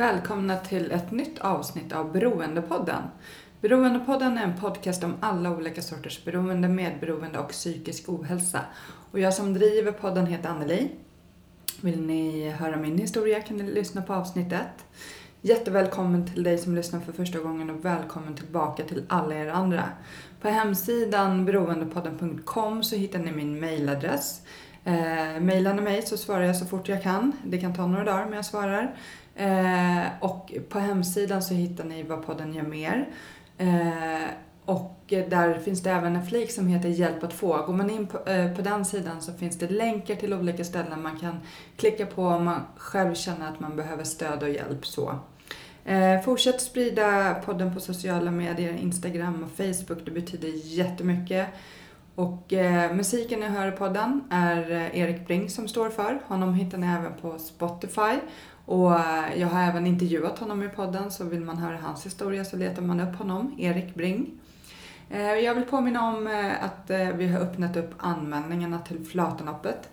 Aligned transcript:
Välkomna 0.00 0.56
till 0.56 0.92
ett 0.92 1.10
nytt 1.10 1.38
avsnitt 1.38 1.92
av 1.92 2.12
Beroendepodden. 2.12 3.02
Beroendepodden 3.60 4.38
är 4.38 4.44
en 4.44 4.60
podcast 4.60 5.04
om 5.04 5.14
alla 5.20 5.50
olika 5.50 5.82
sorters 5.82 6.24
beroende, 6.24 6.68
medberoende 6.68 7.38
och 7.38 7.48
psykisk 7.48 8.08
ohälsa. 8.08 8.60
Och 9.10 9.20
jag 9.20 9.34
som 9.34 9.54
driver 9.54 9.92
podden 9.92 10.26
heter 10.26 10.48
Anneli. 10.48 10.90
Vill 11.80 12.00
ni 12.00 12.50
höra 12.50 12.76
min 12.76 12.98
historia 12.98 13.40
kan 13.40 13.56
ni 13.56 13.62
lyssna 13.62 14.02
på 14.02 14.14
avsnittet. 14.14 14.84
Jättevälkommen 15.40 16.26
till 16.26 16.42
dig 16.42 16.58
som 16.58 16.74
lyssnar 16.74 17.00
för 17.00 17.12
första 17.12 17.38
gången 17.38 17.70
och 17.70 17.84
välkommen 17.84 18.34
tillbaka 18.34 18.82
till 18.82 19.04
alla 19.08 19.34
er 19.34 19.48
andra. 19.48 19.84
På 20.40 20.48
hemsidan 20.48 21.44
beroendepodden.com 21.44 22.82
så 22.82 22.96
hittar 22.96 23.18
ni 23.18 23.32
min 23.32 23.60
mailadress. 23.60 24.42
Eh, 24.84 25.40
Mailar 25.40 25.74
ni 25.74 25.82
mig 25.82 26.02
så 26.02 26.16
svarar 26.16 26.42
jag 26.42 26.56
så 26.56 26.66
fort 26.66 26.88
jag 26.88 27.02
kan. 27.02 27.32
Det 27.44 27.58
kan 27.58 27.74
ta 27.74 27.86
några 27.86 28.04
dagar 28.04 28.24
men 28.24 28.34
jag 28.34 28.44
svarar. 28.44 28.96
Eh, 29.34 30.06
och 30.20 30.52
på 30.68 30.78
hemsidan 30.78 31.42
så 31.42 31.54
hittar 31.54 31.84
ni 31.84 32.02
vad 32.02 32.26
podden 32.26 32.54
gör 32.54 32.62
mer. 32.62 33.08
Eh, 33.58 34.30
och 34.64 34.96
där 35.08 35.58
finns 35.58 35.82
det 35.82 35.90
även 35.90 36.16
en 36.16 36.26
flik 36.26 36.50
som 36.50 36.66
heter 36.66 36.88
Hjälp 36.88 37.24
att 37.24 37.32
få. 37.32 37.62
Går 37.66 37.72
man 37.72 37.90
in 37.90 38.06
på, 38.06 38.30
eh, 38.30 38.52
på 38.52 38.62
den 38.62 38.84
sidan 38.84 39.22
så 39.22 39.32
finns 39.32 39.58
det 39.58 39.70
länkar 39.70 40.14
till 40.14 40.34
olika 40.34 40.64
ställen 40.64 41.02
man 41.02 41.18
kan 41.18 41.40
klicka 41.76 42.06
på 42.06 42.26
om 42.26 42.44
man 42.44 42.60
själv 42.76 43.14
känner 43.14 43.48
att 43.48 43.60
man 43.60 43.76
behöver 43.76 44.04
stöd 44.04 44.42
och 44.42 44.50
hjälp. 44.50 44.86
Så. 44.86 45.14
Eh, 45.84 46.20
fortsätt 46.20 46.60
sprida 46.60 47.34
podden 47.34 47.74
på 47.74 47.80
sociala 47.80 48.30
medier, 48.30 48.72
Instagram 48.72 49.44
och 49.44 49.50
Facebook. 49.50 50.04
Det 50.04 50.10
betyder 50.10 50.48
jättemycket. 50.48 51.48
Och 52.14 52.52
eh, 52.52 52.92
musiken 52.92 53.40
ni 53.40 53.46
hör 53.46 53.68
i 53.68 53.70
podden 53.70 54.24
är 54.30 54.70
eh, 54.70 54.98
Erik 55.00 55.26
Bring 55.26 55.50
som 55.50 55.68
står 55.68 55.90
för. 55.90 56.20
Honom 56.26 56.54
hittar 56.54 56.78
ni 56.78 56.86
även 56.86 57.12
på 57.22 57.38
Spotify. 57.38 58.18
Och 58.64 58.94
eh, 58.94 59.40
jag 59.40 59.48
har 59.48 59.62
även 59.62 59.86
intervjuat 59.86 60.38
honom 60.38 60.62
i 60.62 60.68
podden 60.68 61.10
så 61.10 61.24
vill 61.24 61.40
man 61.40 61.58
höra 61.58 61.78
hans 61.78 62.06
historia 62.06 62.44
så 62.44 62.56
letar 62.56 62.82
man 62.82 63.00
upp 63.00 63.16
honom, 63.16 63.56
Erik 63.58 63.94
Bring. 63.94 64.30
Eh, 65.10 65.20
jag 65.20 65.54
vill 65.54 65.64
påminna 65.64 66.08
om 66.08 66.26
eh, 66.26 66.64
att 66.64 66.90
vi 67.16 67.26
har 67.26 67.40
öppnat 67.40 67.76
upp 67.76 67.90
anmälningarna 67.98 68.78
till 68.78 69.04
Flatenloppet 69.04 69.90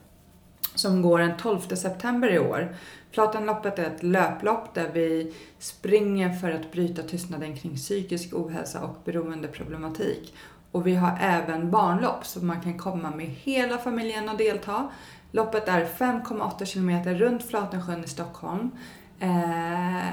som 0.76 1.02
går 1.02 1.20
den 1.20 1.38
12 1.38 1.60
september 1.60 2.34
i 2.34 2.40
år. 2.40 2.76
Flatenloppet 3.12 3.80
är 3.80 3.86
ett 3.86 4.04
löplopp 4.04 4.73
där 4.73 4.90
vi 4.94 5.34
springer 5.60 6.34
för 6.34 6.52
att 6.52 6.72
bryta 6.72 7.04
tystnaden 7.04 7.58
kring 7.58 7.76
psykisk 7.76 8.34
ohälsa 8.34 8.82
och 8.82 8.95
beroendeproblematik. 9.05 10.34
Och 10.72 10.88
vi 10.88 10.95
har 10.95 11.17
även 11.22 11.72
barnlopp 11.72 12.26
så 12.26 12.45
man 12.45 12.61
kan 12.61 12.78
komma 12.78 13.11
med 13.11 13.26
hela 13.26 13.78
familjen 13.78 14.30
och 14.30 14.38
delta. 14.38 14.89
Loppet 15.32 15.67
är 15.67 15.86
5,8 15.86 16.65
kilometer 16.65 17.15
runt 17.15 17.43
Flatensjön 17.43 18.04
i 18.04 18.08
Stockholm. 18.08 18.71
Eh, 19.20 20.10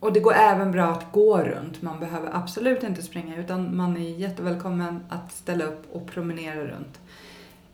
och 0.00 0.12
det 0.12 0.20
går 0.20 0.34
även 0.34 0.72
bra 0.72 0.84
att 0.84 1.12
gå 1.12 1.38
runt. 1.38 1.82
Man 1.82 2.00
behöver 2.00 2.30
absolut 2.36 2.82
inte 2.82 3.02
springa 3.02 3.36
utan 3.36 3.76
man 3.76 3.96
är 3.96 4.18
jättevälkommen 4.18 5.04
att 5.08 5.32
ställa 5.32 5.64
upp 5.64 5.94
och 5.94 6.06
promenera 6.06 6.64
runt. 6.64 7.00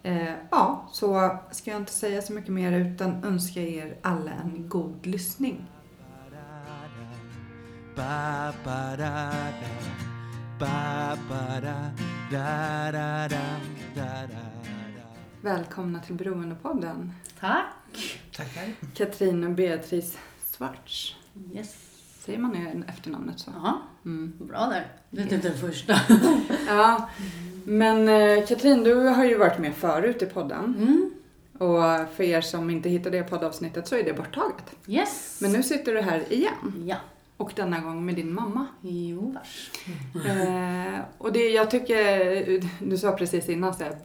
Eh, 0.03 0.33
ja, 0.51 0.89
så 0.93 1.39
ska 1.51 1.71
jag 1.71 1.81
inte 1.81 1.93
säga 1.93 2.23
så 2.23 2.33
mycket 2.33 2.53
mer 2.53 2.73
utan 2.73 3.25
önska 3.25 3.61
er 3.61 3.97
alla 4.03 4.31
en 4.31 4.69
god 4.69 5.07
lyssning. 5.07 5.67
Ba 7.97 8.53
ba 8.65 8.97
Välkomna 15.43 16.01
till 16.01 16.15
Beroendepodden. 16.15 17.13
Tack. 17.41 17.65
Tackar. 18.37 18.65
Katrin 18.95 19.45
och 19.45 19.51
Beatrice 19.51 20.19
Svarts. 20.51 21.17
Yes. 21.55 21.75
Säger 22.25 22.39
man 22.39 22.53
det 22.53 22.83
efternamnet 22.93 23.41
så? 23.41 23.51
Ja, 23.63 23.83
Mm. 24.05 24.33
bra 24.39 24.67
där. 24.67 24.87
Det 25.11 25.23
är 25.23 25.27
typ 25.27 25.43
den 25.43 25.59
första. 25.59 25.95
Ja, 26.67 27.09
men 27.65 28.09
eh, 28.09 28.47
Katrin, 28.47 28.85
du 28.85 28.95
har 28.95 29.25
ju 29.25 29.37
varit 29.39 29.59
med 29.59 29.75
förut 29.75 30.23
i 30.23 30.27
podden. 30.27 30.65
Mm. 30.65 31.11
Och 31.59 32.15
för 32.17 32.23
er 32.23 32.41
som 32.41 32.71
inte 32.71 32.89
hittade 32.89 33.19
det 33.19 33.25
poddavsnittet 33.25 33.89
så 33.89 33.97
är 33.97 34.05
det 34.05 34.13
borttaget. 34.13 34.65
Yes. 34.87 35.39
Men 35.43 35.53
nu 35.53 35.63
sitter 35.63 35.95
du 35.95 36.01
här 36.01 36.33
igen. 36.33 36.85
Ja. 36.87 36.97
Och 37.37 37.53
denna 37.57 37.81
gång 37.81 38.05
med 38.07 38.15
din 38.15 38.35
mamma. 38.35 38.67
Jo, 38.81 39.31
vars. 39.35 39.71
Eh, 40.27 41.01
och 41.19 41.33
det 41.33 41.49
jag 41.51 41.71
tycker, 41.71 42.61
du 42.87 42.99
sa 42.99 43.13
precis 43.13 43.49
innan 43.49 43.75
så 43.75 43.85
här, 43.85 43.97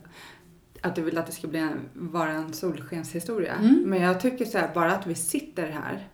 att 0.88 0.96
du 0.96 1.02
vill 1.02 1.18
att 1.18 1.26
det 1.26 1.32
ska 1.32 1.48
bli 1.48 1.60
en, 1.60 1.80
vara 1.94 2.30
en 2.32 2.54
solskenshistoria. 2.54 3.54
Mm. 3.56 3.84
Men 3.88 4.02
jag 4.02 4.20
tycker 4.22 4.46
så 4.46 4.58
här, 4.58 4.74
bara 4.74 4.96
att 4.96 5.08
vi 5.08 5.16
sitter 5.16 5.68
här 5.70 6.08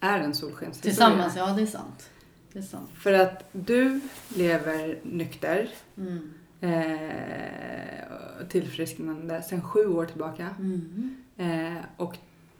är 0.00 0.18
en 0.18 0.34
solskenshistoria. 0.34 0.92
Tillsammans, 0.92 1.36
ja 1.36 1.46
det 1.52 1.62
är 1.62 1.66
sant. 1.66 2.10
Det 2.52 2.58
är 2.58 2.62
sant. 2.62 2.90
För 2.94 3.12
att 3.12 3.44
du 3.52 4.00
lever 4.36 4.98
nykter, 5.02 5.68
Mm. 5.96 6.30
eh, 6.60 8.46
tillfrisknande 8.48 9.42
sedan 9.42 9.62
sju 9.62 9.86
år 9.86 10.06
tillbaka. 10.06 10.48
Mm. 10.58 11.16
Eh, 11.36 11.82
och 11.96 12.16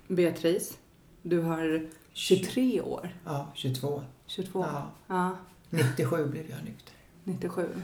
Beatrice, 0.09 0.79
du 1.23 1.41
har 1.41 1.87
23 2.13 2.81
år. 2.81 3.09
Ja, 3.25 3.49
22. 3.55 4.03
22. 4.27 4.61
Ja, 4.73 4.91
Ja, 5.07 5.37
97 5.71 6.27
blev 6.27 6.51
jag 6.51 6.65
nykter. 6.65 6.95
97. 7.25 7.63
Mm, 7.63 7.83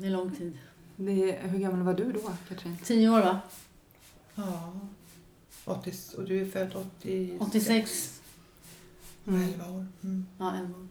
Det 0.00 0.06
är 0.06 0.10
lång 0.10 0.30
tid. 0.36 0.58
Det, 0.96 1.32
hur 1.42 1.58
gammal 1.58 1.82
var 1.82 1.94
du 1.94 2.12
då, 2.12 2.20
Katrin? 2.48 2.76
Tio 2.84 3.08
år 3.10 3.20
va? 3.20 3.40
Ja. 4.34 4.72
80, 5.64 5.92
och 6.16 6.24
du 6.24 6.40
är 6.40 6.46
född 6.46 6.76
86? 6.76 7.40
86. 7.40 8.20
11 9.26 9.64
år. 9.70 9.86
Mm. 10.02 10.26
Ja, 10.38 10.54
elva 10.56 10.78
år. 10.78 10.86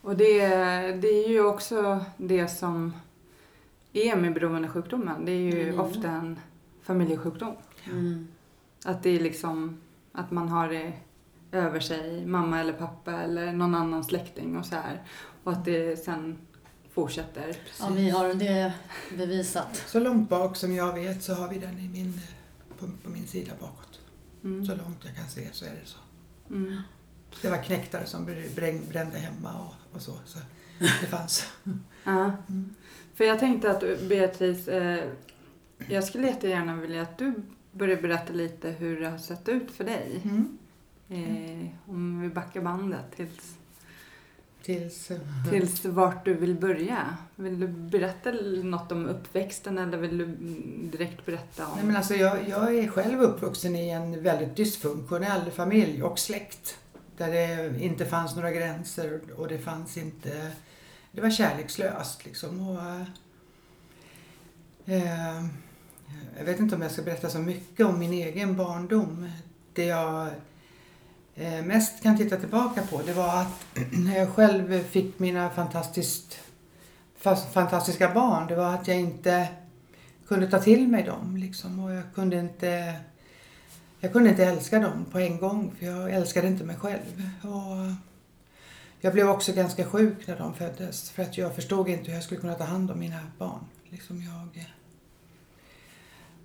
Och 0.00 0.16
det, 0.16 0.46
det 1.02 1.08
är 1.24 1.28
ju 1.28 1.44
också 1.44 2.04
det 2.16 2.48
som 2.48 2.92
är 3.92 4.16
med 4.16 4.34
beroendesjukdomen. 4.34 5.24
Det 5.24 5.32
är 5.32 5.36
ju 5.52 5.62
Mm. 5.68 5.80
ofta 5.80 6.10
en 6.10 6.38
familjesjukdom. 6.82 7.54
Mm. 7.86 8.28
Att 8.84 9.02
det 9.02 9.10
är 9.10 9.20
liksom 9.20 9.80
att 10.12 10.30
man 10.30 10.48
har 10.48 10.68
det 10.68 10.92
över 11.52 11.80
sig, 11.80 12.26
mamma 12.26 12.60
eller 12.60 12.72
pappa 12.72 13.12
eller 13.12 13.52
någon 13.52 13.74
annan 13.74 14.04
släkting 14.04 14.56
och 14.56 14.66
så 14.66 14.74
här. 14.74 15.02
Och 15.44 15.52
att 15.52 15.64
det 15.64 16.04
sen 16.04 16.38
fortsätter. 16.92 17.56
Ja, 17.80 17.88
vi 17.96 18.10
har 18.10 18.34
det 18.34 18.72
bevisat. 19.16 19.76
Så 19.86 20.00
långt 20.00 20.28
bak 20.28 20.56
som 20.56 20.74
jag 20.74 20.92
vet 20.94 21.22
så 21.22 21.34
har 21.34 21.48
vi 21.48 21.58
den 21.58 21.78
i 21.78 21.88
min, 21.88 22.20
på, 22.78 22.86
på 23.04 23.10
min 23.10 23.26
sida 23.26 23.52
bakåt. 23.60 24.00
Mm. 24.44 24.66
Så 24.66 24.74
långt 24.74 24.98
jag 25.04 25.16
kan 25.16 25.28
se 25.28 25.48
så 25.52 25.64
är 25.64 25.70
det 25.70 25.86
så. 25.86 25.98
Mm. 26.50 26.80
Det 27.42 27.50
var 27.50 27.62
knäktare 27.62 28.06
som 28.06 28.26
brä- 28.28 28.88
brände 28.88 29.18
hemma 29.18 29.52
och, 29.60 29.96
och 29.96 30.02
så. 30.02 30.12
Så 30.24 30.38
det 30.78 31.06
fanns. 31.06 31.46
Ja. 32.04 32.32
Mm. 32.48 32.74
För 33.14 33.24
jag 33.24 33.38
tänkte 33.38 33.70
att 33.70 33.80
Beatrice, 34.08 34.68
eh, 34.68 35.04
jag 35.88 36.04
skulle 36.04 36.26
jättegärna 36.26 36.76
vilja 36.76 37.02
att 37.02 37.18
du 37.18 37.34
börjar 37.72 38.02
berätta 38.02 38.32
lite 38.32 38.70
hur 38.70 39.00
det 39.00 39.08
har 39.08 39.18
sett 39.18 39.48
ut 39.48 39.70
för 39.70 39.84
dig. 39.84 40.20
Mm. 40.24 40.58
Eh, 41.08 41.90
om 41.90 42.20
vi 42.20 42.28
backar 42.28 42.60
bandet 42.60 43.04
tills, 43.16 43.54
Tills... 44.62 45.10
eh, 45.10 45.18
tills 45.50 45.84
vart 45.84 46.24
du 46.24 46.34
vill 46.34 46.54
börja. 46.54 47.16
Vill 47.36 47.60
du 47.60 47.68
berätta 47.68 48.30
något 48.62 48.92
om 48.92 49.06
uppväxten 49.06 49.78
eller 49.78 49.98
vill 49.98 50.18
du 50.18 50.26
direkt 50.98 51.26
berätta 51.26 51.66
om... 51.66 51.72
Nej, 51.76 51.84
men 51.84 51.96
alltså 51.96 52.14
jag, 52.14 52.48
jag 52.48 52.74
är 52.74 52.88
själv 52.88 53.20
uppvuxen 53.20 53.76
i 53.76 53.90
en 53.90 54.22
väldigt 54.22 54.56
dysfunktionell 54.56 55.50
familj 55.50 56.02
och 56.02 56.18
släkt. 56.18 56.78
Där 57.16 57.32
det 57.32 57.80
inte 57.82 58.06
fanns 58.06 58.36
några 58.36 58.50
gränser 58.50 59.20
och 59.36 59.48
det 59.48 59.58
fanns 59.58 59.96
inte... 59.96 60.50
Det 61.12 61.20
var 61.20 61.30
kärlekslöst 61.30 62.24
liksom. 62.24 62.68
Och, 62.68 62.80
eh, 64.92 65.44
jag 66.38 66.44
vet 66.44 66.60
inte 66.60 66.74
om 66.74 66.82
jag 66.82 66.90
ska 66.90 67.02
berätta 67.02 67.30
så 67.30 67.38
mycket 67.38 67.86
om 67.86 67.98
min 67.98 68.12
egen 68.12 68.56
barndom. 68.56 69.30
Det 69.72 69.84
jag 69.84 70.26
eh, 70.26 70.32
Eh, 71.34 71.64
mest 71.64 72.02
kan 72.02 72.16
titta 72.16 72.36
tillbaka 72.36 72.82
på 72.82 73.02
det 73.02 73.12
var 73.12 73.40
att 73.40 73.66
när 73.92 74.18
jag 74.18 74.28
själv 74.28 74.84
fick 74.84 75.18
mina 75.18 75.50
fantastiskt, 75.50 76.38
fantastiska 77.52 78.14
barn, 78.14 78.46
det 78.46 78.54
var 78.56 78.74
att 78.74 78.88
jag 78.88 79.00
inte 79.00 79.48
kunde 80.28 80.50
ta 80.50 80.58
till 80.58 80.88
mig 80.88 81.02
dem 81.02 81.36
liksom 81.36 81.84
och 81.84 81.92
jag 81.92 82.02
kunde 82.14 82.38
inte 82.38 82.94
jag 84.00 84.12
kunde 84.12 84.30
inte 84.30 84.44
älska 84.44 84.78
dem 84.78 85.06
på 85.10 85.18
en 85.18 85.38
gång 85.38 85.74
för 85.78 85.86
jag 85.86 86.10
älskade 86.10 86.46
inte 86.46 86.64
mig 86.64 86.76
själv. 86.76 87.30
Och 87.42 87.94
jag 89.00 89.12
blev 89.12 89.28
också 89.28 89.52
ganska 89.52 89.84
sjuk 89.84 90.26
när 90.26 90.38
de 90.38 90.54
föddes 90.54 91.10
för 91.10 91.22
att 91.22 91.38
jag 91.38 91.54
förstod 91.54 91.88
inte 91.88 92.04
hur 92.04 92.14
jag 92.14 92.24
skulle 92.24 92.40
kunna 92.40 92.54
ta 92.54 92.64
hand 92.64 92.90
om 92.90 92.98
mina 92.98 93.20
barn. 93.38 93.64
Liksom 93.90 94.22
jag 94.22 94.66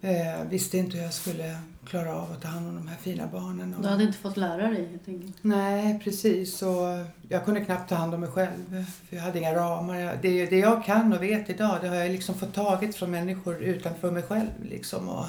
eh, 0.01 0.43
visste 0.49 0.77
inte 0.77 0.97
hur 0.97 1.03
jag 1.03 1.13
skulle 1.13 1.57
klara 1.85 2.15
av 2.15 2.31
att 2.31 2.41
ta 2.41 2.47
hand 2.47 2.67
om 2.69 2.75
de 2.75 2.87
här 2.87 2.97
fina 2.97 3.27
barnen. 3.27 3.73
Och, 3.73 3.81
Du 3.81 3.87
hade 3.87 4.03
inte 4.03 4.17
fått 4.17 4.37
lära 4.37 4.67
dig 4.69 4.87
helt 4.89 5.07
enkelt. 5.07 5.35
Nej, 5.41 5.99
precis. 6.03 6.61
Och 6.61 7.05
jag 7.29 7.45
kunde 7.45 7.65
knappt 7.65 7.89
ta 7.89 7.95
hand 7.95 8.13
om 8.13 8.19
mig 8.19 8.29
själv. 8.29 8.85
För 9.09 9.15
jag 9.15 9.23
hade 9.23 9.39
inga 9.39 9.55
ramar. 9.55 10.19
Det, 10.21 10.45
det 10.45 10.59
jag 10.59 10.85
kan 10.85 11.13
och 11.13 11.23
vet 11.23 11.49
idag, 11.49 11.77
det 11.81 11.87
har 11.87 11.95
jag 11.95 12.11
liksom 12.11 12.35
fått 12.35 12.53
tagit 12.53 12.95
från 12.95 13.11
människor 13.11 13.57
utanför 13.57 14.11
mig 14.11 14.23
själv. 14.23 14.49
Liksom. 14.63 15.09
Och, 15.09 15.25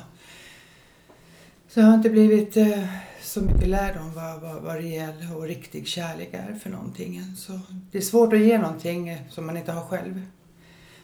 så 1.69 1.81
jag 1.81 1.87
har 1.87 1.95
inte 1.95 2.11
blivit 2.11 2.57
eh, 2.57 2.85
så 3.23 3.41
mycket 3.41 3.69
lärd 3.69 3.97
om 3.97 4.15
vad, 4.15 4.41
vad, 4.41 4.63
vad 4.63 4.75
rejäl 4.75 5.15
och 5.37 5.43
riktig 5.43 5.87
kärlek 5.87 6.29
är 6.33 6.55
för 6.55 6.71
någonting. 6.71 7.17
än. 7.17 7.37
Så 7.37 7.61
det 7.93 7.99
är 7.99 8.03
svårt 8.03 8.33
att 8.33 8.41
ge 8.41 8.59
någonting 8.59 9.09
eh, 9.09 9.19
som 9.31 9.47
man 9.47 9.57
inte 9.57 9.73
har 9.73 9.83
själv. 9.83 10.23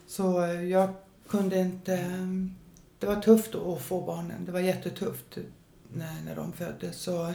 Så 0.06 0.44
eh, 0.44 0.62
jag 0.62 0.88
kunde 1.28 1.58
inte... 1.58 1.98
Det 3.04 3.08
var 3.14 3.20
tufft 3.22 3.54
att 3.54 3.80
få 3.82 4.00
barnen. 4.00 4.44
Det 4.46 4.52
var 4.52 4.60
jättetufft 4.60 5.38
när, 5.92 6.22
när 6.26 6.36
de 6.36 6.52
föddes. 6.52 6.96
Så 6.96 7.32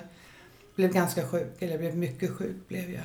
blev 0.76 0.92
ganska 0.94 1.28
sjuk, 1.28 1.56
eller 1.62 1.78
blev 1.78 1.98
mycket 1.98 2.32
sjuk 2.32 2.68
blev 2.68 2.90
jag. 2.92 3.04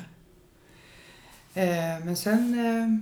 Eh, 1.63 2.05
men 2.05 2.15
sen, 2.15 2.53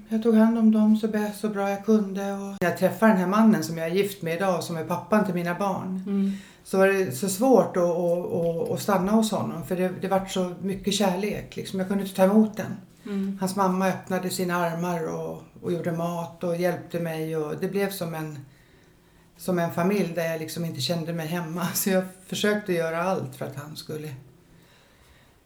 eh, 0.10 0.14
jag 0.16 0.24
tog 0.24 0.36
hand 0.36 0.58
om 0.58 0.72
dem 0.72 0.98
så, 0.98 1.08
bä- 1.08 1.32
så 1.34 1.50
bra 1.50 1.70
jag 1.70 1.86
kunde. 1.86 2.32
Och 2.34 2.40
när 2.40 2.58
jag 2.70 2.78
träffade 2.78 3.12
den 3.12 3.20
här 3.22 3.28
mannen 3.28 3.64
som 3.64 3.78
jag 3.78 3.88
är 3.88 3.92
gift 3.92 4.22
med 4.22 4.36
idag, 4.36 4.64
som 4.64 4.78
är 4.78 4.84
pappan 4.86 5.26
till 5.26 5.34
mina 5.34 5.56
barn, 5.56 6.04
Mm. 6.08 6.32
så 6.64 6.78
var 6.78 6.88
det 6.88 7.12
så 7.12 7.30
svårt 7.30 7.78
att, 7.78 7.84
att, 7.84 8.34
att, 8.34 8.72
att 8.72 8.82
stanna 8.82 9.12
hos 9.12 9.32
honom. 9.32 9.66
För 9.66 9.76
det, 9.76 9.92
det 10.02 10.08
var 10.08 10.26
så 10.26 10.54
mycket 10.62 10.94
kärlek. 10.94 11.56
Liksom. 11.56 11.80
Jag 11.80 11.88
kunde 11.88 12.04
inte 12.04 12.16
ta 12.16 12.24
emot 12.24 12.58
den. 12.58 12.78
Mm. 13.06 13.38
Hans 13.40 13.56
mamma 13.56 13.88
öppnade 13.88 14.30
sina 14.30 14.56
armar 14.56 15.14
och, 15.14 15.44
och 15.62 15.74
gjorde 15.74 15.92
mat 15.92 16.44
och 16.44 16.56
hjälpte 16.58 17.00
mig. 17.00 17.38
Och 17.38 17.56
det 17.62 17.68
blev 17.68 17.90
som 17.92 18.14
en, 18.14 18.40
som 19.38 19.60
en 19.60 19.74
familj 19.74 20.14
där 20.16 20.32
jag 20.32 20.40
liksom 20.40 20.66
inte 20.66 20.82
kände 20.82 21.14
mig 21.14 21.28
hemma. 21.28 21.68
Så 21.74 21.90
jag 21.90 22.04
försökte 22.28 22.74
göra 22.74 23.04
allt 23.04 23.36
för 23.36 23.46
att 23.46 23.56
han 23.56 23.76
skulle 23.76 24.14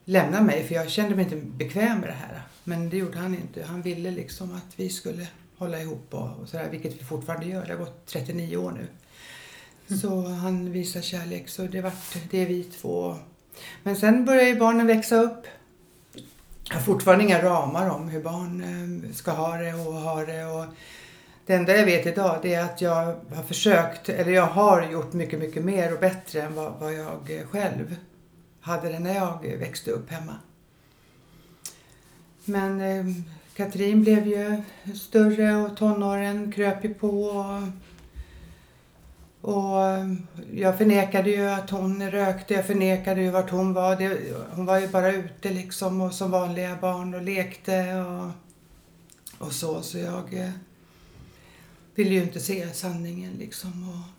lämna 0.06 0.42
mig. 0.42 0.68
För 0.68 0.75
jag 0.75 0.89
kände 0.89 1.16
mig 1.16 1.24
inte 1.24 1.36
bekväm 1.36 2.00
med 2.00 2.10
det 2.10 2.13
här. 2.13 2.42
Men 2.63 2.89
det 2.89 2.98
gjorde 2.98 3.18
han 3.18 3.36
inte. 3.36 3.63
Han 3.63 3.81
ville 3.81 4.12
liksom 4.12 4.56
att 4.56 4.80
vi 4.80 4.89
skulle 4.89 5.28
hålla 5.57 5.81
ihop 5.81 6.13
och, 6.13 6.50
sådär. 6.50 6.69
Vilket 6.72 6.94
vi 6.94 7.04
fortfarande 7.04 7.45
gör. 7.45 7.66
Det 7.66 7.74
har 7.74 7.80
gått 7.80 8.06
39 8.06 8.57
år 8.57 8.72
nu. 8.72 8.88
Så 9.95 10.28
han 10.28 10.72
visar 10.72 11.01
kärlek. 11.01 11.50
Så 11.50 11.62
det, 11.62 11.81
vart, 11.81 12.18
det 12.31 12.38
är 12.38 12.45
vi 12.45 12.63
två. 12.63 13.18
Men 13.83 13.95
sen 13.95 14.25
började 14.25 14.50
ju 14.50 14.60
barnen 14.60 14.88
växa 14.88 15.16
upp. 15.16 15.48
Jag 16.69 16.75
har 16.75 16.81
fortfarande 16.81 17.24
inga 17.24 17.44
ramar 17.44 17.90
om 17.90 18.10
hur 18.10 18.24
barn 18.24 18.63
eh, 18.63 19.16
ska 19.16 19.31
ha 19.31 19.57
det 19.57 19.74
och 19.74 19.94
ha 19.94 20.25
det. 20.25 20.45
Och 20.45 20.66
det 21.48 21.54
enda 21.54 21.78
jag 21.78 21.86
vet 21.86 22.06
idag 22.06 22.40
det 22.42 22.54
är 22.54 22.64
att 22.64 22.82
jag 22.82 23.16
har 23.36 23.44
försökt, 23.44 24.10
eller 24.10 24.32
jag 24.32 24.46
har 24.46 24.92
gjort 24.92 25.14
mycket, 25.14 25.40
mycket 25.40 25.64
mer 25.64 25.94
och 25.94 26.00
bättre 26.00 26.42
än 26.42 26.56
vad, 26.56 26.74
vad 26.80 26.94
jag 26.94 27.48
själv 27.52 27.96
hade 28.62 28.90
det 28.90 29.00
när 29.00 29.16
jag 29.16 29.58
växte 29.60 29.92
upp 29.92 30.12
hemma. 30.12 30.34
Men 32.46 32.82
eh, 32.82 33.06
Katrin 33.56 34.02
blev 34.02 34.28
ju 34.28 34.62
större 34.96 35.56
och 35.56 35.78
tonåren 35.78 36.52
kröp 36.52 36.86
ju 36.86 36.94
på. 36.94 37.20
Och, 37.20 37.64
och 39.52 39.82
jag 40.54 40.78
förnekade 40.78 41.30
ju 41.30 41.50
att 41.50 41.70
hon 41.70 42.12
rökte, 42.12 42.54
jag 42.54 42.66
förnekade 42.66 43.22
ju 43.22 43.30
vart 43.30 43.50
hon 43.50 43.74
var. 43.74 43.96
Det, 43.96 44.20
hon 44.52 44.66
var 44.66 44.80
ju 44.80 44.88
bara 44.88 45.12
ute 45.12 45.50
liksom 45.50 46.02
och 46.02 46.14
som 46.14 46.32
vanliga 46.32 46.78
barn 46.82 47.14
och 47.14 47.22
lekte 47.22 47.96
och, 47.96 48.32
och 49.48 49.54
så. 49.54 49.82
Så 49.82 49.98
jag 49.98 50.34
eh, 50.34 50.50
ville 51.98 52.16
ju 52.16 52.22
inte 52.22 52.40
se 52.40 52.74
sanningen 52.74 53.34
liksom. 53.34 53.90
Och 53.90 54.18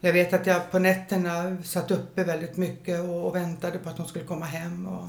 jag 0.00 0.12
vet 0.12 0.32
att 0.32 0.46
jag 0.46 0.70
på 0.70 0.78
nätterna 0.78 1.56
satt 1.64 1.90
uppe 1.90 2.24
väldigt 2.24 2.56
mycket 2.56 3.00
och, 3.00 3.26
och 3.26 3.36
väntade 3.36 3.78
på 3.78 3.88
att 3.88 3.98
hon 3.98 4.08
skulle 4.08 4.24
komma 4.24 4.44
hem. 4.44 4.86
Och 4.86 5.08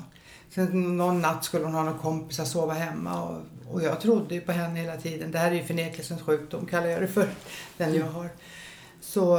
sen 0.49 0.97
någon 0.97 1.21
natt 1.21 1.45
skulle 1.45 1.65
hon 1.65 1.73
ha 1.73 1.83
någon 1.83 1.99
kompis 1.99 2.39
att 2.39 2.47
sova 2.47 2.73
hemma 2.73 3.23
och, 3.23 3.41
och 3.73 3.83
jag 3.83 4.01
trodde 4.01 4.35
ju 4.35 4.41
på 4.41 4.51
henne 4.51 4.79
hela 4.79 4.97
tiden. 4.97 5.31
Det 5.31 5.37
här 5.37 5.51
är 5.51 5.55
ju 5.55 5.63
förnekelsens 5.63 6.21
sjukdom 6.21 6.65
kallar 6.65 6.87
jag 6.87 7.01
det 7.01 7.07
för, 7.07 7.29
den 7.77 7.95
jag 7.95 8.05
har. 8.05 8.29
Så 9.01 9.37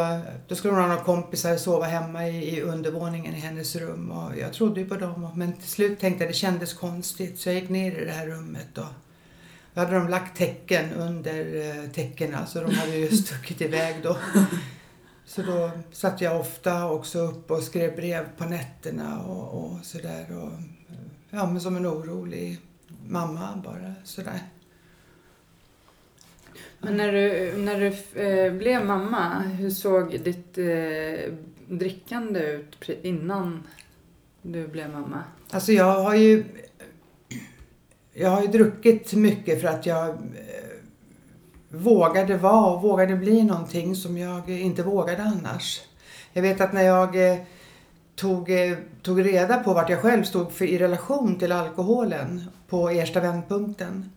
då 0.49 0.55
skulle 0.55 0.75
hon 0.75 0.83
ha 0.83 0.89
några 0.89 1.05
kompisar 1.05 1.53
att 1.53 1.61
sova 1.61 1.87
hemma 1.87 2.29
i, 2.29 2.57
i 2.57 2.63
undervåningen 2.63 3.35
i 3.35 3.41
hennes 3.41 3.77
rum 3.77 4.11
och 4.11 4.39
jag 4.39 4.53
trodde 4.53 4.81
ju 4.81 4.89
på 4.89 4.97
dem. 4.97 5.33
Men 5.37 5.53
till 5.53 5.69
slut 5.69 6.01
tänkte 6.01 6.25
jag 6.25 6.31
det 6.31 6.37
kändes 6.37 6.75
konstigt 6.75 7.41
så 7.41 7.49
jag 7.49 7.55
gick 7.55 7.69
ner 7.69 8.01
i 8.01 8.05
det 8.05 8.13
här 8.13 8.27
rummet 8.27 8.79
och 8.79 9.08
då 9.79 9.85
hade 9.85 9.97
de 9.97 10.09
lagt 10.09 10.39
tecken 10.39 10.93
under 10.93 11.57
eh, 11.57 11.91
täckena 11.91 12.47
så 12.47 12.61
de 12.61 12.75
hade 12.75 12.97
ju 12.97 13.09
stuckit 13.17 13.61
iväg 13.61 13.97
då. 14.03 14.17
Så 15.25 15.43
då 15.43 15.71
satt 15.93 16.21
jag 16.21 16.41
ofta 16.41 16.91
också 16.91 17.19
upp 17.19 17.51
och 17.51 17.63
skrev 17.63 17.97
brev 17.97 18.27
på 18.37 18.45
nätterna 18.45 19.23
och, 19.23 19.65
och 19.65 19.85
sådär. 19.85 20.27
Ja, 21.31 21.47
men 21.47 21.61
som 21.61 21.77
en 21.77 21.87
orolig 21.87 22.59
mamma 23.09 23.63
bara 23.65 23.95
sådär. 24.05 24.41
Men 26.79 26.97
när 26.97 27.13
du, 27.13 27.53
när 27.57 27.81
du 27.81 28.21
eh, 28.23 28.53
blev 28.53 28.85
mamma, 28.85 29.39
hur 29.39 29.71
såg 29.71 30.21
ditt 30.21 30.59
eh, 30.59 31.33
drickande 31.69 32.41
ut 32.41 32.91
innan 33.03 33.63
du 34.43 34.69
blev 34.69 34.91
mamma? 34.91 35.25
Alltså 35.51 35.73
jag 35.73 36.03
har 36.03 36.15
ju 36.15 36.45
jag 38.21 38.31
har 38.31 38.43
ju 38.43 38.49
druckit 38.49 39.13
mycket 39.13 39.61
för 39.61 39.69
att 39.69 39.87
jag 39.87 40.09
eh, 40.09 40.15
vågade 41.69 42.37
vara 42.37 42.75
och 42.75 42.83
vågade 42.83 43.17
bli 43.17 43.43
någonting 43.43 43.97
som 43.97 44.19
jag 44.19 44.51
inte 44.51 44.83
vågade 44.83 45.23
annars. 45.23 45.81
Jag 46.33 46.43
vet 46.43 46.61
att 46.61 46.73
när 46.73 46.83
jag 46.83 47.31
eh, 47.31 47.39
tog, 48.15 48.51
eh, 48.51 48.77
tog 49.03 49.25
reda 49.25 49.57
på 49.57 49.75
vart 49.75 49.91
jag 49.91 50.01
själv 50.01 50.25
stod 50.25 50.53
för, 50.53 50.65
i 50.65 50.79
relation 50.79 51.39
till 51.39 51.53
alkoholen 51.53 52.45
på 52.69 52.89
Ersta 52.89 53.21
vändpunkten. 53.21 54.13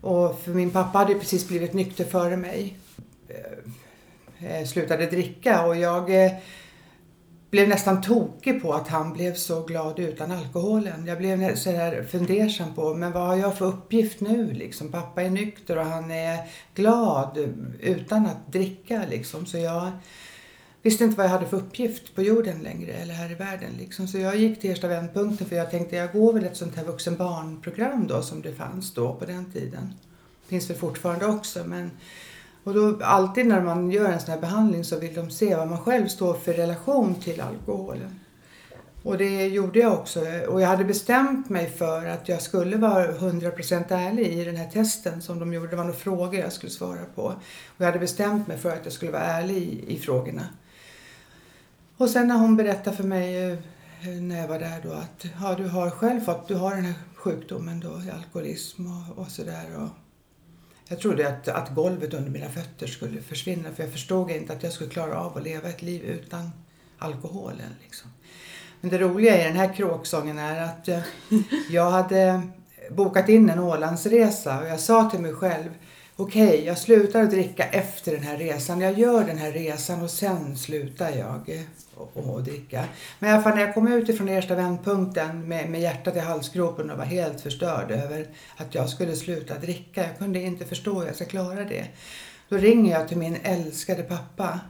Och 0.00 0.40
för 0.40 0.50
min 0.50 0.70
pappa 0.70 0.98
hade 0.98 1.14
precis 1.14 1.48
blivit 1.48 1.72
nykter 1.72 2.04
före 2.04 2.36
mig. 2.36 2.78
Eh, 3.28 4.58
eh 4.58 4.66
slutade 4.66 5.06
dricka 5.06 5.66
och 5.66 5.76
jag 5.76 6.24
eh, 6.24 6.32
blev 7.54 7.68
nästan 7.68 8.02
tokig 8.02 8.62
på 8.62 8.72
att 8.72 8.88
han 8.88 9.12
blev 9.12 9.34
så 9.34 9.62
glad 9.62 9.98
utan 9.98 10.32
alkoholen. 10.32 11.06
Jag 11.06 11.18
blev 11.18 11.54
så 11.54 11.72
där 11.72 12.02
fundersam 12.02 12.74
på, 12.74 12.94
men 12.94 13.12
vad 13.12 13.22
har 13.22 13.36
jag 13.36 13.58
för 13.58 13.66
uppgift 13.66 14.20
nu 14.20 14.52
liksom? 14.52 14.92
Pappa 14.92 15.22
är 15.22 15.30
nykter 15.30 15.78
och 15.78 15.84
han 15.84 16.10
är 16.10 16.38
glad 16.74 17.38
utan 17.80 18.26
att 18.26 18.52
dricka 18.52 19.02
liksom. 19.10 19.46
Så 19.46 19.58
jag 19.58 19.90
visste 20.82 21.04
inte 21.04 21.16
vad 21.16 21.26
jag 21.26 21.30
hade 21.30 21.46
för 21.46 21.56
uppgift 21.56 22.14
på 22.14 22.22
jorden 22.22 22.58
längre 22.58 22.92
eller 22.92 23.14
här 23.14 23.32
i 23.32 23.34
världen 23.34 23.70
liksom. 23.78 24.08
Så 24.08 24.18
jag 24.18 24.36
gick 24.36 24.60
till 24.60 24.70
Ersta 24.70 24.88
vändpunkten 24.88 25.46
för 25.46 25.56
jag 25.56 25.70
tänkte 25.70 25.96
jag 25.96 26.12
går 26.12 26.32
väl 26.32 26.44
ett 26.44 26.56
sånt 26.56 26.76
här 26.76 26.84
Vuxenbarnprogram 26.84 28.06
då 28.06 28.22
som 28.22 28.42
det 28.42 28.52
fanns 28.52 28.94
då 28.94 29.14
på 29.14 29.24
den 29.24 29.52
tiden. 29.52 29.94
Finns 30.46 30.70
väl 30.70 30.76
fortfarande 30.76 31.26
också 31.26 31.64
men 31.66 31.90
och 32.64 32.74
då 32.74 32.98
alltid 33.04 33.46
när 33.46 33.60
man 33.60 33.90
gör 33.90 34.12
en 34.12 34.20
sån 34.20 34.30
här 34.30 34.40
behandling 34.40 34.84
så 34.84 34.98
vill 34.98 35.14
de 35.14 35.30
se 35.30 35.56
vad 35.56 35.68
man 35.68 35.78
själv 35.78 36.06
står 36.08 36.34
för 36.34 36.52
relation 36.52 37.14
till 37.14 37.40
alkoholen. 37.40 38.20
Och 39.02 39.18
det 39.18 39.46
gjorde 39.46 39.78
jag 39.78 39.92
också. 39.92 40.20
Och 40.48 40.60
jag 40.60 40.68
hade 40.68 40.84
bestämt 40.84 41.50
mig 41.50 41.70
för 41.70 42.06
att 42.06 42.28
jag 42.28 42.42
skulle 42.42 42.76
vara 42.76 43.12
100% 43.12 43.84
ärlig 43.88 44.26
i 44.26 44.44
den 44.44 44.56
här 44.56 44.70
testen 44.70 45.22
som 45.22 45.38
de 45.38 45.54
gjorde. 45.54 45.68
Det 45.68 45.76
var 45.76 45.84
några 45.84 45.98
frågor 45.98 46.34
jag 46.34 46.52
skulle 46.52 46.72
svara 46.72 47.04
på. 47.14 47.22
Och 47.22 47.34
jag 47.78 47.86
hade 47.86 47.98
bestämt 47.98 48.48
mig 48.48 48.58
för 48.58 48.70
att 48.70 48.84
jag 48.84 48.92
skulle 48.92 49.12
vara 49.12 49.22
ärlig 49.22 49.56
i, 49.56 49.94
i 49.94 49.98
frågorna. 49.98 50.48
Och 51.96 52.10
sen 52.10 52.28
när 52.28 52.34
hon 52.34 52.56
berättade 52.56 52.96
för 52.96 53.04
mig 53.04 53.52
eh, 53.52 53.58
när 54.08 54.40
jag 54.40 54.48
var 54.48 54.58
där 54.58 54.80
då 54.82 54.92
att 54.92 55.26
ja, 55.40 55.54
du 55.54 55.68
har 55.68 55.90
själv 55.90 56.20
fått, 56.20 56.48
du 56.48 56.54
har 56.54 56.74
den 56.74 56.84
här 56.84 56.94
sjukdomen 57.14 57.80
då, 57.80 58.00
alkoholism 58.16 58.86
och, 58.86 59.18
och 59.18 59.28
sådär. 59.28 59.90
Jag 60.88 61.00
trodde 61.00 61.28
att, 61.28 61.48
att 61.48 61.74
golvet 61.74 62.14
under 62.14 62.30
mina 62.30 62.48
fötter 62.48 62.86
skulle 62.86 63.22
försvinna 63.22 63.70
för 63.70 63.82
jag 63.82 63.92
förstod 63.92 64.30
inte 64.30 64.52
att 64.52 64.62
jag 64.62 64.72
skulle 64.72 64.90
klara 64.90 65.20
av 65.20 65.36
att 65.36 65.44
leva 65.44 65.68
ett 65.68 65.82
liv 65.82 66.02
utan 66.02 66.50
alkoholen. 66.98 67.74
Liksom. 67.82 68.10
Men 68.80 68.90
det 68.90 68.98
roliga 68.98 69.40
i 69.40 69.44
den 69.44 69.56
här 69.56 69.74
kråksången 69.74 70.38
är 70.38 70.64
att 70.64 70.88
eh, 70.88 71.00
jag 71.70 71.90
hade 71.90 72.42
bokat 72.90 73.28
in 73.28 73.50
en 73.50 73.58
Ålandsresa 73.58 74.60
och 74.60 74.66
jag 74.66 74.80
sa 74.80 75.10
till 75.10 75.20
mig 75.20 75.32
själv 75.32 75.70
okej, 76.16 76.64
jag 76.64 76.78
slutar 76.78 77.22
att 77.22 77.30
dricka 77.30 77.64
efter 77.64 78.12
den 78.12 78.22
här 78.22 78.36
resan. 78.36 78.80
Jag 78.80 78.98
gör 78.98 79.24
den 79.24 79.38
här 79.38 79.52
resan 79.52 80.02
och 80.02 80.10
sen 80.10 80.56
slutar 80.56 81.10
jag 81.10 81.56
eh, 81.56 81.62
och, 81.94 82.34
och 82.34 82.42
dricka. 82.42 82.84
Men 83.18 83.30
i 83.30 83.32
alla 83.32 83.42
fall 83.42 83.54
när 83.54 83.62
jag 83.62 83.74
kom 83.74 83.92
ut 83.92 84.08
ifrån 84.08 84.28
Ersta 84.28 84.54
vändpunkten 84.54 85.48
med, 85.48 85.70
med 85.70 85.80
hjärtat 85.80 86.16
i 86.16 86.18
halsgropen 86.18 86.90
och 86.90 86.98
var 86.98 87.04
helt 87.04 87.40
förstörd 87.40 87.90
över 87.90 88.28
att 88.56 88.74
jag 88.74 88.88
skulle 88.88 89.16
sluta 89.16 89.58
dricka. 89.58 90.02
Jag 90.02 90.18
kunde 90.18 90.40
inte 90.40 90.64
förstå 90.64 91.00
hur 91.00 91.06
jag 91.06 91.16
ska 91.16 91.24
klara 91.24 91.64
det. 91.64 91.86
Då 92.48 92.56
ringer 92.56 92.92
jag 92.92 93.08
till 93.08 93.16
min 93.16 93.36
älskade 93.42 94.02
pappa 94.02 94.60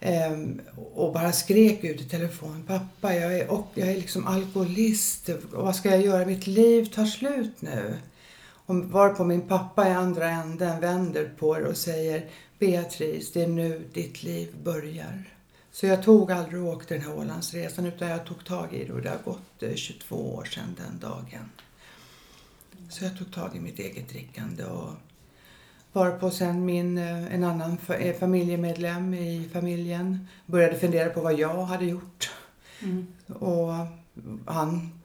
ehm, 0.00 0.60
och 0.94 1.12
bara 1.12 1.32
skrek 1.32 1.84
ut 1.84 2.00
i 2.00 2.04
telefon. 2.04 2.64
Pappa, 2.66 3.14
jag 3.14 3.38
är, 3.38 3.50
och, 3.50 3.66
jag 3.74 3.88
är 3.88 3.94
liksom 3.94 4.26
alkoholist. 4.26 5.30
Vad 5.52 5.76
ska 5.76 5.90
jag 5.90 6.00
göra? 6.00 6.26
Mitt 6.26 6.46
liv 6.46 6.84
tar 6.84 7.04
slut 7.04 7.62
nu. 7.62 7.96
Varpå 8.70 9.24
min 9.24 9.48
pappa 9.48 9.88
i 9.88 9.92
andra 9.92 10.30
änden 10.30 10.80
vänder 10.80 11.30
på 11.38 11.58
det 11.58 11.68
och 11.68 11.76
säger 11.76 12.26
Beatrice, 12.58 13.32
det 13.32 13.42
är 13.42 13.46
nu 13.46 13.88
ditt 13.92 14.22
liv 14.22 14.56
börjar. 14.62 15.24
Så 15.72 15.86
jag 15.86 16.02
tog 16.02 16.32
aldrig 16.32 16.62
och 16.62 16.68
åkte 16.68 16.94
den 16.94 17.02
här 17.02 17.18
Ålandsresan 17.18 17.86
utan 17.86 18.08
jag 18.08 18.26
tog 18.26 18.44
tag 18.44 18.74
i 18.74 18.84
det 18.84 18.92
och 18.92 19.02
det 19.02 19.08
har 19.08 19.18
gått 19.24 19.62
eh, 19.62 19.74
22 19.74 20.34
år 20.34 20.44
sedan 20.44 20.76
den 20.76 20.98
dagen. 20.98 21.50
Så 22.88 23.04
jag 23.04 23.18
tog 23.18 23.32
tag 23.32 23.56
i 23.56 23.60
mitt 23.60 23.78
eget 23.78 24.08
drickande 24.08 24.64
och 24.64 24.90
varpå 25.92 26.30
sen 26.30 26.64
min, 26.64 26.98
eh, 26.98 27.34
en 27.34 27.44
annan 27.44 27.78
eh, 27.88 28.16
familjemedlem 28.16 29.14
i 29.14 29.48
familjen 29.52 30.28
började 30.46 30.78
fundera 30.78 31.10
på 31.10 31.20
vad 31.20 31.38
jag 31.38 31.64
hade 31.64 31.84
gjort. 31.84 32.30
Mm. 32.82 33.06
Och 33.26 33.72
han 34.46 34.99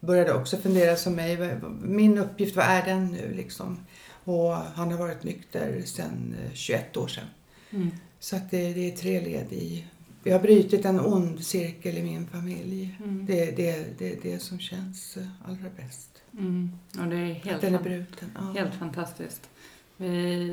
började 0.00 0.34
också 0.34 0.56
fundera 0.56 0.96
som 0.96 1.14
mig. 1.14 1.58
Min 1.82 2.18
uppgift, 2.18 2.56
vad 2.56 2.64
är 2.64 2.86
den 2.86 3.06
nu 3.06 3.34
liksom? 3.34 3.86
Och 4.24 4.54
han 4.54 4.90
har 4.90 4.98
varit 4.98 5.22
nykter 5.22 5.82
sedan 5.84 6.34
eh, 6.44 6.52
21 6.52 6.96
år 6.96 7.08
sedan. 7.08 7.24
Mm. 7.70 7.90
Så 8.18 8.36
att 8.36 8.50
det, 8.50 8.72
det 8.72 8.92
är 8.92 8.96
tre 8.96 9.20
led 9.20 9.52
i. 9.52 9.86
Vi 10.22 10.30
har 10.30 10.40
brutit 10.40 10.84
en 10.84 11.00
ond 11.00 11.44
cirkel 11.44 11.98
i 11.98 12.02
min 12.02 12.26
familj. 12.26 12.98
Mm. 13.04 13.26
Det, 13.26 13.56
det, 13.56 13.98
det 13.98 14.12
är 14.12 14.18
det 14.22 14.38
som 14.38 14.58
känns 14.58 15.16
eh, 15.16 15.26
allra 15.44 15.70
bäst. 15.76 16.22
Mm. 16.38 16.70
Och 16.98 17.06
det 17.06 17.16
är 17.16 17.36
Att 17.36 17.44
helt, 17.44 17.60
den 17.60 17.74
är 17.74 17.82
bruten. 17.82 18.30
Ja. 18.34 18.60
helt 18.60 18.74
fantastiskt. 18.74 19.50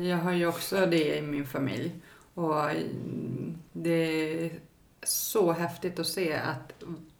Jag 0.08 0.16
har 0.16 0.32
ju 0.32 0.46
också 0.46 0.86
det 0.86 1.18
i 1.18 1.22
min 1.22 1.46
familj. 1.46 1.92
Och 2.34 2.62
det 3.72 3.90
är 4.44 4.50
så 5.02 5.52
häftigt 5.52 5.98
att 5.98 6.06
se 6.06 6.32
att 6.34 6.72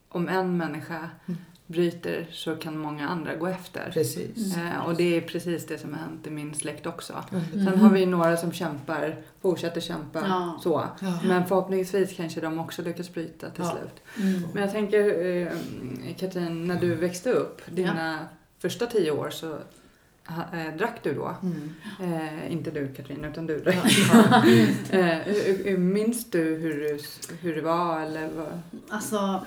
om 0.08 0.28
en 0.28 0.56
människa 0.56 1.10
Mm. 1.26 1.40
Bryter 1.68 2.26
så 2.32 2.56
kan 2.56 2.78
många 2.78 3.08
andra 3.08 3.34
gå 3.34 3.46
efter. 3.46 3.90
Precis. 3.92 4.56
Eh, 4.56 4.86
och 4.86 4.96
det 4.96 5.16
är 5.16 5.20
precis 5.20 5.66
det 5.66 5.78
som 5.78 5.92
har 5.92 6.00
hänt 6.00 6.26
i 6.26 6.30
min 6.30 6.54
släkt 6.54 6.86
också. 6.86 7.12
Underbart. 7.30 7.52
Sen 7.52 7.68
Mm. 7.68 7.80
har 7.80 7.90
vi 7.90 8.06
några 8.06 8.36
som 8.36 8.52
kämpar, 8.52 9.16
fortsätter 9.42 9.80
kämpa 9.80 10.18
Ja. 10.28 10.60
så. 10.62 10.88
Ja. 11.00 11.18
Men 11.24 11.46
förhoppningsvis 11.46 12.16
kanske 12.16 12.40
de 12.40 12.58
också 12.58 12.82
lyckas 12.82 13.14
bryta 13.14 13.50
till 13.50 13.64
Ja. 13.64 13.70
slut. 13.70 14.26
Mm. 14.28 14.42
Men 14.54 14.62
jag 14.62 14.72
tänker, 14.72 15.24
eh, 15.26 15.48
Katrin, 16.18 16.66
när 16.66 16.80
du 16.80 16.94
växte 16.94 17.30
upp, 17.32 17.60
dina 17.66 18.18
första 18.58 18.86
tio 18.86 19.10
år 19.10 19.30
så 19.30 19.58
eh, 20.52 20.76
drack 20.78 21.00
du 21.02 21.14
då? 21.14 21.34
Mm. 21.42 21.74
Eh, 22.00 22.52
inte 22.52 22.70
du 22.70 22.88
Katrin, 22.94 23.24
utan 23.24 23.46
du 23.46 23.58
drack. 23.60 23.96
Ja. 24.12 24.42
eh, 24.98 25.78
minns 25.78 26.30
du 26.30 26.42
hur, 26.42 26.74
du 26.80 26.98
hur 27.40 27.54
det 27.56 27.62
var? 27.62 28.00
Eller 28.00 28.28
vad? 28.36 28.60
Alltså, 28.88 29.44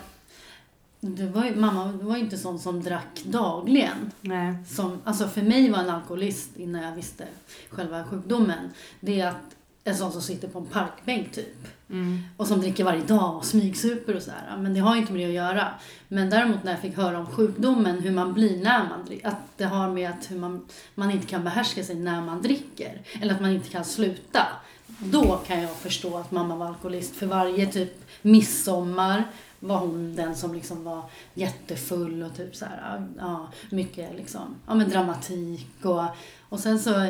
det 1.01 1.27
var 1.27 1.45
ju, 1.45 1.55
mamma 1.55 1.91
var 1.91 2.17
inte 2.17 2.37
sån 2.37 2.59
som 2.59 2.83
drack 2.83 3.21
dagligen. 3.23 4.11
Nej. 4.21 4.55
Som, 4.67 5.01
alltså 5.03 5.27
för 5.27 5.41
mig 5.41 5.69
var 5.69 5.79
en 5.79 5.89
alkoholist, 5.89 6.49
innan 6.57 6.83
jag 6.83 6.95
visste 6.95 7.27
själva 7.69 8.03
sjukdomen, 8.03 8.69
det 8.99 9.19
är 9.19 9.27
att 9.27 9.55
en 9.83 9.97
sån 9.97 10.11
som 10.11 10.21
sitter 10.21 10.47
på 10.47 10.59
en 10.59 10.65
parkbänk 10.65 11.31
typ. 11.31 11.67
Mm. 11.89 12.19
Och 12.37 12.47
som 12.47 12.61
dricker 12.61 12.83
varje 12.83 13.03
dag 13.03 13.35
och 13.35 13.45
smygsuper 13.45 14.15
och 14.15 14.21
sådär. 14.21 14.57
Men 14.59 14.73
det 14.73 14.79
har 14.79 14.95
ju 14.95 15.01
inte 15.01 15.13
med 15.13 15.21
det 15.21 15.25
att 15.25 15.33
göra. 15.33 15.67
Men 16.07 16.29
däremot 16.29 16.63
när 16.63 16.71
jag 16.71 16.81
fick 16.81 16.97
höra 16.97 17.19
om 17.19 17.25
sjukdomen, 17.25 17.99
hur 17.99 18.11
man 18.11 18.33
blir 18.33 18.63
när 18.63 18.89
man 18.89 19.05
dricker. 19.05 19.27
Att 19.27 19.57
det 19.57 19.63
har 19.63 19.89
med 19.89 20.09
att 20.09 20.31
hur 20.31 20.39
man, 20.39 20.65
man 20.95 21.11
inte 21.11 21.27
kan 21.27 21.43
behärska 21.43 21.83
sig 21.83 21.95
när 21.95 22.21
man 22.21 22.41
dricker. 22.41 23.01
Eller 23.21 23.33
att 23.33 23.41
man 23.41 23.51
inte 23.51 23.69
kan 23.69 23.85
sluta. 23.85 24.47
Då 24.87 25.39
kan 25.47 25.61
jag 25.61 25.71
förstå 25.71 26.17
att 26.17 26.31
mamma 26.31 26.55
var 26.55 26.67
alkoholist. 26.67 27.15
För 27.15 27.25
varje 27.25 27.65
typ 27.65 28.05
midsommar 28.21 29.23
var 29.63 29.77
hon 29.77 30.15
den 30.15 30.35
som 30.35 30.53
liksom 30.53 30.83
var 30.83 31.03
jättefull 31.33 32.23
och 32.23 32.35
typ 32.35 32.55
så 32.55 32.65
här, 32.65 33.07
ja, 33.17 33.47
mycket 33.69 34.15
liksom, 34.15 34.55
ja 34.67 34.73
men 34.73 34.89
dramatik 34.89 35.67
och, 35.81 36.03
och 36.49 36.59
sen 36.59 36.79
så 36.79 37.01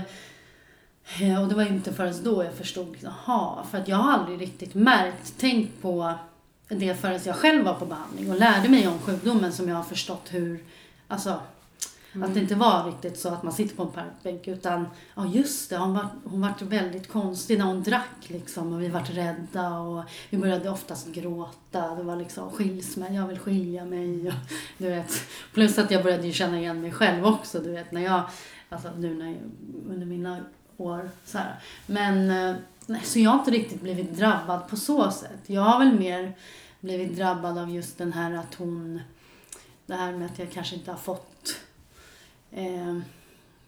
eh, 1.22 1.42
och 1.42 1.48
det 1.48 1.56
var 1.56 1.64
inte 1.64 1.94
förrän 1.94 2.24
då 2.24 2.44
jag 2.44 2.54
förstod, 2.54 2.92
liksom, 2.92 3.12
för 3.72 3.78
att 3.78 3.88
jag 3.88 3.98
har 3.98 4.12
aldrig 4.12 4.42
riktigt 4.42 4.74
märkt, 4.74 5.38
tänkt 5.38 5.82
på 5.82 6.14
det 6.68 6.96
förrän 6.96 7.20
jag 7.26 7.36
själv 7.36 7.66
var 7.66 7.74
på 7.74 7.86
behandling 7.86 8.32
och 8.32 8.40
lärde 8.40 8.70
mig 8.70 8.88
om 8.88 9.00
sjukdomen 9.00 9.54
som 9.54 9.70
jag 9.70 9.76
har 9.76 9.84
förstått 9.84 10.28
hur, 10.30 10.64
alltså 11.08 11.40
att 12.14 12.34
det 12.34 12.40
inte 12.40 12.56
var 12.56 12.86
riktigt 12.86 13.20
så 13.20 13.30
att 13.30 13.44
man 13.44 13.54
sitter 13.54 13.76
på 13.76 13.84
en 13.84 13.92
parkbänk 13.92 14.48
utan, 14.48 14.86
ja 15.16 15.26
just 15.26 15.70
det, 15.70 15.78
hon 15.78 15.94
var, 15.94 16.08
hon 16.24 16.42
var 16.42 16.66
väldigt 16.66 17.08
konstig 17.08 17.58
när 17.58 17.66
hon 17.66 17.84
drack 17.84 18.28
liksom 18.28 18.74
och 18.74 18.82
vi 18.82 18.88
var 18.88 19.02
rädda 19.02 19.80
och 19.80 20.04
vi 20.30 20.38
började 20.38 20.70
oftast 20.70 21.08
gråta. 21.08 21.96
Det 21.96 22.04
var 22.04 22.16
liksom 22.16 22.52
skilsmässa, 22.52 23.14
jag 23.14 23.28
vill 23.28 23.40
skilja 23.40 23.86
mig 23.86 24.28
och 24.28 24.34
du 24.78 24.90
vet. 24.90 25.14
Plus 25.54 25.78
att 25.78 25.92
jag 25.92 26.04
började 26.04 26.28
ju 26.28 26.34
känna 26.34 26.60
igen 26.60 26.82
mig 26.82 26.92
själv 26.92 27.26
också, 27.26 27.60
du 27.60 27.72
vet 27.72 27.92
när 27.92 28.02
jag, 28.02 28.24
alltså 28.70 28.90
nu 28.98 29.18
när 29.18 29.28
jag, 29.28 29.38
under 29.90 30.06
mina 30.06 30.40
år 30.78 31.10
så 31.26 31.38
här. 31.38 31.60
Men, 31.86 32.32
eh, 32.32 32.56
nej, 32.86 33.02
så 33.04 33.20
jag 33.20 33.32
har 33.32 33.40
inte 33.40 33.52
riktigt 33.52 33.82
blivit 33.82 34.18
drabbad 34.18 34.68
på 34.68 34.78
så 34.78 35.12
sätt. 35.12 35.42
Jag 35.46 35.62
har 35.62 35.80
väl 35.80 36.00
mer 36.00 36.34
blivit 36.80 37.16
drabbad 37.16 37.58
av 37.58 37.70
just 37.70 37.98
den 37.98 38.14
här 38.14 38.34
att 38.34 38.56
hon, 38.56 39.02
det 39.86 39.96
här 39.96 40.12
med 40.12 40.26
att 40.26 40.40
jag 40.40 40.52
kanske 40.52 40.76
inte 40.76 40.92
har 40.92 40.98
fått 40.98 41.56
eh, 42.52 42.98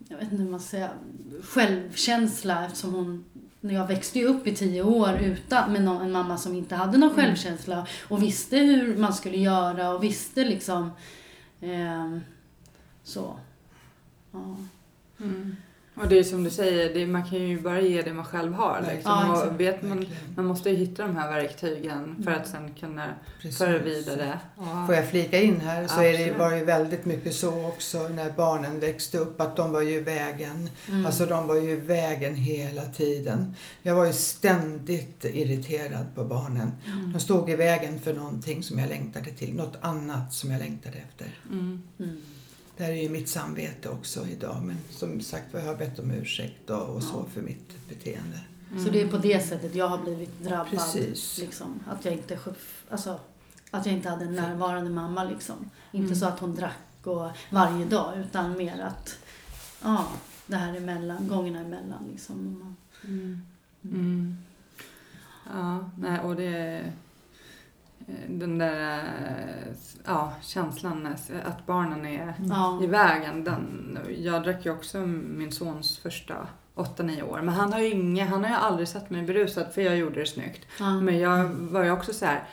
jag 0.07 0.17
vet 0.17 0.31
inte 0.31 0.43
hur 0.43 0.49
man 0.51 0.59
säger, 0.59 0.89
självkänsla 1.43 2.65
eftersom 2.65 2.93
hon 2.93 3.25
när 3.59 3.73
jag 3.73 3.87
växte 3.87 4.19
ju 4.19 4.25
upp 4.25 4.47
i 4.47 4.55
tio 4.55 4.81
år 4.83 5.13
utan, 5.21 5.73
med 5.73 5.83
någon, 5.83 6.01
en 6.01 6.11
mamma 6.11 6.37
som 6.37 6.55
inte 6.55 6.75
hade 6.75 6.97
någon 6.97 7.11
Mm. 7.11 7.25
självkänsla 7.25 7.87
och 8.07 8.23
visste 8.23 8.57
hur 8.57 8.97
man 8.97 9.13
skulle 9.13 9.37
göra 9.37 9.89
och 9.89 10.03
visste 10.03 10.45
liksom 10.45 10.91
eh, 11.61 12.17
så. 13.03 13.39
Ja. 14.31 14.57
Mm. 15.19 15.55
Och 15.95 16.07
det 16.07 16.19
är 16.19 16.23
som 16.23 16.43
du 16.43 16.49
säger, 16.49 16.93
det, 16.93 17.07
man 17.07 17.29
kan 17.29 17.39
ju 17.39 17.61
bara 17.61 17.81
ge 17.81 18.01
det 18.01 18.13
man 18.13 18.25
själv 18.25 18.53
har. 18.53 18.85
Liksom. 18.93 19.11
Ja, 19.11 19.45
och 19.45 19.59
vet 19.59 19.81
man, 19.81 20.05
man 20.35 20.45
måste 20.45 20.69
ju 20.69 20.75
hitta 20.75 21.03
de 21.03 21.15
här 21.15 21.31
verktygen 21.31 22.23
för 22.23 22.31
att 22.31 22.47
sen 22.47 22.73
kunna 22.79 23.13
Precis. 23.41 23.57
föra 23.57 23.77
vidare. 23.77 24.39
Ja. 24.57 24.83
Får 24.85 24.95
jag 24.95 25.09
flika 25.09 25.41
in 25.41 25.59
här 25.59 25.87
så 25.87 26.01
är 26.01 26.17
det, 26.17 26.37
var 26.37 26.51
det 26.51 26.57
ju 26.57 26.65
väldigt 26.65 27.05
mycket 27.05 27.33
så 27.33 27.67
också 27.67 28.07
när 28.07 28.31
barnen 28.31 28.79
växte 28.79 29.17
upp 29.17 29.41
att 29.41 29.55
de 29.55 29.71
var 29.71 29.81
ju 29.81 30.03
vägen. 30.03 30.69
Mm. 30.87 31.05
Alltså 31.05 31.25
de 31.25 31.47
var 31.47 31.55
ju 31.55 31.79
vägen 31.79 32.35
hela 32.35 32.85
tiden. 32.85 33.55
Jag 33.81 33.95
var 33.95 34.05
ju 34.05 34.13
ständigt 34.13 35.25
irriterad 35.25 36.05
på 36.15 36.23
barnen. 36.23 36.71
Mm. 36.85 37.13
De 37.13 37.19
stod 37.19 37.49
i 37.49 37.55
vägen 37.55 37.99
för 37.99 38.13
någonting 38.13 38.63
som 38.63 38.79
jag 38.79 38.89
längtade 38.89 39.31
till, 39.31 39.55
något 39.55 39.77
annat 39.81 40.33
som 40.33 40.51
jag 40.51 40.59
längtade 40.59 40.97
efter. 40.97 41.27
Mm. 41.51 41.81
Mm. 42.77 42.77
Det 42.77 42.83
här 42.83 42.91
är 42.91 43.03
ju 43.03 43.09
mitt 43.09 43.29
samvete 43.29 43.89
också 43.89 44.27
idag 44.27 44.63
men 44.63 44.77
som 44.89 45.21
sagt 45.21 45.45
jag 45.51 45.61
har 45.61 45.75
bett 45.75 45.99
om 45.99 46.11
ursäkt 46.11 46.69
och, 46.69 46.95
och 46.95 47.03
så 47.03 47.13
Ja. 47.13 47.25
för 47.33 47.41
mitt 47.41 47.87
beteende. 47.89 48.39
Så 48.85 48.89
det 48.91 49.01
är 49.01 49.07
på 49.07 49.17
det 49.17 49.39
sättet 49.47 49.75
jag 49.75 49.87
har 49.87 49.97
blivit 49.97 50.43
drabbad. 50.43 50.69
Precis. 50.69 51.37
Liksom, 51.37 51.79
att, 51.89 52.05
jag 52.05 52.13
inte, 52.13 52.39
alltså, 52.89 53.19
att 53.71 53.85
jag 53.85 53.95
inte 53.95 54.09
hade 54.09 54.25
en 54.25 54.35
närvarande 54.35 54.89
mamma. 54.89 55.23
Liksom. 55.23 55.69
Inte 55.91 56.05
Mm. 56.05 56.15
så 56.15 56.25
att 56.25 56.39
hon 56.39 56.55
drack 56.55 57.07
och 57.07 57.29
varje 57.49 57.85
dag 57.85 58.17
utan 58.19 58.57
mer 58.57 58.81
att 58.81 59.17
ja, 59.83 60.07
det 60.47 60.55
här 60.55 60.75
emellan, 60.77 61.27
gångerna 61.27 61.59
emellan. 61.59 62.07
Liksom. 62.11 62.75
Mm. 63.03 63.41
Mm. 63.83 64.37
Ja, 65.53 65.89
nej, 65.97 66.19
och 66.19 66.35
det... 66.35 66.83
Den 68.27 68.57
där 68.57 68.97
eh, 68.99 69.73
ja, 70.05 70.33
känslan 70.41 71.15
att 71.45 71.65
barnen 71.65 72.05
är 72.05 72.33
Ja. 72.49 72.79
i 72.83 72.87
vägen. 72.87 73.43
Den, 73.43 73.99
jag 74.17 74.43
drack 74.43 74.65
ju 74.65 74.71
också 74.71 74.97
min 74.97 75.51
sons 75.51 75.97
första 75.97 76.47
8-9 76.75 77.21
år. 77.23 77.41
Men 77.41 77.53
han 77.55 77.73
har 77.73 77.79
ju 77.79 77.89
inga, 77.89 78.25
han 78.25 78.43
har 78.43 78.49
ju 78.51 78.55
aldrig 78.55 78.87
sett 78.87 79.09
mig 79.09 79.21
berusad 79.23 79.73
för 79.73 79.81
jag 79.81 79.97
gjorde 79.97 80.19
det 80.19 80.25
snyggt. 80.25 80.65
Ja. 80.79 81.01
Men 81.01 81.19
jag 81.19 81.45
var 81.49 81.83
ju 81.83 81.91
också 81.91 82.13
så 82.13 82.25
här. 82.25 82.43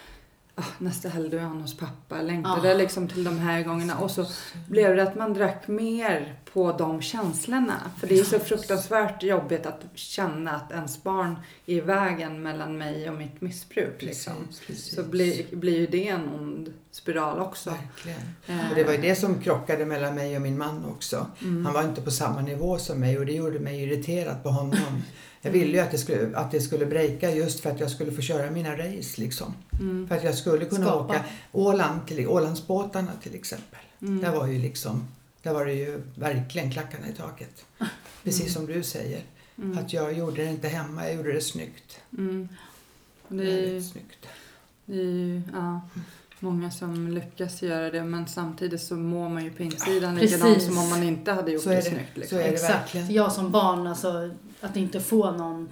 "Ah, 0.61 0.65
nästa 0.79 1.09
helg 1.09 1.29
då 1.31 1.37
är 1.37 1.41
han 1.41 1.61
hos 1.61 1.77
pappa. 1.79 2.17
Jag 2.17 2.25
längtade 2.27 2.69
Ja. 2.69 2.75
liksom 2.75 3.09
till 3.09 3.25
de 3.25 3.39
här 3.39 3.63
gångerna. 3.63 3.99
Och 3.99 4.11
så 4.11 4.27
blev 4.69 4.97
det 4.97 5.03
att 5.03 5.15
man 5.17 5.35
drack 5.35 5.69
mer 5.69 6.35
på 6.53 6.73
de 6.73 7.03
känslorna. 7.03 7.81
För 8.01 8.07
det 8.07 8.19
är 8.19 8.25
så 8.25 8.39
fruktansvärt 8.39 9.23
jobbigt 9.23 9.67
att 9.67 9.81
känna 9.95 10.51
att 10.51 10.73
ens 10.73 11.03
barn 11.03 11.37
är 11.67 11.75
i 11.75 11.81
vägen 11.81 12.43
mellan 12.43 12.79
mig 12.79 13.11
och 13.11 13.17
mitt 13.17 13.41
missbruk. 13.41 14.03
Liksom. 14.03 14.33
Precis, 14.49 14.67
precis. 14.67 14.95
Så 14.95 15.03
blir, 15.03 15.57
blir 15.57 15.79
ju 15.79 15.87
det 15.87 16.09
en 16.09 16.29
ond 16.29 16.73
spiral 16.91 17.39
också. 17.39 17.71
Verkligen. 17.71 18.21
Eh, 18.47 18.69
Och 18.71 18.75
det 18.77 18.85
var 18.85 18.93
ju 18.93 19.01
det 19.01 19.15
som 19.15 19.41
krockade 19.41 19.87
mellan 19.87 20.15
mig 20.15 20.37
och 20.37 20.43
min 20.43 20.59
man 20.59 20.85
också. 20.85 21.27
mm. 21.43 21.65
Han 21.65 21.75
var 21.75 21.83
inte 21.83 22.01
på 22.03 22.11
samma 22.11 22.41
nivå 22.41 22.79
som 22.79 23.01
mig 23.01 23.19
och 23.19 23.27
det 23.27 23.33
gjorde 23.33 23.59
mig 23.59 23.83
irriterad 23.83 24.43
på 24.43 24.49
honom. 24.49 25.03
Jag 25.43 25.51
ville 25.51 25.73
ju 25.73 25.79
att 25.79 25.91
det 25.91 25.99
skulle, 25.99 26.37
att 26.37 26.51
det 26.51 26.61
skulle 26.61 26.87
breaka 26.87 27.31
just 27.31 27.61
för 27.61 27.71
att 27.71 27.81
jag 27.81 27.91
skulle 27.91 28.13
få 28.13 28.21
köra 28.23 28.51
mina 28.51 28.77
race 28.77 29.21
liksom. 29.21 29.55
Mm. 29.81 30.09
För 30.09 30.17
att 30.17 30.25
jag 30.25 30.35
skulle 30.35 30.65
kunna 30.65 30.87
Skapa. 30.87 31.05
åka 31.05 31.25
Åland 31.53 32.07
till, 32.07 32.29
Ålandsbåtarna 32.29 33.13
till 33.23 33.35
exempel. 33.35 33.81
Mm. 34.03 34.21
Där 34.21 34.31
var 34.31 34.47
ju 34.47 34.59
liksom, 34.59 35.09
där 35.43 35.53
var 35.53 35.67
det 35.67 35.73
ju 35.73 36.03
verkligen 36.15 36.71
klackarna 36.71 37.09
i 37.09 37.13
taket. 37.13 37.65
Precis 38.25 38.55
som 38.55 38.67
du 38.67 38.83
säger. 38.83 39.23
Mm. 39.59 39.79
Att 39.79 39.93
jag 39.93 40.19
gjorde 40.19 40.45
det 40.45 40.51
inte 40.51 40.69
hemma, 40.69 41.05
jag 41.07 41.15
gjorde 41.17 41.33
det 41.33 41.41
snyggt. 41.41 42.01
Mm. 42.19 42.49
Det 43.29 43.43
är 43.43 43.47
ju 43.47 43.67
Väldigt 43.67 43.93
snyggt. 43.93 44.27
Det 44.85 45.01
är 45.01 45.43
ja, 45.53 45.81
många 46.41 46.71
som 46.71 47.09
lyckas 47.09 47.63
göra 47.63 47.91
det 47.91 48.05
men 48.05 48.27
samtidigt 48.27 48.83
så 48.83 48.95
mår 48.97 49.29
man 49.29 49.45
ju 49.45 49.51
på 49.51 49.63
insidan 49.63 50.17
Ja, 50.17 50.23
likadant 50.23 50.55
precis. 50.55 50.69
som 50.69 50.79
om 50.79 50.91
man 50.91 51.03
inte 51.03 51.33
hade 51.33 51.53
gjort 51.53 51.63
Så 51.63 51.71
är 51.71 51.75
det 51.75 51.81
det. 51.81 51.91
snyggt. 51.91 52.17
Liksom. 52.17 52.39
Så 52.39 52.43
är 52.45 52.49
det 52.49 52.55
Exakt. 52.55 52.73
verkligen. 52.75 53.13
Jag 53.13 53.33
som 53.33 53.51
barn, 53.51 53.87
alltså 53.87 54.31
att 54.61 54.77
inte 54.77 55.01
få 55.01 55.31
någon 55.31 55.69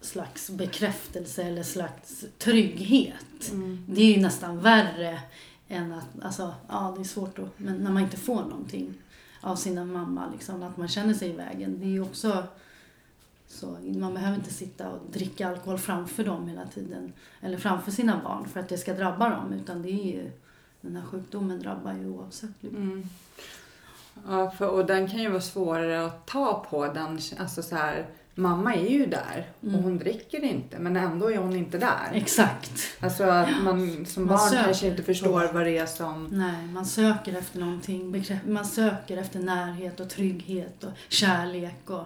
slags 0.00 0.50
bekräftelse 0.50 1.42
eller 1.42 1.62
slags 1.62 2.24
trygghet. 2.38 3.50
Mm. 3.50 3.84
Det 3.88 4.00
är 4.02 4.14
ju 4.16 4.22
nästan 4.22 4.60
värre 4.60 5.20
än 5.68 5.92
att, 5.92 6.24
alltså, 6.24 6.54
ja 6.68 6.94
det 6.96 7.02
är 7.02 7.04
svårt 7.04 7.38
att, 7.38 7.48
men 7.56 7.76
när 7.76 7.90
man 7.90 8.02
inte 8.02 8.16
får 8.16 8.42
någonting 8.42 8.94
av 9.40 9.56
sina 9.56 9.84
mamma, 9.84 10.22
liksom, 10.32 10.62
att 10.62 10.76
man 10.76 10.88
känner 10.88 11.14
sig 11.14 11.28
i 11.28 11.32
vägen. 11.32 11.76
Det 11.80 11.84
är 11.86 11.90
ju 11.90 12.02
också 12.02 12.44
så, 13.48 13.78
man 13.84 14.14
behöver 14.14 14.36
inte 14.36 14.52
sitta 14.54 14.88
och 14.90 14.98
dricka 15.12 15.48
alkohol 15.48 15.78
framför 15.78 16.24
dem 16.24 16.48
hela 16.48 16.66
tiden. 16.66 17.12
Eller 17.40 17.58
framför 17.58 17.90
sina 17.90 18.20
barn 18.24 18.48
för 18.48 18.60
att 18.60 18.68
det 18.68 18.78
ska 18.78 18.94
drabba 18.94 19.30
dem. 19.30 19.52
Utan 19.52 19.82
det 19.82 19.90
är 19.90 20.04
ju, 20.14 20.30
den 20.80 20.96
här 20.96 21.02
sjukdomen 21.04 21.60
drabbar 21.62 21.92
ju 21.92 22.08
oavsett. 22.08 22.50
Liksom. 22.60 22.82
Mm. 22.82 23.08
Ja, 24.28 24.50
för, 24.50 24.68
och 24.68 24.86
den 24.86 25.08
kan 25.08 25.20
ju 25.20 25.28
vara 25.28 25.40
svårare 25.40 26.06
att 26.06 26.26
ta 26.26 26.66
på. 26.70 26.86
Den, 26.86 27.18
alltså 27.38 27.62
så 27.62 27.76
här, 27.76 28.06
mamma 28.34 28.74
är 28.74 28.88
ju 28.90 29.06
där 29.06 29.46
Mm. 29.62 29.74
och 29.74 29.82
hon 29.82 29.98
dricker 29.98 30.44
inte 30.44 30.78
men 30.78 30.96
ändå 30.96 31.30
är 31.32 31.38
hon 31.38 31.56
inte 31.56 31.78
där. 31.78 32.10
Exakt. 32.12 32.72
Alltså 33.00 33.24
att 33.24 33.62
man 33.62 34.06
som 34.06 34.24
Man 34.26 34.36
barn 34.36 34.48
söker. 34.50 34.64
kanske 34.64 34.86
inte 34.86 35.02
förstår 35.02 35.52
vad 35.52 35.64
det 35.64 35.78
är 35.78 35.86
som... 35.86 36.28
Nej, 36.32 36.66
man 36.66 36.86
söker 36.86 37.38
efter 37.38 37.60
någonting. 37.60 38.24
Man 38.46 38.64
söker 38.64 39.16
efter 39.16 39.40
närhet 39.40 40.00
och 40.00 40.08
trygghet 40.10 40.84
och 40.84 40.90
kärlek. 41.08 41.90
Och 41.90 42.04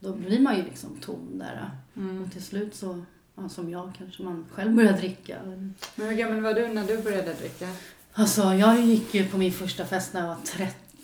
då 0.00 0.12
blir 0.12 0.40
man 0.40 0.56
ju 0.56 0.62
liksom 0.62 0.96
tom 1.00 1.38
där. 1.38 1.70
Mm. 1.96 2.22
Och 2.22 2.32
till 2.32 2.42
slut 2.42 2.74
så, 2.74 3.04
ja, 3.34 3.48
som 3.48 3.70
jag 3.70 3.92
kanske, 3.98 4.22
man 4.22 4.46
själv 4.52 4.74
börjar 4.74 4.92
dricka. 4.92 5.38
Men 5.94 6.08
hur 6.08 6.16
gammal 6.16 6.40
var 6.40 6.54
du 6.54 6.68
när 6.68 6.86
du 6.86 7.02
började 7.02 7.34
dricka? 7.34 7.68
Alltså, 8.12 8.54
jag 8.54 8.80
gick 8.80 9.14
ju 9.14 9.28
på 9.28 9.38
min 9.38 9.52
första 9.52 9.84
fest 9.84 10.12
när 10.14 10.20
jag 10.20 10.28
var 10.28 10.36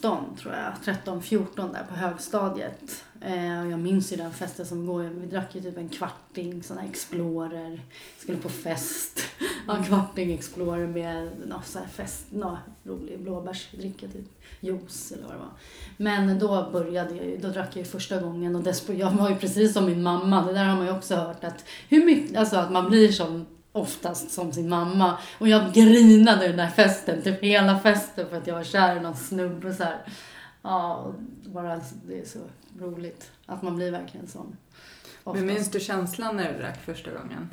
13, 0.04 0.36
tror 0.36 0.54
jag. 0.54 0.72
13, 0.84 1.22
14 1.22 1.72
där 1.72 1.84
på 1.88 1.94
högstadiet. 1.94 3.04
Eh, 3.20 3.60
och 3.60 3.70
jag 3.70 3.78
minns 3.78 4.12
ju 4.12 4.16
den 4.16 4.32
festen 4.32 4.66
som 4.66 4.86
går. 4.86 5.02
Vi 5.02 5.26
drack 5.26 5.54
ju 5.54 5.60
typ 5.60 5.76
en 5.76 5.88
kvarting, 5.88 6.62
sån 6.62 6.78
här 6.78 6.88
Explorer. 6.88 7.80
Skulle 8.18 8.38
på 8.38 8.48
fest. 8.48 9.20
Ja, 9.66 9.76
en 9.76 9.84
kvarting 9.84 10.32
Explorer 10.32 10.86
med 10.86 11.30
någon 11.46 11.62
sån 11.64 11.82
här 11.82 11.88
fest, 11.88 12.26
någon 12.30 12.56
rolig 12.84 13.20
blåbärsdricka 13.20 14.06
typ. 14.06 14.42
Juice 14.60 15.12
eller 15.12 15.22
vad 15.22 15.32
det 15.32 15.38
var. 15.38 15.50
Men 15.96 16.38
då 16.38 16.70
började 16.72 17.14
jag 17.14 17.26
ju, 17.26 17.36
då 17.36 17.48
drack 17.48 17.68
jag 17.70 17.76
ju 17.76 17.84
första 17.84 18.20
gången 18.20 18.56
och 18.56 18.62
despo, 18.62 18.92
jag 18.92 19.10
var 19.10 19.30
ju 19.30 19.36
precis 19.36 19.72
som 19.72 19.86
min 19.86 20.02
mamma. 20.02 20.46
Det 20.46 20.52
där 20.52 20.64
har 20.64 20.76
man 20.76 20.86
ju 20.86 20.92
också 20.92 21.14
hört 21.14 21.44
att 21.44 21.64
hur 21.88 22.04
mycket, 22.04 22.36
alltså 22.36 22.56
att 22.56 22.72
man 22.72 22.88
blir 22.88 23.12
som 23.12 23.46
oftast 23.74 24.30
som 24.30 24.52
sin 24.52 24.68
mamma. 24.68 25.18
Och 25.38 25.48
jag 25.48 25.72
grinade 25.72 26.46
den 26.46 26.56
där 26.56 26.68
festen, 26.68 27.22
typ 27.22 27.42
hela 27.42 27.78
festen 27.78 28.28
för 28.28 28.36
att 28.36 28.46
jag 28.46 28.54
var 28.54 28.64
kär 28.64 28.96
i 28.96 29.00
någon 29.00 29.16
snubbe 29.16 29.74
så 29.74 29.84
här. 29.84 29.98
Ja, 30.62 31.12
bara 31.44 31.80
det 32.06 32.20
är 32.20 32.24
så 32.24 32.38
roligt 32.78 33.30
att 33.46 33.62
man 33.62 33.76
blir 33.76 33.90
verkligen 33.90 34.26
sån. 34.26 34.56
Men 35.24 35.46
minns 35.46 35.70
du 35.70 35.80
känslan 35.80 36.36
när 36.36 36.52
du 36.52 36.58
drack 36.58 36.84
första 36.84 37.10
gången? 37.10 37.50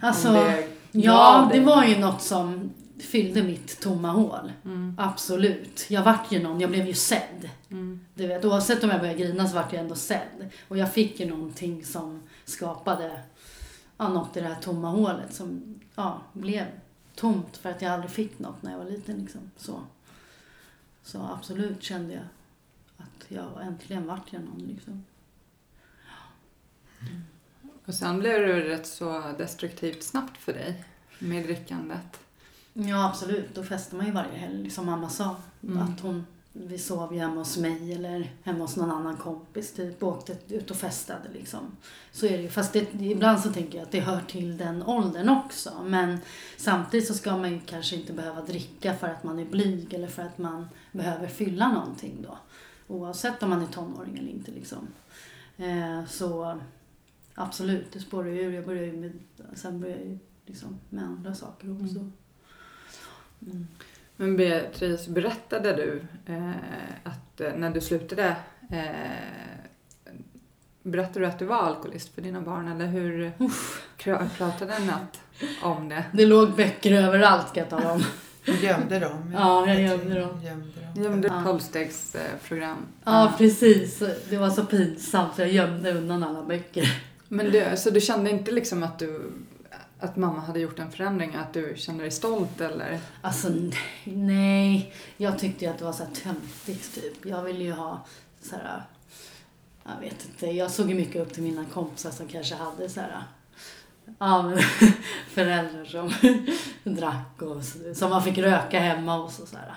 Alltså, 0.00 0.32
det 0.32 0.68
ja, 0.92 1.50
det 1.52 1.60
var 1.60 1.84
ju 1.84 1.98
något 1.98 2.22
som 2.22 2.70
fyllde 2.98 3.42
mitt 3.42 3.80
tomma 3.80 4.10
hål. 4.10 4.52
Mm. 4.64 4.96
Absolut. 4.98 5.86
Jag 5.88 6.02
vart 6.02 6.32
ju 6.32 6.42
någon, 6.42 6.60
jag 6.60 6.70
blev 6.70 6.86
ju 6.86 6.94
sedd. 6.94 7.48
Mm. 7.70 8.00
Du 8.14 8.26
vet, 8.26 8.44
oavsett 8.44 8.84
om 8.84 8.90
jag 8.90 9.00
började 9.00 9.18
grina 9.18 9.48
så 9.48 9.54
vart 9.54 9.72
jag 9.72 9.82
ändå 9.82 9.94
sedd. 9.94 10.50
Och 10.68 10.78
jag 10.78 10.92
fick 10.92 11.20
ju 11.20 11.26
någonting 11.26 11.84
som 11.84 12.22
skapade 12.44 13.20
ja, 14.00 14.08
något 14.08 14.36
i 14.36 14.40
det 14.40 14.46
här 14.46 14.60
tomma 14.60 14.88
hålet 14.88 15.34
som 15.34 15.80
ja, 15.94 16.22
blev 16.32 16.66
tomt 17.14 17.56
för 17.56 17.70
att 17.70 17.82
jag 17.82 17.92
aldrig 17.92 18.10
fick 18.10 18.38
något 18.38 18.62
när 18.62 18.70
jag 18.70 18.78
var 18.78 18.84
liten. 18.84 19.18
Liksom. 19.18 19.50
Så. 19.56 19.80
så 21.02 21.22
absolut 21.22 21.82
kände 21.82 22.14
jag 22.14 22.24
att 22.96 23.24
jag 23.28 23.62
äntligen 23.62 24.06
vart 24.06 24.32
jag 24.32 24.42
någon. 24.42 24.58
Liksom. 24.58 25.04
Och 27.84 27.94
sen 27.94 28.18
blev 28.18 28.40
det 28.40 28.68
rätt 28.68 28.86
så 28.86 29.34
destruktivt 29.38 30.02
snabbt 30.02 30.36
för 30.36 30.52
dig 30.52 30.84
med 31.18 31.44
drickandet. 31.44 32.20
Ja, 32.72 33.08
absolut. 33.08 33.54
Då 33.54 33.64
festade 33.64 33.96
man 33.96 34.06
ju 34.06 34.12
varje 34.12 34.38
helg, 34.38 34.70
som 34.70 34.86
mamma 34.86 35.08
sa. 35.08 35.36
Mm. 35.62 35.78
Att 35.78 36.00
hon, 36.00 36.26
vi 36.52 36.78
sov 36.78 37.14
ju 37.14 37.20
hemma 37.20 37.34
hos 37.34 37.56
mig 37.56 37.92
eller 37.92 38.32
hemma 38.42 38.58
hos 38.58 38.76
någon 38.76 38.90
annan 38.90 39.16
kompis 39.16 39.72
typ. 39.72 40.02
Och 40.02 40.08
åkte 40.08 40.36
ut 40.48 40.70
och 40.70 40.76
festade 40.76 41.28
liksom. 41.32 41.76
Så 42.12 42.26
är 42.26 42.36
det 42.36 42.42
ju. 42.42 42.48
Fast 42.48 42.72
det, 42.72 42.94
ibland 43.00 43.40
så 43.40 43.52
tänker 43.52 43.78
jag 43.78 43.84
att 43.84 43.92
det 43.92 44.00
hör 44.00 44.20
till 44.20 44.56
den 44.56 44.82
åldern 44.82 45.28
också. 45.28 45.72
Men 45.84 46.18
samtidigt 46.56 47.06
så 47.06 47.14
ska 47.14 47.36
man 47.36 47.52
ju 47.52 47.60
kanske 47.60 47.96
inte 47.96 48.12
behöva 48.12 48.40
dricka 48.40 48.94
för 48.96 49.06
att 49.06 49.24
man 49.24 49.38
är 49.38 49.44
blyg 49.44 49.94
eller 49.94 50.08
för 50.08 50.22
att 50.22 50.38
man 50.38 50.68
behöver 50.92 51.26
fylla 51.26 51.72
någonting 51.72 52.22
då. 52.22 52.38
Oavsett 52.86 53.42
om 53.42 53.50
man 53.50 53.62
är 53.62 53.66
tonåring 53.66 54.18
eller 54.18 54.30
inte 54.30 54.50
liksom. 54.50 54.88
Eh, 55.56 56.04
så 56.06 56.60
absolut, 57.34 57.92
det 57.92 58.00
spårar 58.00 58.28
ju 58.28 58.40
ur. 58.40 58.52
Jag 58.52 58.66
börjar 58.66 58.84
ju 58.84 58.92
med, 58.92 59.12
sen 59.54 59.80
börjar 59.80 59.96
jag 59.96 60.06
ju 60.06 60.18
liksom 60.46 60.78
med 60.88 61.04
andra 61.04 61.34
saker 61.34 61.72
också. 61.72 61.98
Mm. 61.98 62.12
Mm. 63.42 63.66
Men 64.20 64.36
Beatrice, 64.36 65.08
berättade 65.08 65.72
du 65.76 66.02
eh, 66.26 66.50
att 67.04 67.40
eh, 67.40 67.52
när 67.56 67.70
du 67.70 67.80
slutade 67.80 68.36
eh, 68.70 68.84
Berättade 70.82 71.20
du 71.20 71.26
att 71.26 71.38
du 71.38 71.44
var 71.44 71.56
alkoholist 71.56 72.14
för 72.14 72.22
dina 72.22 72.40
barn 72.40 72.68
eller 72.68 72.86
hur 72.86 73.32
pratade 74.38 74.78
ni 74.78 74.90
om 75.62 75.88
det? 75.88 76.04
Det 76.12 76.26
låg 76.26 76.56
böcker 76.56 76.92
överallt 76.92 77.52
kan 77.54 77.60
jag 77.60 77.70
tala 77.70 77.92
om. 77.92 78.04
Du 78.44 78.56
gömde 78.66 78.98
dem? 78.98 79.32
Ja, 79.34 79.66
jag 79.68 79.80
gömde 79.82 80.20
dem. 80.20 80.42
Gömde 80.44 80.80
dem. 80.94 81.04
Gömde 81.04 81.28
Ja. 81.28 81.42
tolvstegsprogram. 81.44 82.86
Ja, 83.04 83.32
precis. 83.38 84.02
Det 84.30 84.36
var 84.36 84.50
så 84.50 84.64
pinsamt 84.64 85.34
så 85.34 85.40
jag 85.40 85.52
gömde 85.52 85.92
undan 85.92 86.24
alla 86.24 86.42
böcker. 86.42 87.02
Men 87.28 87.50
du, 87.50 87.64
så 87.76 87.90
du 87.90 88.00
kände 88.00 88.30
inte 88.30 88.50
liksom 88.52 88.82
att 88.82 88.98
du 88.98 89.32
att 90.00 90.16
mamma 90.16 90.40
hade 90.40 90.60
gjort 90.60 90.78
en 90.78 90.90
förändring, 90.90 91.34
att 91.34 91.52
du 91.52 91.74
kände 91.76 92.04
dig 92.04 92.10
stolt 92.10 92.60
eller? 92.60 93.00
Alltså 93.22 93.48
nej. 94.04 94.94
Jag 95.16 95.38
tyckte 95.38 95.64
ju 95.64 95.70
att 95.70 95.78
det 95.78 95.84
var 95.84 95.92
så 95.92 96.04
här 96.04 96.10
töntigt 96.14 96.94
typ. 96.94 97.26
Jag 97.26 97.42
ville 97.42 97.64
ju 97.64 97.72
ha 97.72 98.04
så 98.42 98.56
här, 98.56 98.82
jag 99.84 100.00
vet 100.00 100.24
inte. 100.24 100.46
Jag 100.46 100.70
såg 100.70 100.88
ju 100.88 100.94
mycket 100.94 101.22
upp 101.22 101.32
till 101.32 101.42
mina 101.42 101.64
kompisar 101.64 102.10
som 102.10 102.28
kanske 102.28 102.54
hade 102.54 102.88
så 102.88 103.00
här, 103.00 103.22
ja 104.18 104.42
men 104.42 104.58
föräldrar 105.30 105.84
som 105.84 106.12
drack 106.94 107.42
och 107.42 107.64
så- 107.64 107.94
som 107.94 108.10
man 108.10 108.22
fick 108.22 108.38
röka 108.38 108.80
hemma 108.80 109.16
hos 109.18 109.38
och 109.38 109.48
så 109.48 109.56
här. 109.56 109.74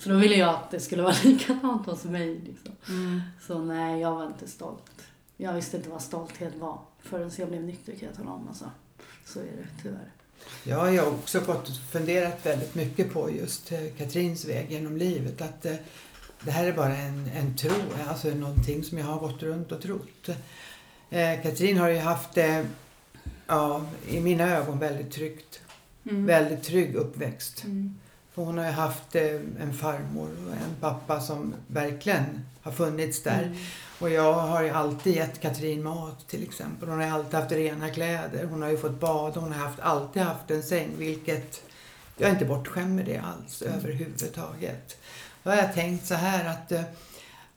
Så 0.00 0.08
då 0.08 0.16
ville 0.16 0.34
jag 0.36 0.48
att 0.54 0.70
det 0.70 0.80
skulle 0.80 1.02
vara 1.08 1.14
likadant 1.24 1.86
hos 1.86 2.04
mig 2.04 2.34
liksom. 2.46 2.72
Mm. 2.88 3.20
Så 3.46 3.58
nej, 3.58 4.00
jag 4.00 4.14
var 4.14 4.26
inte 4.26 4.48
stolt. 4.48 4.90
Jag 5.36 5.52
visste 5.52 5.76
inte 5.76 5.88
vad 5.88 6.02
stolthet 6.02 6.54
var 6.56 6.80
förrän 7.02 7.30
jag 7.38 7.48
blev 7.48 7.62
nykter 7.64 7.92
kan 7.96 8.08
jag 8.08 8.16
tala 8.16 8.30
om. 8.30 8.48
Alltså. 8.48 8.70
Så 9.24 9.40
är 9.40 9.44
det 9.44 9.82
tyvärr. 9.82 10.10
Jag 10.64 10.76
har 10.76 10.90
också 11.06 11.40
och 11.40 11.68
funderat 11.90 12.46
väldigt 12.46 12.74
mycket 12.74 13.12
på 13.12 13.30
just 13.30 13.72
eh, 13.72 13.78
Katrins 13.98 14.44
väg 14.44 14.70
genom 14.70 14.96
livet. 14.96 15.42
Att 15.42 15.66
eh, 15.66 15.74
det 16.44 16.50
här 16.50 16.66
är 16.66 16.72
bara 16.72 16.96
en, 16.96 17.30
en 17.34 17.56
tro, 17.56 17.74
alltså 18.08 18.28
någonting 18.28 18.84
som 18.84 18.98
jag 18.98 19.06
har 19.06 19.18
gått 19.18 19.42
runt 19.42 19.72
och 19.72 19.82
trott. 19.82 20.28
Eh, 21.10 21.42
Katrin 21.42 21.78
har 21.78 21.88
ju 21.88 21.98
haft, 21.98 22.36
eh, 22.36 22.62
ja, 23.46 23.86
i 24.08 24.20
mina 24.20 24.56
ögon 24.56 24.78
väldigt 24.78 25.12
tryggt. 25.12 25.60
Mm. 26.10 26.26
Väldigt 26.26 26.62
trygg 26.62 26.94
uppväxt. 26.94 27.64
Mm. 27.64 27.98
För 28.34 28.42
hon 28.42 28.58
har 28.58 28.64
ju 28.64 28.72
haft 28.72 29.14
eh, 29.14 29.34
en 29.60 29.72
farmor 29.72 30.28
och 30.46 30.52
en 30.52 30.76
pappa 30.80 31.20
som 31.20 31.54
verkligen 31.66 32.46
har 32.62 32.72
funnits 32.72 33.22
där. 33.22 33.42
Mm. 33.42 33.56
Och 33.98 34.10
jag 34.10 34.32
har 34.32 34.62
ju 34.62 34.70
alltid 34.70 35.16
gett 35.16 35.40
Katrin 35.40 35.82
mat 35.82 36.28
till 36.28 36.42
exempel. 36.42 36.88
Hon 36.88 36.98
har 36.98 37.06
ju 37.06 37.12
alltid 37.12 37.34
haft 37.34 37.52
rena 37.52 37.90
kläder. 37.90 38.44
Hon 38.50 38.62
har 38.62 38.70
ju 38.70 38.76
fått 38.76 39.00
bada. 39.00 39.40
Hon 39.40 39.52
har 39.52 39.66
haft, 39.66 39.80
alltid 39.80 40.22
haft 40.22 40.50
en 40.50 40.62
säng. 40.62 40.88
Vilket 40.98 41.62
jag 42.16 42.28
är 42.28 42.32
inte 42.32 42.44
bortskämd 42.44 42.96
med 42.96 43.04
det 43.04 43.18
alls 43.18 43.62
överhuvudtaget. 43.62 44.96
Då 45.42 45.50
har 45.50 45.56
jag 45.56 45.74
tänkt 45.74 46.06
så 46.06 46.14
här 46.14 46.50
att 46.50 46.72
eh, 46.72 46.82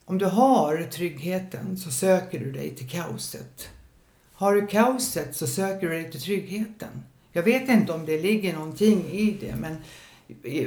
om 0.05 0.17
du 0.17 0.25
har 0.25 0.87
tryggheten 0.91 1.77
så 1.77 1.91
söker 1.91 2.39
du 2.39 2.51
dig 2.51 2.75
till 2.75 2.89
kaoset. 2.89 3.69
Har 4.33 4.55
du 4.55 4.67
kaoset 4.67 5.35
så 5.35 5.47
söker 5.47 5.89
du 5.89 5.93
dig 5.93 6.11
till 6.11 6.21
tryggheten. 6.21 7.03
Jag 7.31 7.43
vet 7.43 7.69
inte 7.69 7.93
om 7.93 8.05
det 8.05 8.21
ligger 8.21 8.53
någonting 8.53 9.09
i 9.11 9.37
det 9.41 9.55
men 9.55 9.77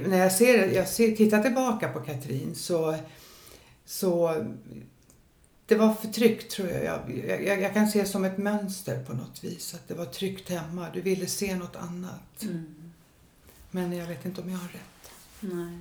när 0.06 0.18
jag, 0.18 0.32
ser, 0.32 0.74
jag 0.74 0.88
ser, 0.88 1.16
tittar 1.16 1.42
tillbaka 1.42 1.88
på 1.88 2.00
Katrin 2.00 2.54
så, 2.54 2.96
så 3.84 4.44
det 5.66 5.76
var 5.76 5.94
för 5.94 6.08
tryggt 6.08 6.50
tror 6.50 6.68
jag. 6.68 6.84
Jag, 6.84 7.44
jag. 7.44 7.62
jag 7.62 7.74
kan 7.74 7.88
se 7.88 8.06
som 8.06 8.24
ett 8.24 8.38
mönster 8.38 9.04
på 9.04 9.12
något 9.12 9.44
vis. 9.44 9.74
Att 9.74 9.88
det 9.88 9.94
var 9.94 10.04
tryggt 10.04 10.48
hemma. 10.48 10.86
Du 10.94 11.00
ville 11.00 11.26
se 11.26 11.56
något 11.56 11.76
annat. 11.76 12.42
Mm. 12.42 12.92
Men 13.70 13.92
jag 13.92 14.06
vet 14.06 14.24
inte 14.24 14.40
om 14.40 14.50
jag 14.50 14.58
har 14.58 14.68
rätt. 14.68 15.10
Nej. 15.40 15.78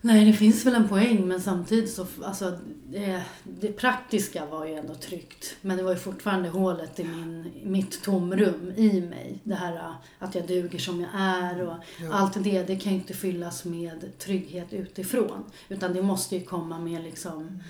Nej, 0.00 0.24
det 0.24 0.32
finns 0.32 0.66
väl 0.66 0.74
en 0.74 0.88
poäng 0.88 1.28
men 1.28 1.42
samtidigt 1.42 1.90
så, 1.90 2.06
alltså 2.22 2.58
det, 2.86 3.24
det 3.44 3.72
praktiska 3.72 4.46
var 4.46 4.66
ju 4.66 4.74
ändå 4.74 4.94
tryggt. 4.94 5.56
Men 5.60 5.76
det 5.76 5.82
var 5.82 5.92
ju 5.92 5.98
fortfarande 5.98 6.48
hålet 6.48 7.00
i 7.00 7.04
min, 7.04 7.52
mitt 7.64 8.02
tomrum 8.02 8.72
i 8.76 9.00
mig. 9.00 9.38
Det 9.44 9.54
här 9.54 9.76
äh, 9.76 9.94
att 10.18 10.34
jag 10.34 10.46
duger 10.46 10.78
som 10.78 11.00
jag 11.00 11.10
är 11.14 11.62
och 11.62 11.76
Jo. 12.00 12.12
allt 12.12 12.44
det, 12.44 12.62
det 12.62 12.76
kan 12.76 12.92
ju 12.92 12.98
inte 12.98 13.14
fyllas 13.14 13.64
med 13.64 14.18
trygghet 14.18 14.72
utifrån. 14.72 15.44
Utan 15.68 15.92
det 15.92 16.02
måste 16.02 16.36
ju 16.36 16.44
komma 16.44 16.78
med 16.78 17.02
liksom, 17.02 17.62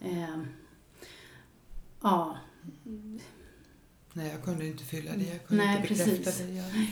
eh, 0.00 0.38
ja, 2.02 2.36
Nej, 4.12 4.30
jag 4.30 4.42
kunde 4.44 4.66
inte 4.66 4.84
fylla 4.84 5.10
det. 5.16 5.24
Jag 5.24 5.46
kunde 5.46 5.64
Nej, 5.64 5.76
inte 5.76 5.88
bekräfta 5.88 6.22
precis. 6.24 6.46
det. 6.46 6.54
Jag, 6.54 6.86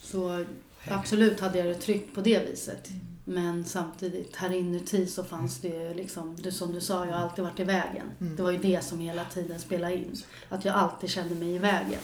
så 0.00 0.44
absolut 0.84 1.40
hade 1.40 1.58
jag 1.58 1.66
det 1.66 1.74
tryggt 1.74 2.14
på 2.14 2.20
det 2.20 2.50
viset. 2.50 2.90
Men 3.30 3.64
samtidigt 3.64 4.36
här 4.36 4.52
inuti 4.52 5.06
så 5.06 5.24
fanns 5.24 5.60
det 5.60 5.68
ju 5.68 5.94
liksom, 5.94 6.36
det 6.36 6.52
som 6.52 6.72
du 6.72 6.80
sa, 6.80 7.06
jag 7.06 7.12
har 7.12 7.22
alltid 7.22 7.44
varit 7.44 7.60
i 7.60 7.64
vägen. 7.64 8.06
Mm. 8.20 8.36
Det 8.36 8.42
var 8.42 8.50
ju 8.50 8.58
det 8.58 8.84
som 8.84 8.98
hela 9.00 9.24
tiden 9.24 9.60
spelade 9.60 9.96
in. 9.96 10.16
Att 10.48 10.64
jag 10.64 10.74
alltid 10.74 11.10
kände 11.10 11.34
mig 11.34 11.48
i 11.54 11.58
vägen 11.58 12.00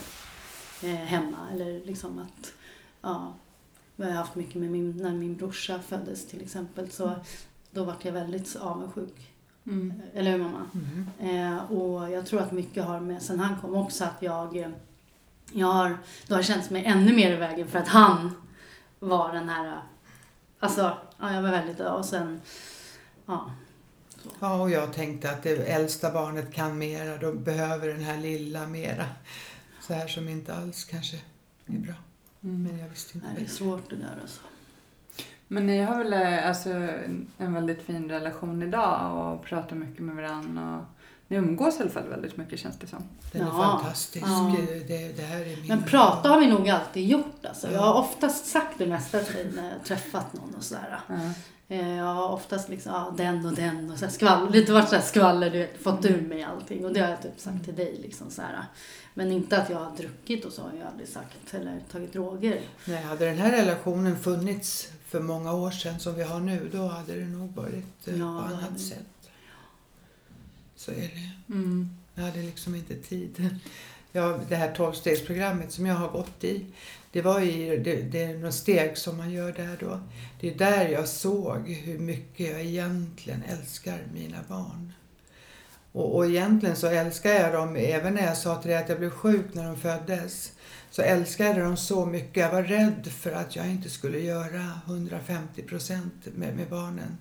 eh, 0.83 0.89
hemma. 0.89 1.37
Eller 1.53 1.85
liksom 1.85 2.19
att, 2.19 2.53
ja, 3.01 3.35
jag 3.97 4.07
har 4.07 4.13
haft 4.13 4.35
mycket 4.35 4.55
med 4.55 4.71
min, 4.71 4.97
när 4.97 5.11
min 5.11 5.37
brorsa 5.37 5.79
föddes 5.79 6.27
till 6.27 6.43
exempel. 6.43 6.91
Så 6.91 7.13
då 7.71 7.85
var 7.85 7.95
jag 8.03 8.13
väldigt 8.13 8.57
avundsjuk. 8.57 9.33
Mm. 9.67 10.03
Eller 10.15 10.31
hur 10.33 10.39
mamma? 10.39 10.67
mm. 10.75 11.09
Eh, 11.19 11.73
och 11.73 12.11
jag 12.11 12.27
tror 12.27 12.41
att 12.41 12.53
mycket 12.53 12.85
har 12.85 13.01
med, 13.01 13.23
sen 13.23 13.41
han 13.41 13.61
kom 13.61 13.75
också 13.75 14.05
att 14.05 14.23
jag, 14.23 14.57
eh, 14.57 14.71
jag 15.53 15.67
har, 15.67 15.99
då 16.27 16.35
har 16.35 16.39
jag 16.39 16.47
känt 16.47 16.71
mig 16.71 16.85
ännu 16.85 17.13
mer 17.13 17.33
i 17.33 17.37
vägen 17.37 17.69
för 17.69 17.79
att 17.79 17.89
han 17.89 18.31
var 18.99 19.33
den 19.33 19.49
här, 19.49 19.67
eh, 19.67 19.79
alltså, 20.65 20.99
ja 21.19 21.35
jag 21.35 21.43
var 21.43 21.51
väldigt, 21.51 21.81
och 21.81 22.05
sen, 22.05 22.41
ja. 23.27 23.51
Ja, 24.41 24.63
och 24.63 24.71
jag 24.71 24.93
tänkte 24.93 25.31
att 25.31 25.43
det 25.43 25.57
äldsta 25.57 26.11
barnet 26.11 26.55
kan 26.55 26.79
mera, 26.79 27.17
då 27.17 27.33
behöver 27.33 27.89
den 27.89 28.03
här 28.03 28.19
lilla 28.19 28.67
mera. 28.67 29.05
Så 29.81 29.95
här 29.95 30.07
som 30.07 30.29
inte 30.29 30.55
alls 30.55 30.85
kanske 30.85 31.17
är 31.67 31.79
bra. 31.79 31.95
Mm. 32.43 32.63
Men 32.63 32.79
jag 32.79 32.89
visste 32.89 33.19
inte 33.19 33.27
Nej, 33.27 33.37
det 33.39 33.45
är 33.45 33.49
svårt 33.49 33.91
det 33.91 33.97
där 33.97 34.19
alltså. 34.23 34.41
Men 35.49 35.67
ni 35.67 35.83
har 35.83 35.99
väl 35.99 36.13
eh, 36.13 36.49
alltså, 36.49 36.69
en 37.39 37.55
väldigt 37.55 37.83
fin 37.83 38.09
relation 38.09 38.63
idag 38.63 39.33
och 39.35 39.45
pratar 39.45 39.77
mycket 39.77 40.03
med 40.03 40.17
varandra 40.17 40.79
och 40.79 40.94
ni 41.43 41.49
umgås 41.49 41.79
i 41.79 41.83
alla 41.83 41.91
fall 41.91 42.09
väldigt 42.09 42.37
mycket 42.37 42.59
känns 42.59 42.79
det 42.79 42.87
som. 42.87 43.03
Den 43.33 43.43
är 43.43 43.47
Ja, 43.47 43.53
fantastisk. 43.81 44.27
ja. 44.27 44.57
Det, 44.89 45.17
det 45.17 45.23
här 45.23 45.41
är 45.41 45.57
min... 45.57 45.67
Men 45.69 45.83
prata 45.83 46.29
har 46.29 46.41
vi 46.41 46.47
nog 46.47 46.69
alltid 46.69 47.09
gjort 47.09 47.47
alltså. 47.49 47.67
Jag 47.67 47.75
Ja. 47.77 47.81
har 47.87 47.95
oftast 47.95 48.47
sagt 48.47 48.79
det 48.79 48.87
mesta 48.87 49.21
till 49.21 49.53
när 49.55 49.65
jag 49.65 49.71
har 49.73 49.85
träffat 49.85 50.33
någon 50.33 50.55
och 50.55 50.63
sådär. 50.65 51.01
Ja. 51.09 51.15
Eh, 51.69 51.97
Jag 51.97 52.05
har 52.15 52.29
oftast 52.29 52.69
liksom, 52.69 52.93
ja, 52.93 53.15
den 53.17 53.47
och 53.47 53.53
den 53.55 53.91
och 53.91 53.99
så 53.99 54.05
här 54.05 54.13
skvaller, 54.13 54.51
lite 54.51 54.73
varit 54.73 54.89
så 54.89 54.95
här 54.95 55.03
skvaller, 55.03 55.51
du 55.51 55.59
vet, 55.59 55.83
fått 55.83 56.05
ur 56.05 56.21
mig 56.21 56.43
allting. 56.43 56.85
Och 56.85 56.93
det 56.93 57.01
har 57.01 57.09
jag 57.09 57.23
typ 57.23 57.41
sagt 57.41 57.65
till 57.65 57.75
dig 57.75 57.99
liksom 58.03 58.31
så 58.31 58.43
här. 58.43 58.65
Men 59.15 59.33
inte 59.33 59.59
att 59.63 59.71
jag 59.71 59.79
har 59.79 59.97
druckit 59.97 60.45
och 60.45 60.53
så 60.53 60.63
har 60.63 60.71
jag 60.79 60.89
aldrig 60.89 61.09
sagt, 61.09 61.55
eller 61.55 61.81
tagit 61.93 62.13
droger. 62.13 62.61
Nej, 62.85 63.03
hade 63.03 63.25
den 63.27 63.39
här 63.39 63.51
relationen 63.53 64.19
funnits 64.19 64.89
för 65.09 65.21
många 65.21 65.53
år 65.55 65.71
sedan 65.71 66.01
som 66.01 66.15
vi 66.15 66.23
har 66.23 66.41
nu, 66.41 66.69
då 66.73 66.87
hade 66.89 67.15
det 67.15 67.25
nog 67.25 67.55
varit 67.55 68.09
eh, 68.09 68.17
Ja, 68.19 68.25
på 68.25 68.25
hade 68.45 68.57
annat 68.57 68.75
det- 68.75 68.81
sätt. 68.81 68.99
Så 70.85 70.91
är 70.91 70.95
det. 70.95 71.55
Mm. 71.55 71.91
Jag 72.15 72.25
hade 72.25 72.43
liksom 72.43 72.75
inte 72.75 72.95
tid. 72.95 73.51
Ja, 74.13 74.39
det 74.49 74.57
här 74.57 74.75
tolvstegsprogrammet 74.75 75.73
som 75.73 75.87
jag 75.87 75.95
har 75.95 76.09
gått 76.09 76.45
i, 76.45 76.67
det 77.13 77.23
var 77.23 77.41
i, 77.41 77.77
det, 77.77 78.03
det 78.03 78.23
är 78.23 78.35
några 78.35 78.53
steg 78.53 78.99
som 78.99 79.17
man 79.17 79.31
gör 79.31 79.53
där 79.53 79.77
då. 79.81 80.01
Det 80.41 80.51
är 80.51 80.59
där 80.59 80.89
jag 80.89 81.09
såg 81.09 81.69
hur 81.69 81.99
mycket 81.99 82.51
jag 82.51 82.61
egentligen 82.61 83.43
älskar 83.43 83.99
mina 84.15 84.39
barn. 84.49 84.93
Och, 85.93 86.17
och 86.17 86.27
egentligen 86.27 86.77
så 86.77 86.87
älskar 86.87 87.31
jag 87.31 87.53
dem, 87.53 87.77
även 87.77 88.15
när 88.15 88.27
jag 88.27 88.37
sa 88.37 88.63
till 88.63 88.71
dig 88.71 88.79
att 88.79 88.89
jag 88.89 88.99
blev 88.99 89.11
sjuk 89.11 89.47
när 89.53 89.65
de 89.65 89.77
föddes, 89.77 90.53
så 90.91 91.03
älskade 91.03 91.51
jag 91.51 91.59
dem 91.59 91.77
så 91.77 92.07
mycket. 92.07 92.37
Jag 92.37 92.53
var 92.53 92.63
rädd 92.63 93.07
för 93.07 93.33
att 93.33 93.57
jag 93.57 93.71
inte 93.71 93.91
skulle 93.91 94.19
göra 94.19 94.81
150 94.87 95.63
procent 95.63 96.27
med, 96.35 96.57
med 96.57 96.69
barnen. 96.69 97.19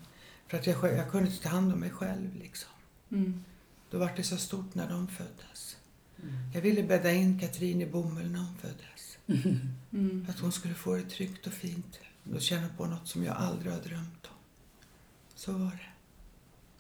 För 0.47 0.57
att 0.57 0.67
jag, 0.67 0.93
jag 0.97 1.11
kunde 1.11 1.29
inte 1.29 1.43
ta 1.43 1.49
hand 1.49 1.73
om 1.73 1.79
mig 1.79 1.89
själv 1.89 2.35
liksom. 2.35 2.69
Mm. 3.11 3.43
Då 3.93 3.99
var 3.99 4.11
det 4.15 4.23
så 4.23 4.37
stort 4.37 4.75
när 4.75 4.89
de 4.89 5.07
föddes. 5.07 5.77
Jag 6.53 6.61
ville 6.61 6.83
bädda 6.83 7.11
in 7.11 7.39
Katrin 7.39 7.81
i 7.81 7.85
bomull 7.85 8.31
när 8.31 8.39
hon 8.39 8.57
föddes. 8.57 9.17
Mm. 9.91 10.25
Att 10.29 10.39
hon 10.39 10.51
skulle 10.51 10.73
få 10.73 10.95
det 10.95 11.09
tryggt 11.09 11.47
och 11.47 11.53
fint 11.53 11.99
och 12.35 12.41
känna 12.41 12.69
på 12.77 12.85
något 12.85 13.07
som 13.07 13.23
jag 13.23 13.35
aldrig 13.35 13.73
har 13.73 13.79
drömt 13.79 14.25
om. 14.25 14.37
Så 15.35 15.51
var 15.51 15.71
det. 15.71 15.89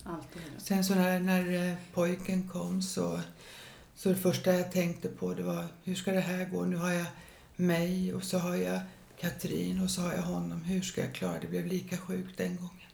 Alltid. 0.09 0.41
Sen 0.57 0.83
så 0.83 0.95
när, 0.95 1.19
när 1.19 1.69
eh, 1.69 1.77
pojken 1.93 2.49
kom 2.49 2.81
så, 2.81 3.21
så 3.95 4.09
det 4.09 4.15
första 4.15 4.53
jag 4.53 4.71
tänkte 4.71 5.09
på 5.09 5.33
det 5.33 5.43
var 5.43 5.65
hur 5.83 5.95
ska 5.95 6.11
det 6.11 6.19
här 6.19 6.45
gå? 6.45 6.65
Nu 6.65 6.75
har 6.75 6.91
jag 6.91 7.07
mig 7.55 8.13
och 8.13 8.23
så 8.23 8.37
har 8.37 8.55
jag 8.55 8.79
Katrin 9.19 9.81
och 9.81 9.89
så 9.89 10.01
har 10.01 10.13
jag 10.13 10.21
honom. 10.21 10.61
Hur 10.61 10.81
ska 10.81 11.01
jag 11.01 11.15
klara 11.15 11.33
det? 11.33 11.39
Det 11.39 11.47
blev 11.47 11.67
lika 11.67 11.97
sjukt 11.97 12.37
den 12.37 12.55
gången. 12.55 12.91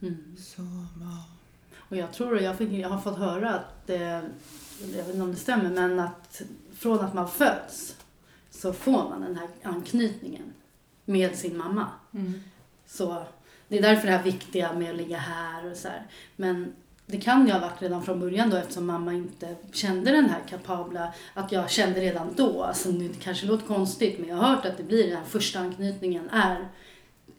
Mm. 0.00 0.36
Så, 0.38 0.62
ja. 1.00 1.24
Och 1.90 1.96
jag 1.96 2.12
tror, 2.12 2.40
jag, 2.40 2.58
fick, 2.58 2.72
jag 2.72 2.88
har 2.88 3.00
fått 3.00 3.18
höra 3.18 3.50
att, 3.50 3.90
eh, 3.90 4.00
jag 4.00 5.04
vet 5.04 5.08
inte 5.08 5.22
om 5.22 5.30
det 5.30 5.36
stämmer, 5.36 5.70
men 5.70 6.00
att 6.00 6.42
från 6.74 7.00
att 7.00 7.14
man 7.14 7.30
föds 7.30 7.96
så 8.50 8.72
får 8.72 9.08
man 9.08 9.20
den 9.20 9.36
här 9.36 9.48
anknytningen 9.62 10.52
med 11.04 11.36
sin 11.36 11.56
mamma. 11.56 11.86
Mm. 12.14 12.40
Så 12.86 13.24
det 13.68 13.78
är 13.78 13.82
därför 13.82 14.06
det 14.06 14.12
här 14.12 14.22
viktiga 14.22 14.72
med 14.72 14.90
att 14.90 14.96
ligga 14.96 15.18
här 15.18 15.70
och 15.70 15.76
så 15.76 15.88
här. 15.88 16.06
Men 16.36 16.72
det 17.06 17.20
kan 17.20 17.46
ju 17.46 17.52
ha 17.52 17.60
varit 17.60 17.82
redan 17.82 18.02
från 18.02 18.20
början 18.20 18.50
då 18.50 18.56
eftersom 18.56 18.86
mamma 18.86 19.12
inte 19.12 19.56
kände 19.72 20.10
den 20.10 20.30
här 20.30 20.40
kapabla, 20.48 21.14
att 21.34 21.52
jag 21.52 21.70
kände 21.70 22.00
redan 22.00 22.34
då, 22.36 22.62
alltså 22.62 22.92
det 22.92 23.20
kanske 23.20 23.46
låter 23.46 23.66
konstigt 23.66 24.18
men 24.18 24.28
jag 24.28 24.36
har 24.36 24.54
hört 24.54 24.66
att 24.66 24.76
det 24.76 24.82
blir 24.82 25.08
den 25.08 25.16
här 25.16 25.24
första 25.24 25.60
anknytningen 25.60 26.28
är 26.30 26.68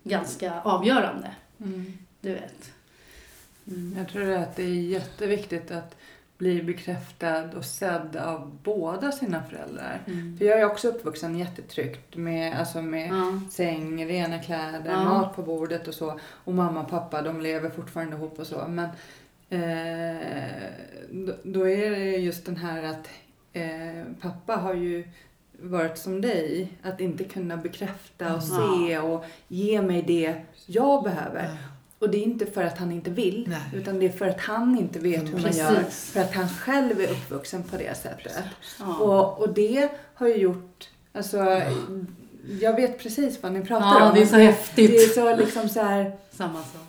ganska 0.03 0.61
avgörande. 0.61 1.35
Mm. 1.59 1.97
Du 2.21 2.33
vet. 2.33 2.71
Mm. 3.67 3.95
Jag 3.97 4.08
tror 4.08 4.32
att 4.32 4.56
det 4.56 4.63
är 4.63 4.67
jätteviktigt 4.67 5.71
att 5.71 5.95
bli 6.38 6.63
bekräftad 6.63 7.43
och 7.58 7.65
sedd 7.65 8.15
av 8.15 8.58
båda 8.63 9.12
sina 9.12 9.43
föräldrar. 9.43 10.00
Mm. 10.08 10.38
För 10.38 10.45
jag 10.45 10.60
är 10.60 10.65
också 10.65 10.88
uppvuxen 10.88 11.38
jättetryggt 11.38 12.15
med, 12.15 12.60
alltså 12.60 12.82
med 12.82 13.10
Ja. 13.10 13.41
säng, 13.52 14.06
rena 14.06 14.39
kläder, 14.39 14.91
Ja. 14.91 15.04
mat 15.04 15.36
på 15.36 15.41
bordet 15.43 15.88
och 15.88 15.93
så. 15.93 16.19
Och 16.24 16.54
mamma 16.54 16.82
och 16.84 16.89
pappa 16.89 17.21
de 17.21 17.41
lever 17.41 17.69
fortfarande 17.69 18.15
ihop 18.15 18.39
och 18.39 18.47
så. 18.47 18.65
Men 18.67 18.89
eh, 19.50 20.69
då, 21.12 21.34
då 21.43 21.69
är 21.69 21.89
det 21.91 22.06
just 22.17 22.45
den 22.45 22.58
här 22.58 22.84
att 22.84 23.10
eh, 23.54 24.04
pappa 24.21 24.56
har 24.56 24.74
ju 24.74 25.08
varit 25.63 25.97
som 25.97 26.21
dig. 26.21 26.71
Att 26.84 27.02
inte 27.02 27.24
kunna 27.24 27.58
bekräfta 27.58 28.36
och 28.36 28.41
Ja. 28.43 28.86
se 28.86 29.00
och 29.00 29.26
ge 29.47 29.82
mig 29.82 30.02
det 30.02 30.36
jag 30.65 31.04
behöver. 31.04 31.58
Ja. 32.01 32.05
Och 32.05 32.11
det 32.11 32.17
är 32.17 32.23
inte 32.23 32.45
för 32.45 32.63
att 32.63 32.77
han 32.77 32.91
inte 32.91 33.09
vill. 33.09 33.45
Nej. 33.49 33.81
Utan 33.81 33.99
det 33.99 34.05
är 34.05 34.09
för 34.11 34.27
att 34.27 34.39
han 34.41 34.77
inte 34.79 34.99
vet 34.99 35.23
hur 35.27 35.31
man 35.33 35.41
Precis. 35.43 35.59
gör. 35.61 35.83
För 35.89 36.21
att 36.21 36.33
han 36.33 36.49
själv 36.49 37.01
är 37.01 37.11
uppvuxen 37.11 37.63
på 37.63 37.77
det 37.77 37.97
sättet. 37.97 38.43
Ja. 38.79 38.95
Och, 38.97 39.39
och 39.41 39.53
det 39.53 39.89
har 40.13 40.27
ju 40.27 40.35
gjort, 40.35 40.89
alltså, 41.13 41.61
jag 42.61 42.75
vet 42.75 42.99
precis 42.99 43.43
vad 43.43 43.51
ni 43.51 43.61
pratar 43.65 43.99
Ja, 43.99 44.09
om. 44.09 44.15
det 44.15 44.21
är 44.21 44.25
så 44.25 44.35
Det 44.35 44.43
häftigt. 44.43 44.91
är 44.91 45.13
så 45.13 45.35
liksom 45.35 45.69
så 45.69 45.81
här, 45.81 46.11
Samma 46.31 46.63
sak. 46.63 46.81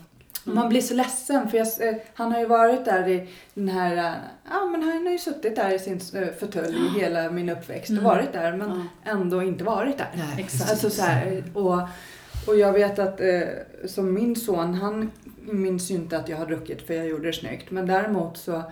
man 0.45 0.69
blir 0.69 0.81
så 0.81 0.95
ledsen 0.95 1.51
för 1.51 1.59
jag, 1.59 1.67
eh, 1.89 1.95
han 2.15 2.33
har 2.33 2.41
ju 2.41 2.47
varit 2.47 2.85
där 2.85 3.09
i 3.09 3.29
den 3.55 3.69
här, 3.69 3.97
eh, 3.97 4.13
ja 4.51 4.67
men 4.67 4.83
han 4.83 5.07
har 5.07 5.13
ju 5.13 5.19
suttit 5.19 5.57
där 5.57 5.71
i 5.75 5.79
sin 5.79 6.01
eh, 6.23 6.29
fåtölj 6.41 6.77
i 6.87 7.01
hela 7.01 7.31
min 7.31 7.49
uppväxt 7.49 7.91
och 7.91 7.97
Mm. 7.97 8.05
varit 8.05 8.33
där 8.33 8.57
men 8.57 8.89
Ja. 9.05 9.11
ändå 9.13 9.43
inte 9.43 9.65
varit 9.65 9.99
där. 9.99 10.09
Nej, 10.15 10.45
Exakt. 10.45 10.71
Alltså 10.71 10.91
så 10.91 11.03
här, 11.03 11.45
och, 11.55 11.81
och 12.47 12.57
jag 12.57 12.73
vet 12.73 12.99
att 12.99 13.21
eh, 13.21 13.41
som 13.87 14.15
min 14.15 14.37
son, 14.37 14.75
han 14.75 15.11
minns 15.41 15.91
ju 15.91 15.95
inte 15.95 16.19
att 16.19 16.29
jag 16.29 16.37
har 16.37 16.47
druckit 16.47 16.87
för 16.87 16.95
jag 16.95 17.09
gjorde 17.09 17.27
det 17.27 17.33
snyggt. 17.33 17.71
Men 17.71 17.87
däremot 17.87 18.37
så 18.37 18.63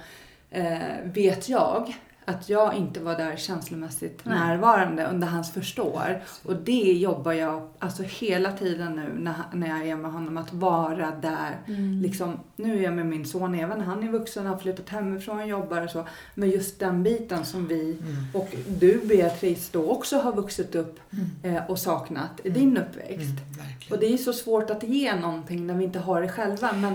eh, 0.51 0.79
vet 1.05 1.49
jag 1.49 1.95
att 2.31 2.49
jag 2.49 2.75
inte 2.75 3.01
var 3.01 3.17
där 3.17 3.37
känslomässigt 3.37 4.21
Nej. 4.25 4.39
närvarande 4.39 5.07
under 5.07 5.29
hans 5.29 5.53
första 5.53 5.83
år. 5.83 6.23
Och 6.45 6.57
det 6.57 6.93
jobbar 6.93 7.33
jag 7.33 7.69
alltså 7.79 8.03
hela 8.03 8.53
tiden 8.53 8.93
nu 8.97 9.13
när, 9.19 9.35
när 9.53 9.69
jag 9.69 9.89
är 9.89 9.97
med 9.97 10.13
honom, 10.13 10.37
att 10.37 10.53
vara 10.53 11.11
där. 11.11 11.59
Mm. 11.67 12.03
Liksom, 12.03 12.37
nu 12.57 12.79
är 12.79 12.83
jag 12.83 12.93
med 12.93 13.07
min 13.07 13.27
son, 13.27 13.55
även 13.55 13.81
han 13.81 14.03
är 14.03 14.09
vuxen, 14.09 14.47
har 14.47 14.57
flyttat 14.59 14.89
hemifrån, 14.89 15.49
jobbar 15.49 15.83
och 15.85 15.91
så. 15.91 16.07
Men 16.35 16.51
just 16.51 16.79
den 16.81 17.03
biten 17.03 17.45
som 17.45 17.67
vi 17.69 17.81
Mm. 18.01 18.17
och 18.35 18.49
du 18.69 19.01
Beatrice 19.05 19.71
då 19.73 19.91
också 19.91 20.19
har 20.19 20.33
vuxit 20.33 20.75
upp 20.75 21.01
Mm. 21.43 21.57
eh, 21.57 21.71
och 21.71 21.79
saknat 21.79 22.31
i 22.45 22.51
din 22.51 22.77
uppväxt. 22.77 23.21
Mm. 23.21 23.91
Och 23.91 23.99
det 23.99 24.13
är 24.13 24.17
så 24.17 24.33
svårt 24.33 24.71
att 24.71 24.83
ge 24.83 25.15
någonting 25.17 25.67
när 25.67 25.75
vi 25.75 25.85
inte 25.85 25.99
har 25.99 26.23
det 26.23 26.29
själva. 26.29 26.73
Men 26.73 26.95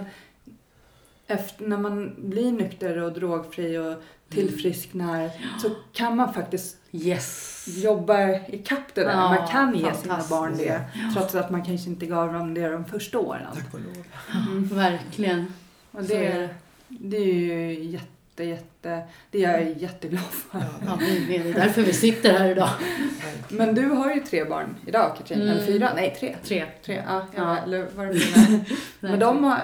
efter, 1.27 1.67
när 1.67 1.77
man 1.77 2.15
blir 2.17 2.51
nykter 2.51 2.97
och 2.97 3.13
drogfri 3.13 3.77
och 3.77 4.03
tillfrisknar 4.29 5.29
så 5.61 5.69
kan 5.93 6.15
man 6.15 6.33
faktiskt 6.33 6.77
Yes. 6.91 7.65
jobba 7.67 8.45
ikapp 8.47 8.95
det 8.95 9.03
där. 9.03 9.11
Ja, 9.11 9.29
man 9.39 9.47
kan 9.47 9.75
ge 9.75 9.93
sina 9.93 10.23
barn 10.29 10.57
det 10.57 10.81
trots 11.13 11.35
att 11.35 11.51
man 11.51 11.65
kanske 11.65 11.89
inte 11.89 12.05
gav 12.05 12.33
dem 12.33 12.53
det 12.53 12.69
de 12.69 12.85
första 12.85 13.19
åren. 13.19 13.41
Tack 13.53 13.73
och 13.73 13.79
lov. 13.79 14.05
Mm. 14.51 14.67
Verkligen. 14.67 15.53
Och 15.91 15.99
är 15.99 16.07
det, 16.07 16.15
det. 16.17 16.49
det 16.87 17.17
är 17.17 17.33
ju 17.33 17.83
jätte, 17.83 18.07
jätte, 18.43 19.03
det 19.31 19.43
är 19.45 19.51
jag 19.59 19.77
jätteglad 19.77 20.23
för. 20.23 20.63
Ja, 20.85 20.97
det 21.27 21.37
är 21.37 21.53
därför 21.53 21.81
vi 21.81 21.93
sitter 21.93 22.33
här 22.39 22.49
idag. 22.49 22.69
Men 23.49 23.75
du 23.75 23.89
har 23.89 24.13
ju 24.15 24.19
tre 24.21 24.43
barn 24.45 24.75
idag 24.85 25.15
Katrin, 25.17 25.41
Mm. 25.41 25.53
eller 25.53 25.65
fyra? 25.65 25.91
Nej, 25.95 26.15
tre. 26.19 26.35
Tre. 26.43 26.65
Tre, 26.85 27.03
ja. 27.07 27.25
Ja. 27.35 27.57
Eller 27.57 27.87
var 27.95 28.05
det? 28.05 28.65
Men 28.99 29.19
de 29.19 29.43
har, 29.43 29.61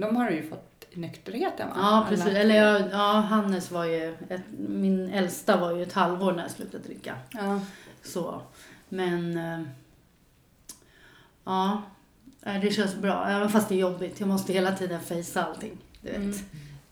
de 0.00 0.16
har 0.16 0.30
ju 0.30 0.48
fått 0.48 0.68
nykterheten 0.94 1.68
va? 1.68 1.74
Ja, 1.78 2.06
precis. 2.08 2.26
Alla? 2.26 2.38
Eller 2.38 2.54
jag, 2.56 2.82
ja, 2.92 3.12
Hannes 3.12 3.70
var 3.70 3.84
ju, 3.84 4.14
ett, 4.28 4.40
min 4.68 5.10
äldsta 5.10 5.56
var 5.56 5.76
ju 5.76 5.82
ett 5.82 5.92
halvår 5.92 6.32
när 6.32 6.42
jag 6.42 6.50
slutade 6.50 6.84
dricka. 6.84 7.14
Ja. 7.30 7.60
Så. 8.02 8.42
Men, 8.88 9.36
eh, 9.38 9.60
ja, 11.44 11.82
eh, 12.42 12.60
det 12.60 12.70
känns 12.70 12.96
bra. 12.96 13.26
Även 13.28 13.48
fast 13.48 13.68
det 13.68 13.74
är 13.74 13.78
jobbigt. 13.78 14.20
Jag 14.20 14.28
måste 14.28 14.52
hela 14.52 14.72
tiden 14.72 15.00
fejsa 15.00 15.44
allting. 15.44 15.78
Du 16.00 16.08
vet. 16.08 16.16
Mm. 16.16 16.34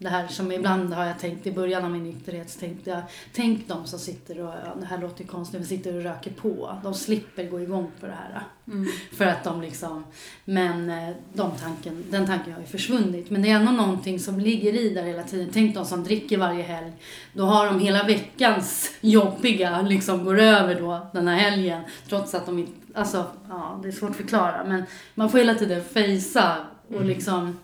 Det 0.03 0.09
här 0.09 0.29
som 0.29 0.53
ibland 0.53 0.95
har 0.95 1.05
jag 1.05 1.19
tänkt 1.19 1.47
i 1.47 1.53
början 1.53 1.85
av 1.85 1.91
min 1.91 2.05
nykterhet, 2.05 2.51
så 2.51 2.61
tänkte 2.61 2.91
jag, 2.91 3.03
tänk 3.33 3.69
de 3.69 3.87
som 3.87 3.99
sitter 3.99 4.41
och, 4.41 4.55
ja, 4.65 4.75
det 4.81 4.87
här 4.87 4.99
låter 4.99 5.21
ju 5.23 5.27
konstigt, 5.27 5.61
men 5.61 5.69
sitter 5.69 5.97
och 5.97 6.03
röker 6.03 6.31
på. 6.31 6.79
De 6.83 6.95
slipper 6.95 7.45
gå 7.45 7.61
igång 7.61 7.91
på 8.01 8.07
det 8.07 8.13
här. 8.13 8.43
Mm. 8.67 8.87
För 9.13 9.25
att 9.25 9.45
de 9.45 9.61
liksom, 9.61 10.05
men 10.45 10.91
eh, 10.91 11.15
de 11.33 11.51
tanken, 11.51 12.05
den 12.11 12.27
tanken 12.27 12.53
har 12.53 12.61
ju 12.61 12.67
försvunnit. 12.67 13.31
Men 13.31 13.43
det 13.43 13.51
är 13.51 13.55
ändå 13.57 13.73
någonting 13.73 14.21
som 14.21 14.41
ligger 14.41 14.75
i 14.75 14.95
där 14.95 15.03
hela 15.03 15.23
tiden. 15.23 15.49
Tänk 15.53 15.75
de 15.75 15.85
som 15.85 16.05
dricker 16.05 16.39
varje 16.39 16.63
helg. 16.63 16.93
Då 17.33 17.45
har 17.45 17.67
de 17.67 17.81
hela 17.81 18.05
veckans 18.05 18.91
jobbiga, 19.01 19.83
liksom 19.83 20.25
går 20.25 20.41
över 20.41 20.81
då 20.81 21.07
den 21.13 21.29
här 21.29 21.37
helgen. 21.37 21.83
Trots 22.09 22.35
att 22.35 22.47
de 22.47 22.59
inte, 22.59 22.73
alltså 22.95 23.27
ja 23.49 23.81
det 23.83 23.89
är 23.89 23.93
svårt 23.93 24.11
att 24.11 24.17
förklara. 24.17 24.65
Men 24.65 24.85
man 25.15 25.31
får 25.31 25.39
hela 25.39 25.55
tiden 25.55 25.85
fejsa 25.85 26.57
och 26.95 27.05
liksom, 27.05 27.59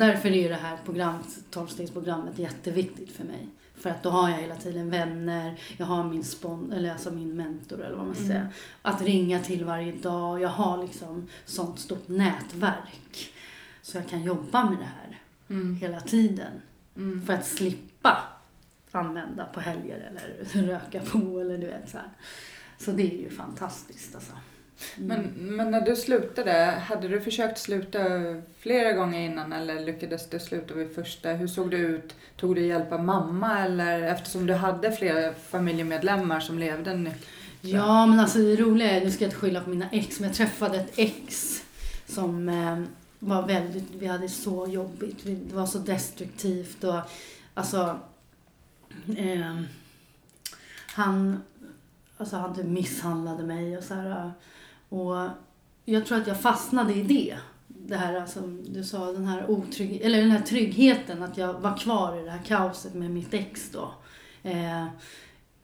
därför 0.00 0.28
är 0.28 0.42
ju 0.42 0.48
det 0.48 0.54
här 0.54 0.78
programmet, 0.84 1.26
12-stegsprogrammet 1.50 2.38
jätteviktigt 2.38 3.12
för 3.12 3.24
mig. 3.24 3.48
För 3.74 3.90
att 3.90 4.02
då 4.02 4.10
har 4.10 4.30
jag 4.30 4.36
hela 4.38 4.56
tiden 4.56 4.90
vänner, 4.90 5.56
jag 5.76 5.86
har 5.86 6.04
min 6.04 6.24
spon, 6.24 6.72
eller 6.72 6.92
alltså 6.92 7.10
min 7.10 7.36
mentor 7.36 7.80
eller 7.84 7.96
vad 7.96 8.06
man 8.06 8.14
ska 8.14 8.24
Mm. 8.24 8.36
säga. 8.36 8.48
Att 8.82 9.02
ringa 9.02 9.40
till 9.40 9.64
varje 9.64 9.92
dag. 9.92 10.40
Jag 10.40 10.48
har 10.48 10.82
liksom 10.82 11.28
sånt 11.44 11.78
stort 11.80 12.08
nätverk. 12.08 13.32
Så 13.82 13.96
jag 13.98 14.08
kan 14.08 14.22
jobba 14.22 14.64
med 14.70 14.78
det 14.78 14.84
här 14.84 15.18
Mm. 15.50 15.76
hela 15.76 16.00
tiden. 16.00 16.52
Mm. 16.96 17.26
För 17.26 17.32
att 17.32 17.46
slippa 17.46 18.22
använda 18.92 19.44
på 19.44 19.60
helger 19.60 19.98
eller 19.98 20.62
röka 20.66 21.00
på 21.00 21.40
eller 21.40 21.58
du 21.58 21.66
vet 21.66 21.90
så 21.90 21.96
här. 21.96 22.08
Så 22.78 22.90
det 22.90 23.02
är 23.02 23.18
ju 23.22 23.30
fantastiskt 23.30 24.14
alltså. 24.14 24.32
Mm. 24.96 25.08
Men, 25.08 25.56
men 25.56 25.70
när 25.70 25.80
du 25.80 25.96
slutade, 25.96 26.52
hade 26.88 27.08
du 27.08 27.20
försökt 27.20 27.58
sluta 27.58 27.98
flera 28.58 28.92
gånger 28.92 29.20
innan 29.20 29.52
eller 29.52 29.80
lyckades 29.80 30.30
du 30.30 30.40
sluta 30.40 30.74
vid 30.74 30.94
första? 30.94 31.32
Hur 31.32 31.48
såg 31.48 31.70
det 31.70 31.76
ut? 31.76 32.14
Tog 32.36 32.54
du 32.54 32.66
hjälp 32.66 32.92
av 32.92 33.04
mamma 33.04 33.64
eller 33.64 34.02
eftersom 34.02 34.46
du 34.46 34.54
hade 34.54 34.92
flera 34.92 35.34
familjemedlemmar 35.34 36.40
som 36.40 36.58
levde 36.58 36.94
nyktra? 36.94 37.28
Ja, 37.60 38.06
men 38.06 38.20
alltså 38.20 38.38
det 38.38 38.56
roliga 38.56 38.90
är, 38.90 39.04
nu 39.04 39.10
ska 39.10 39.24
jag 39.24 39.28
inte 39.28 39.40
skylla 39.40 39.60
på 39.60 39.70
mina 39.70 39.88
ex, 39.92 40.20
men 40.20 40.28
jag 40.28 40.36
träffade 40.36 40.78
ett 40.78 40.92
ex 40.96 41.62
som 42.06 42.48
eh, 42.48 42.82
var 43.18 43.46
väldigt, 43.46 43.84
vi 43.98 44.06
hade 44.06 44.28
så 44.28 44.66
jobbigt, 44.66 45.24
det 45.24 45.54
var 45.54 45.66
så 45.66 45.78
destruktivt 45.78 46.84
och 46.84 47.00
alltså 47.54 47.98
eh, 49.16 49.60
han, 50.86 51.42
alltså 52.16 52.36
han 52.36 52.54
typ 52.54 52.66
misshandlade 52.66 53.42
mig 53.42 53.78
och 53.78 53.84
så 53.84 53.94
här 53.94 54.32
och 54.90 55.28
jag 55.84 56.06
tror 56.06 56.18
att 56.18 56.26
jag 56.26 56.40
fastnade 56.40 56.94
i 56.94 57.02
det. 57.02 57.36
Det 57.68 57.96
här 57.96 58.26
som 58.26 58.72
du 58.72 58.84
sa, 58.84 59.12
den 59.12 59.26
här 59.26 59.50
otrygg, 59.50 60.00
eller 60.02 60.20
den 60.20 60.30
här 60.30 60.40
tryggheten 60.40 61.22
att 61.22 61.36
jag 61.36 61.60
var 61.60 61.76
kvar 61.76 62.20
i 62.20 62.24
det 62.24 62.30
här 62.30 62.44
kaoset 62.44 62.94
med 62.94 63.10
mitt 63.10 63.34
ex 63.34 63.70
då. 63.70 63.94
Eh, 64.42 64.86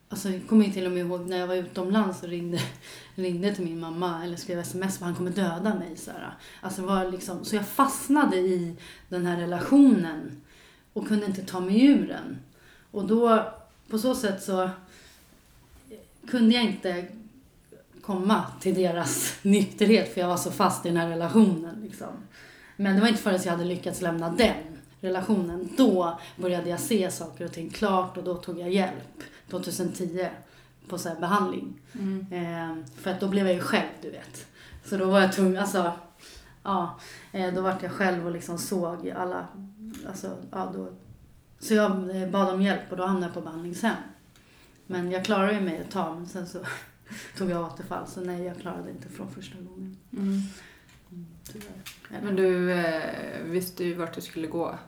Alltså, 0.09 0.29
jag 0.29 0.47
kommer 0.47 0.65
ju 0.65 0.71
till 0.71 0.85
och 0.85 0.91
med 0.91 1.05
ihåg 1.05 1.29
när 1.29 1.37
jag 1.37 1.47
var 1.47 1.55
utomlands 1.55 2.23
och 2.23 2.29
ringde, 2.29 2.59
ringde 3.15 3.55
till 3.55 3.63
min 3.63 3.79
mamma 3.79 4.23
eller 4.23 4.35
skrev 4.35 4.59
sms 4.59 4.95
att 4.95 5.01
han 5.01 5.15
kommer 5.15 5.31
döda 5.31 5.75
mig. 5.75 5.97
Så, 5.97 6.11
här. 6.11 6.33
Alltså, 6.61 6.81
det 6.81 6.87
var 6.87 7.11
liksom, 7.11 7.45
så 7.45 7.55
jag 7.55 7.67
fastnade 7.67 8.37
i 8.37 8.75
den 9.09 9.25
här 9.25 9.39
relationen 9.39 10.41
och 10.93 11.07
kunde 11.07 11.25
inte 11.25 11.41
ta 11.41 11.59
mig 11.59 11.85
ur 11.85 12.07
den. 12.07 12.37
Och 12.91 13.07
då, 13.07 13.45
på 13.89 13.99
så 13.99 14.15
sätt 14.15 14.43
så 14.43 14.63
eh, 14.63 14.69
kunde 16.27 16.55
jag 16.55 16.63
inte 16.63 17.07
komma 18.07 18.43
till 18.59 18.75
deras 18.75 19.33
nykterhet 19.41 20.13
för 20.13 20.21
jag 20.21 20.27
var 20.27 20.37
så 20.37 20.51
fast 20.51 20.85
i 20.85 20.89
den 20.89 20.97
här 20.97 21.09
relationen. 21.09 21.81
Liksom. 21.81 22.07
Men 22.75 22.95
det 22.95 23.01
var 23.01 23.07
inte 23.07 23.21
förrän 23.21 23.39
jag 23.43 23.51
hade 23.51 23.65
lyckats 23.65 24.01
lämna 24.01 24.29
den 24.29 24.77
relationen. 25.01 25.69
Då 25.77 26.19
började 26.35 26.69
jag 26.69 26.79
se 26.79 27.11
saker 27.11 27.45
och 27.45 27.51
ting 27.51 27.69
klart 27.69 28.17
och 28.17 28.23
då 28.23 28.35
tog 28.35 28.59
jag 28.59 28.73
hjälp 28.73 29.23
2010 29.49 30.27
på 30.87 30.97
så 30.97 31.09
behandling. 31.19 31.79
Mm. 31.93 32.25
Eh, 32.31 32.85
för 33.01 33.11
att 33.11 33.19
då 33.19 33.27
blev 33.27 33.45
jag 33.45 33.55
ju 33.55 33.61
själv, 33.61 33.89
du 34.01 34.09
vet. 34.11 34.47
Så 34.85 34.97
då 34.97 35.05
var 35.05 35.19
jag 35.19 35.33
tvungen, 35.33 35.57
alltså, 35.57 35.91
ja, 36.63 36.99
eh, 37.31 37.53
då 37.53 37.61
vart 37.61 37.83
jag 37.83 37.91
själv 37.91 38.25
och 38.25 38.31
liksom 38.31 38.57
såg 38.57 39.09
alla, 39.09 39.47
alltså, 40.07 40.37
ja 40.51 40.71
då. 40.73 40.89
Så 41.59 41.73
jag 41.73 42.21
eh, 42.21 42.29
bad 42.29 42.53
om 42.53 42.61
hjälp 42.61 42.91
och 42.91 42.97
då 42.97 43.05
hamnade 43.05 43.25
jag 43.25 43.33
på 43.33 43.41
behandlingshem. 43.41 43.95
Men 44.85 45.11
jag 45.11 45.25
klarade 45.25 45.53
ju 45.53 45.61
mig 45.61 45.77
ett 45.77 45.91
tag, 45.91 46.15
men 46.15 46.27
sen 46.27 46.47
så 46.47 46.59
tog 47.37 47.49
jag 47.49 47.65
återfall. 47.65 48.07
Så 48.07 48.21
nej, 48.21 48.43
jag 48.43 48.59
klarade 48.59 48.91
inte 48.91 49.09
från 49.09 49.31
första 49.31 49.55
gången. 49.55 49.97
Mm. 50.17 50.41
Tyvärr. 51.43 52.21
Men 52.23 52.35
du 52.35 52.71
eh, 52.71 53.43
visste 53.43 53.83
ju 53.83 53.93
vart 53.93 54.15
du 54.15 54.21
skulle 54.21 54.47
gå. 54.47 54.79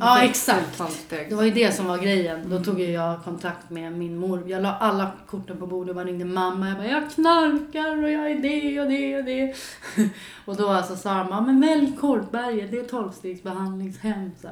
Ja, 0.00 0.18
fick 0.20 0.30
exakt. 0.30 0.82
Det 1.08 1.34
var 1.34 1.44
ju 1.44 1.50
det 1.50 1.72
som 1.72 1.86
var 1.86 1.98
grejen. 1.98 2.50
Då 2.50 2.64
tog 2.64 2.80
jag 2.80 3.24
kontakt 3.24 3.70
med 3.70 3.92
min 3.92 4.16
mor. 4.16 4.50
Jag 4.50 4.62
la 4.62 4.76
alla 4.76 5.10
korten 5.26 5.56
på 5.56 5.66
bordet 5.66 5.94
bara 5.94 6.04
ringde 6.04 6.24
mamma. 6.24 6.68
Jag 6.68 6.76
bara, 6.76 6.86
jag 6.86 7.10
knarkar 7.10 8.02
och 8.02 8.10
jag 8.10 8.30
är 8.30 8.38
det 8.38 8.80
och 8.80 8.88
det 8.88 9.16
och 9.16 9.24
det. 9.24 9.54
och 10.44 10.56
då 10.56 10.68
alltså 10.68 10.96
sa 10.96 11.24
mamma, 11.24 11.40
men 11.40 11.60
välj 11.60 11.96
Korpberget, 11.96 12.70
det 12.70 12.78
är 12.78 12.84
tolvstegsbehandlingshem. 12.84 14.30
Så. 14.40 14.48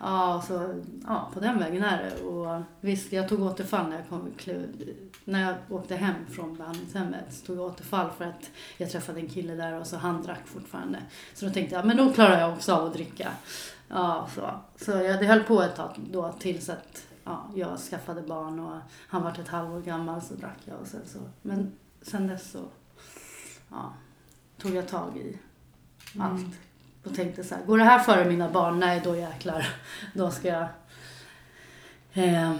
Ja, 0.00 0.44
så, 0.48 0.82
ja, 1.06 1.30
på 1.34 1.40
den 1.40 1.58
vägen 1.58 1.82
är 1.82 2.02
det. 2.02 2.24
Och 2.24 2.62
visst, 2.80 3.12
jag 3.12 3.28
tog 3.28 3.42
återfall 3.42 3.88
när 3.88 3.96
jag 3.96 4.08
kom 4.08 4.32
när 5.24 5.42
jag 5.42 5.54
åkte 5.68 5.96
hem 5.96 6.14
från 6.30 6.56
behandlingshemmet. 6.56 7.24
Så 7.30 7.46
tog 7.46 7.56
jag 7.56 7.64
återfall 7.64 8.10
för 8.18 8.24
att 8.24 8.50
jag 8.76 8.90
träffade 8.90 9.20
en 9.20 9.28
kille 9.28 9.54
där 9.54 9.80
och 9.80 9.86
så 9.86 9.96
han 9.96 10.22
drack 10.22 10.42
fortfarande. 10.44 10.98
Så 11.34 11.46
då 11.46 11.52
tänkte 11.52 11.74
jag, 11.74 11.86
men 11.86 11.96
då 11.96 12.12
klarar 12.12 12.40
jag 12.40 12.52
också 12.52 12.72
av 12.72 12.86
att 12.86 12.92
dricka. 12.92 13.28
Ja, 13.88 14.28
så. 14.34 14.50
Så 14.84 14.90
jag, 14.90 15.20
det 15.20 15.26
höll 15.26 15.42
på 15.42 15.62
ett 15.62 15.76
tag 15.76 16.00
då 16.10 16.32
tills 16.32 16.68
att 16.68 17.06
ja, 17.24 17.50
jag 17.54 17.78
skaffade 17.78 18.22
barn 18.22 18.60
och 18.60 18.78
han 19.08 19.22
var 19.22 19.30
ett 19.30 19.48
halvår 19.48 19.80
gammal 19.80 20.22
så 20.22 20.34
drack 20.34 20.58
jag 20.64 20.80
och 20.80 20.86
sen 20.86 21.00
så. 21.06 21.18
Men 21.42 21.72
sen 22.02 22.26
dess 22.26 22.50
så 22.50 22.64
ja, 23.70 23.92
tog 24.58 24.74
jag 24.74 24.88
tag 24.88 25.16
i 25.16 25.38
Mm. 26.14 26.26
allt. 26.32 26.54
Och 27.04 27.14
tänkte 27.14 27.44
så 27.44 27.54
här, 27.54 27.64
går 27.64 27.78
det 27.78 27.84
här 27.84 27.98
före 27.98 28.24
mina 28.24 28.50
barn? 28.50 28.80
Nej, 28.80 29.00
då 29.04 29.16
jäklar. 29.16 29.68
Då 30.14 30.30
ska 30.30 30.48
jag... 30.48 30.68
Eh, 32.12 32.52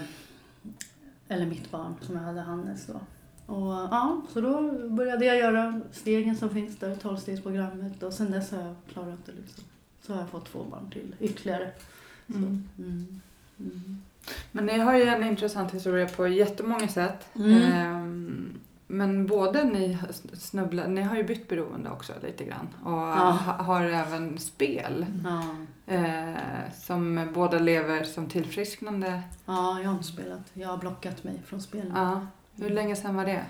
eller 1.27 1.45
mitt 1.45 1.71
barn 1.71 1.95
som 2.01 2.15
jag 2.15 2.21
hade, 2.21 2.41
Hannes 2.41 2.85
då. 2.85 2.93
Och 3.53 3.73
ja, 3.73 4.21
så 4.33 4.41
då 4.41 4.71
började 4.89 5.25
jag 5.25 5.37
göra 5.37 5.81
stegen 5.91 6.37
som 6.37 6.49
finns 6.49 6.77
där, 6.77 6.95
tolvstegsprogrammet 6.95 8.03
och 8.03 8.13
sen 8.13 8.31
dess 8.31 8.51
har 8.51 8.61
jag 8.61 8.75
klarat 8.93 9.25
det 9.25 9.31
liksom. 9.31 9.63
Så 10.07 10.13
har 10.13 10.19
jag 10.19 10.29
fått 10.29 10.51
två 10.51 10.63
barn 10.63 10.89
till 10.91 11.15
ytterligare. 11.19 11.71
Så, 12.27 12.37
Mm. 12.37 12.63
mm. 12.77 13.21
Mm. 13.59 14.01
Men 14.51 14.65
ni 14.65 14.77
har 14.79 14.97
ju 14.97 15.03
en 15.03 15.23
intressant 15.23 15.73
historia 15.73 16.07
på 16.07 16.27
jättemånga 16.27 16.87
sätt. 16.87 17.27
Mm. 17.35 17.61
Ehm, 17.61 18.59
men 18.87 19.27
både 19.27 19.63
ni 19.63 19.97
snubblar, 20.33 20.87
ni 20.87 21.01
har 21.01 21.15
ju 21.15 21.23
bytt 21.23 21.47
beroende 21.49 21.89
också 21.89 22.13
lite 22.23 22.43
grann. 22.43 22.67
Och 22.83 22.91
Ja. 22.91 23.29
ha, 23.31 23.53
har 23.63 23.83
även 23.83 24.37
spel. 24.37 25.05
Ja. 25.23 25.43
Eh, 25.93 26.71
som 26.81 27.29
båda 27.33 27.59
lever 27.59 28.03
som 28.03 28.27
tillfrisknande. 28.29 29.21
ja, 29.45 29.79
jag 29.79 29.87
har 29.89 29.93
inte 29.93 30.07
spelat. 30.07 30.41
Jag 30.53 30.67
har 30.69 30.77
blockat 30.77 31.23
mig 31.23 31.41
från 31.45 31.61
spelen. 31.61 31.93
Ja. 31.95 32.27
Hur 32.55 32.69
länge 32.69 32.95
sedan 32.95 33.15
var 33.15 33.25
det 33.25 33.43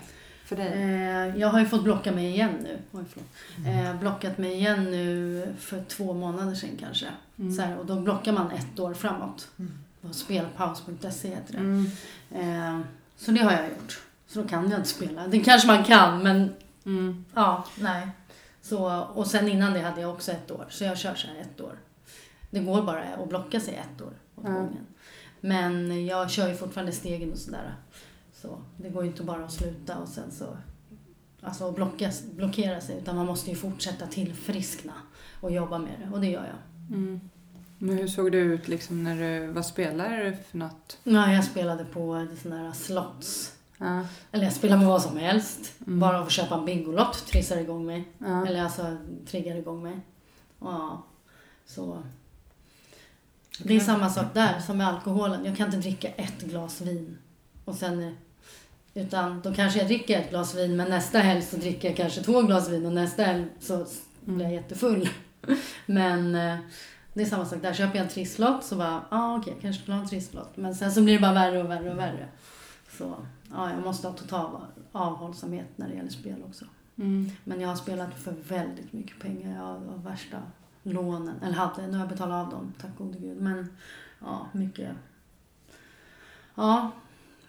för 0.48 0.56
dig? 0.56 0.72
Eh, 0.72 1.40
jag 1.40 1.48
har 1.48 1.60
ju 1.60 1.66
fått 1.66 1.84
blocka 1.84 2.12
mig 2.12 2.26
igen 2.26 2.50
nu. 2.62 2.78
Oj, 2.92 3.04
förlåt. 3.10 3.28
Eh, 3.66 4.00
blockat 4.00 4.38
mig 4.38 4.52
igen 4.52 4.84
nu 4.84 5.54
för 5.58 5.84
två 5.84 6.12
månader 6.14 6.54
sedan 6.54 6.76
kanske. 6.80 7.06
Mm. 7.38 7.52
Så 7.52 7.62
här, 7.62 7.76
och 7.76 7.86
då 7.86 8.00
blockar 8.00 8.32
man 8.32 8.50
ett 8.50 8.78
år 8.80 8.94
framåt. 8.94 9.48
Mm. 9.58 9.72
På 10.00 10.12
spelpaus.se 10.12 11.28
heter 11.28 11.52
det. 11.52 11.58
Mm. 11.58 11.86
Eh, 12.30 12.80
så 13.16 13.30
det 13.30 13.40
har 13.40 13.52
jag 13.52 13.68
gjort. 13.68 14.02
Så 14.26 14.42
då 14.42 14.48
kan 14.48 14.70
jag 14.70 14.80
inte 14.80 14.88
spela. 14.88 15.26
Det 15.26 15.40
kanske 15.40 15.68
man 15.68 15.84
kan 15.84 16.22
men 16.22 16.54
Mm. 16.84 17.24
ja, 17.34 17.64
nej. 17.78 18.08
Så, 18.62 19.00
och 19.14 19.26
sen 19.26 19.48
innan 19.48 19.72
det 19.72 19.80
hade 19.80 20.00
jag 20.00 20.10
också 20.10 20.32
ett 20.32 20.50
år. 20.50 20.66
Så 20.70 20.84
jag 20.84 20.98
kör 20.98 21.14
så 21.14 21.26
här 21.26 21.40
ett 21.40 21.60
år. 21.60 21.72
Det 22.50 22.60
går 22.60 22.82
bara 22.82 23.02
att 23.02 23.28
blocka 23.28 23.60
sig 23.60 23.74
ett 23.74 24.02
år 24.02 24.12
åt 24.36 24.44
gången. 24.44 24.86
Men 25.40 26.06
jag 26.06 26.30
kör 26.30 26.48
ju 26.48 26.56
fortfarande 26.56 26.92
stegen 26.92 27.32
och 27.32 27.38
sådär. 27.38 27.74
Så 28.42 28.62
det 28.76 28.88
går 28.88 29.02
ju 29.02 29.10
inte 29.10 29.22
bara 29.22 29.44
att 29.44 29.52
sluta 29.52 29.98
och 29.98 30.08
sen 30.08 30.30
så 30.30 30.56
alltså 31.42 31.72
blocka, 31.72 32.10
blockera 32.32 32.80
sig 32.80 32.98
utan 32.98 33.16
man 33.16 33.26
måste 33.26 33.50
ju 33.50 33.56
fortsätta 33.56 34.06
tillfriskna 34.06 34.92
och 35.40 35.52
jobba 35.52 35.78
med 35.78 35.92
det 36.00 36.14
och 36.14 36.20
det 36.20 36.26
gör 36.26 36.46
jag. 36.46 36.96
Mm. 36.96 37.20
Men 37.78 37.98
hur 37.98 38.08
såg 38.08 38.32
det 38.32 38.38
ut 38.38 38.68
liksom 38.68 39.04
när 39.04 39.16
du 39.16 39.52
var 39.52 39.62
spelare 39.62 40.36
för 40.50 40.58
något? 40.58 40.98
Ja, 41.04 41.32
jag 41.32 41.44
spelade 41.44 41.84
på 41.84 42.26
sådana 42.42 42.62
där 42.62 42.72
slots. 42.72 43.56
Ja. 43.78 44.06
Eller 44.32 44.44
jag 44.44 44.52
spelade 44.52 44.80
med 44.80 44.88
vad 44.88 45.02
som 45.02 45.16
helst. 45.16 45.72
Mm. 45.86 46.00
Bara 46.00 46.18
att 46.18 46.24
få 46.24 46.30
köpa 46.30 46.54
en 46.54 46.64
Bingolott 46.64 47.26
trissar 47.26 47.56
igång 47.56 47.86
mig. 47.86 48.08
Ja. 48.18 48.46
Eller 48.46 48.62
alltså 48.62 48.96
triggar 49.26 49.56
igång 49.56 49.82
mig. 49.82 50.00
Ja, 50.60 51.04
så. 51.66 52.02
Det 53.62 53.76
är 53.76 53.80
samma 53.80 54.10
sak 54.10 54.34
där 54.34 54.60
som 54.60 54.78
med 54.78 54.88
alkoholen. 54.88 55.44
Jag 55.44 55.56
kan 55.56 55.66
inte 55.66 55.78
dricka 55.78 56.08
ett 56.08 56.42
glas 56.42 56.80
vin. 56.80 57.18
Och 57.64 57.74
sen, 57.74 58.16
utan 58.98 59.40
då 59.40 59.54
kanske 59.54 59.78
jag 59.78 59.88
dricker 59.88 60.20
ett 60.20 60.30
glas 60.30 60.54
vin 60.54 60.76
men 60.76 60.90
nästa 60.90 61.18
helg 61.18 61.42
så 61.42 61.56
dricker 61.56 61.88
jag 61.88 61.96
kanske 61.96 62.22
två 62.22 62.42
glas 62.42 62.68
vin 62.68 62.86
och 62.86 62.92
nästa 62.92 63.22
helg 63.22 63.46
så 63.60 63.86
blir 64.24 64.44
jag 64.44 64.54
jättefull. 64.54 65.08
Men 65.86 66.34
eh, 66.34 66.58
det 67.12 67.22
är 67.22 67.26
samma 67.26 67.44
sak 67.44 67.62
där. 67.62 67.72
Köper 67.72 67.96
jag 67.96 68.04
en 68.04 68.12
trisslott 68.12 68.64
så 68.64 68.76
bara, 68.76 68.90
ja 68.90 69.06
ah, 69.10 69.36
okej, 69.36 69.52
jag 69.52 69.62
kanske 69.62 69.82
skulle 69.82 69.94
ha 69.96 70.02
en 70.02 70.08
trisslott. 70.08 70.56
Men 70.56 70.74
sen 70.74 70.92
så 70.92 71.02
blir 71.02 71.14
det 71.14 71.20
bara 71.20 71.32
värre 71.32 71.62
och 71.62 71.70
värre 71.70 71.90
och 71.90 71.98
värre. 71.98 72.28
Så 72.98 73.16
ja, 73.50 73.70
jag 73.70 73.82
måste 73.82 74.08
ha 74.08 74.14
total 74.14 74.60
avhållsamhet 74.92 75.68
när 75.76 75.88
det 75.88 75.94
gäller 75.94 76.10
spel 76.10 76.42
också. 76.48 76.64
Mm. 76.96 77.30
Men 77.44 77.60
jag 77.60 77.68
har 77.68 77.76
spelat 77.76 78.14
för 78.14 78.34
väldigt 78.48 78.92
mycket 78.92 79.20
pengar. 79.20 79.56
Jag 79.56 79.64
har 79.64 79.98
värsta 80.10 80.42
lånen. 80.82 81.34
Eller 81.42 81.54
hade, 81.54 81.86
nu 81.86 81.92
har 81.92 81.98
jag 81.98 82.08
betalat 82.08 82.46
av 82.46 82.50
dem, 82.50 82.72
tack 82.80 82.90
gode 82.98 83.18
gud. 83.18 83.40
Men 83.40 83.76
ja, 84.20 84.46
mycket. 84.52 84.90
Ja, 86.54 86.90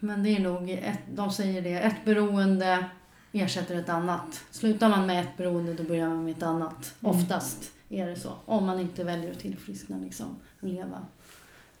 men 0.00 0.22
det 0.22 0.36
är 0.36 0.40
nog, 0.40 0.70
ett, 0.70 0.98
de 1.14 1.32
säger 1.32 1.62
det, 1.62 1.78
ett 1.80 2.04
beroende 2.04 2.84
ersätter 3.32 3.74
ett 3.74 3.88
annat. 3.88 4.44
Slutar 4.50 4.88
man 4.88 5.06
med 5.06 5.20
ett 5.24 5.36
beroende 5.36 5.74
då 5.74 5.82
börjar 5.82 6.08
man 6.08 6.24
med 6.24 6.36
ett 6.36 6.42
annat. 6.42 6.94
Mm. 7.00 7.16
Oftast 7.16 7.72
är 7.88 8.06
det 8.06 8.16
så. 8.16 8.32
Om 8.44 8.66
man 8.66 8.80
inte 8.80 9.04
väljer 9.04 9.30
att 9.30 9.38
tillfriskna 9.38 9.98
liksom, 9.98 10.36
och 10.60 10.68
leva. 10.68 11.06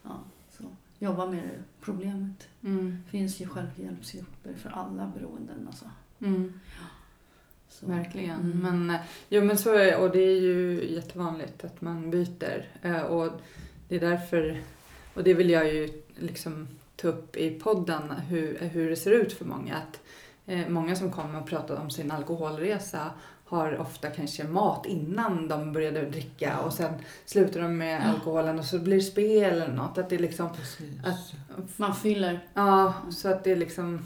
Ja, 0.02 0.20
så 0.58 0.64
jobba 0.98 1.26
med 1.26 1.42
det 1.42 1.62
problemet. 1.80 2.48
Mm. 2.64 3.02
Det 3.04 3.10
finns 3.10 3.40
ju 3.40 3.46
självhjälpsgrupper 3.48 4.54
för 4.54 4.70
alla 4.70 5.12
beroenden 5.18 5.66
alltså. 5.66 5.84
Mm. 6.20 6.60
Så. 7.68 7.86
Verkligen. 7.86 8.40
Mm. 8.40 8.86
Men, 8.86 8.98
jo, 9.28 9.44
men 9.44 9.58
så 9.58 9.74
är, 9.74 9.96
och 9.96 10.10
det 10.10 10.20
är 10.20 10.40
ju 10.40 10.90
jättevanligt 10.94 11.64
att 11.64 11.80
man 11.80 12.10
byter. 12.10 12.64
Eh, 12.82 13.00
Och 13.00 13.40
det 13.88 13.96
är 13.96 14.00
därför, 14.00 14.62
och 15.14 15.24
det 15.24 15.34
vill 15.34 15.50
jag 15.50 15.74
ju 15.74 16.02
liksom 16.16 16.68
ta 17.00 17.08
upp 17.08 17.36
i 17.36 17.50
podden, 17.50 18.10
hur, 18.28 18.58
hur 18.58 18.90
det 18.90 18.96
ser 18.96 19.10
ut 19.10 19.32
för 19.32 19.44
många. 19.44 19.76
Att, 19.76 20.00
eh, 20.46 20.68
många 20.68 20.96
som 20.96 21.12
kommer 21.12 21.40
och 21.40 21.46
pratar 21.46 21.76
om 21.76 21.90
sin 21.90 22.10
alkoholresa 22.10 23.10
har 23.44 23.78
ofta 23.80 24.10
kanske 24.10 24.44
mat 24.44 24.86
innan 24.86 25.48
de 25.48 25.72
började 25.72 26.02
dricka 26.02 26.58
och 26.60 26.72
sen 26.72 26.92
slutar 27.26 27.60
de 27.60 27.76
med 27.78 28.08
alkoholen 28.08 28.58
och 28.58 28.64
så 28.64 28.78
blir 28.78 28.96
det 28.96 29.02
spel 29.02 29.52
eller 29.52 29.72
något. 29.72 29.98
Att 29.98 30.08
det 30.08 30.14
är 30.16 30.18
liksom, 30.20 30.48
Precis. 30.56 30.90
Att- 31.04 31.78
Man 31.78 31.94
fyller. 31.94 32.40
ja, 32.54 32.92
så 33.10 33.28
att 33.28 33.44
det 33.44 33.52
är 33.52 33.56
liksom 33.56 34.04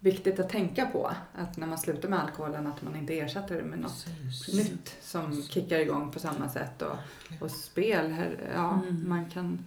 viktigt 0.00 0.40
att 0.40 0.48
tänka 0.48 0.86
på 0.86 1.10
att 1.34 1.56
när 1.56 1.66
man 1.66 1.78
slutar 1.78 2.08
med 2.08 2.20
alkoholen 2.22 2.66
att 2.66 2.82
man 2.82 2.96
inte 2.96 3.18
ersätter 3.18 3.56
det 3.56 3.62
med 3.62 3.78
något 3.78 4.06
Precis. 4.24 4.54
nytt 4.54 4.96
som 5.02 5.42
kickar 5.42 5.78
igång 5.78 6.10
på 6.10 6.18
samma 6.18 6.48
sätt. 6.50 6.82
Och, 6.82 6.96
och 7.40 7.50
spel, 7.50 8.12
här, 8.12 8.38
ja, 8.54 8.72
Mm. 8.88 9.08
man 9.08 9.30
kan... 9.30 9.66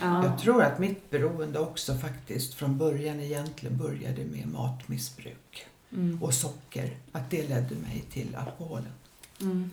Ja. 0.00 0.24
Jag 0.24 0.38
tror 0.38 0.62
att 0.62 0.78
mitt 0.78 1.10
beroende 1.10 1.58
också 1.58 1.94
faktiskt 1.94 2.54
från 2.54 2.78
början 2.78 3.20
egentligen 3.20 3.76
började 3.78 4.24
med 4.24 4.48
matmissbruk 4.48 5.66
Mm. 5.92 6.22
och 6.22 6.34
socker. 6.34 6.96
Att 7.12 7.30
det 7.30 7.48
ledde 7.48 7.74
mig 7.74 8.04
till 8.12 8.36
alkoholen. 8.36 8.92
Mm. 9.40 9.70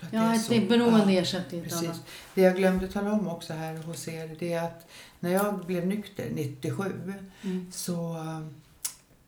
Jag 0.00 0.10
tror 0.10 0.20
att 0.20 0.24
Ja, 0.24 0.30
det 0.30 0.34
är 0.34 0.34
ett 0.34 0.42
så. 0.44 0.52
det 0.52 0.60
beroende 0.68 1.12
Ja, 1.12 1.20
ersätter 1.20 1.56
ett 1.58 1.64
Precis. 1.64 1.88
annat. 1.88 2.02
Det 2.34 2.40
jag 2.40 2.56
glömde 2.56 2.88
tala 2.88 3.12
om 3.12 3.28
också 3.28 3.52
här 3.52 3.76
hos 3.76 4.08
er 4.08 4.36
det 4.38 4.52
är 4.52 4.64
att 4.64 4.86
när 5.20 5.30
jag 5.30 5.66
blev 5.66 5.86
nykter 5.86 6.30
97 6.34 6.92
Mm. 7.42 7.72
så 7.72 8.16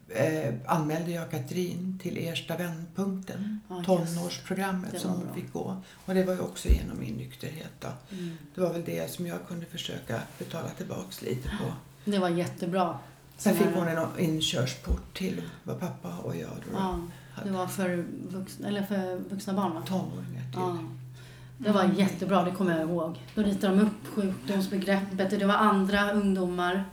eh, 0.08 0.54
anmälde 0.66 1.10
jag 1.10 1.30
Katrin 1.30 1.98
till 2.02 2.16
Ersta 2.28 2.56
vändpunkten, 2.56 3.60
Ja, 3.68 3.76
just. 3.76 3.86
tonårsprogrammet 3.86 4.92
Det 4.92 4.98
som 4.98 5.10
hon 5.10 5.24
bra. 5.24 5.34
fick 5.34 5.52
gå. 5.52 5.76
Och 6.06 6.14
det 6.14 6.24
var 6.24 6.32
ju 6.34 6.40
också 6.40 6.68
genom 6.68 6.98
min 7.00 7.14
nykterhet. 7.14 7.84
Mm. 8.12 8.30
Det 8.54 8.60
var 8.60 8.72
väl 8.72 8.84
det 8.84 9.10
som 9.10 9.26
jag 9.26 9.38
kunde 9.48 9.66
försöka 9.66 10.20
betala 10.38 10.68
tillbaks 10.68 11.22
lite 11.22 11.48
på. 11.48 11.72
Det 12.10 12.18
var 12.18 12.28
jättebra. 12.28 12.98
Sen 13.36 13.54
fick 13.56 13.66
hon 13.74 13.88
en 13.88 14.06
inkörsport 14.18 15.14
till 15.18 15.42
vad 15.64 15.80
pappa 15.80 16.18
och 16.18 16.36
jag 16.36 16.50
då 16.50 16.72
Ja, 16.78 17.00
det 17.34 17.40
hade. 17.40 17.50
var 17.50 17.66
för 17.66 18.04
vuxna, 18.28 18.68
eller 18.68 18.82
för 18.82 19.16
vuxna 19.30 19.52
barn 19.52 19.74
va? 19.74 19.82
tonåringar 19.86 20.42
till. 20.42 20.52
Ja. 20.60 20.78
Det 21.58 21.72
var 21.72 21.84
jättebra, 21.84 22.42
det 22.44 22.50
kommer 22.50 22.78
jag 22.78 22.90
ihåg. 22.90 23.22
Då 23.34 23.42
ritade 23.42 23.76
de 23.76 23.82
upp 23.82 24.06
sjukdomsbegreppet 24.14 25.32
och 25.32 25.38
det 25.38 25.46
var 25.46 25.54
andra 25.54 26.12
ungdomar. 26.12 26.84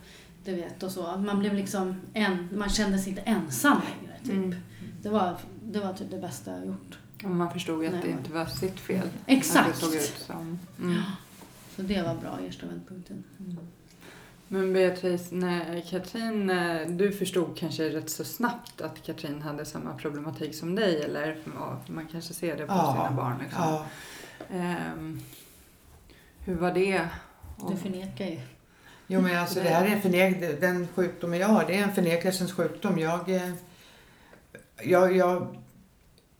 Du 0.43 0.55
vet 0.55 0.83
och 0.83 0.91
så. 0.91 1.17
Man 1.17 1.39
blev 1.39 1.53
liksom 1.53 1.95
en, 2.13 2.49
man 2.57 2.69
kände 2.69 2.99
sig 2.99 3.09
inte 3.09 3.21
ensam 3.21 3.77
längre. 3.77 4.19
Typ. 4.23 4.31
Mm. 4.31 4.55
Det, 5.01 5.09
var, 5.09 5.37
det 5.63 5.79
var 5.79 5.93
typ 5.93 6.11
det 6.11 6.17
bästa 6.17 6.51
jag 6.51 6.65
gjort. 6.65 6.97
Och 7.23 7.29
man 7.29 7.51
förstod 7.51 7.81
ju 7.83 7.87
att 7.87 7.93
Nej, 7.93 8.03
det 8.05 8.09
inte 8.11 8.31
var 8.31 8.45
sitt 8.45 8.79
fel. 8.79 9.09
Exakt. 9.25 9.69
Att 9.69 9.75
det 9.75 9.79
såg 9.85 9.95
ut 9.95 10.23
som. 10.27 10.59
Mm. 10.79 11.01
Så 11.75 11.81
det 11.81 12.01
var 12.01 12.15
bra, 12.15 12.39
Ersta 12.47 12.67
vändpunkten. 12.67 13.23
Men 14.47 14.73
Beatrice, 14.73 15.31
när 15.31 15.81
Katrin, 15.89 16.49
eh, 16.49 16.87
du 16.87 17.11
förstod 17.11 17.57
kanske 17.57 17.89
rätt 17.89 18.09
så 18.09 18.23
snabbt 18.23 18.81
att 18.81 19.03
Katrin 19.03 19.41
hade 19.41 19.65
samma 19.65 19.93
problematik 19.93 20.55
som 20.55 20.75
dig 20.75 21.01
eller 21.01 21.37
ja, 21.55 21.81
man 21.87 22.07
kanske 22.11 22.33
ser 22.33 22.57
det 22.57 22.65
på 22.65 22.73
Ja, 22.73 22.93
sina 22.93 23.17
barn. 23.17 23.37
Liksom. 23.43 23.61
Ja, 23.63 23.85
Ehm, 24.49 25.19
hur 26.39 26.55
var 26.55 26.71
det? 26.73 27.07
Du 27.69 27.77
förnekar 27.77 28.25
ju. 28.25 28.39
Jo 29.13 29.21
men 29.21 29.37
alltså 29.37 29.59
det 29.59 29.69
här 29.69 29.85
är 29.85 29.99
förnek- 29.99 30.59
den 30.59 30.87
sjukdomen 30.95 31.39
jag 31.39 31.47
har, 31.47 31.65
det 31.67 31.75
är 31.75 31.83
en 31.83 31.93
förnekelsens 31.93 32.51
sjukdom. 32.53 32.99
Jag, 32.99 33.29
eh, 33.29 33.51
jag, 34.83 35.15
jag, 35.15 35.57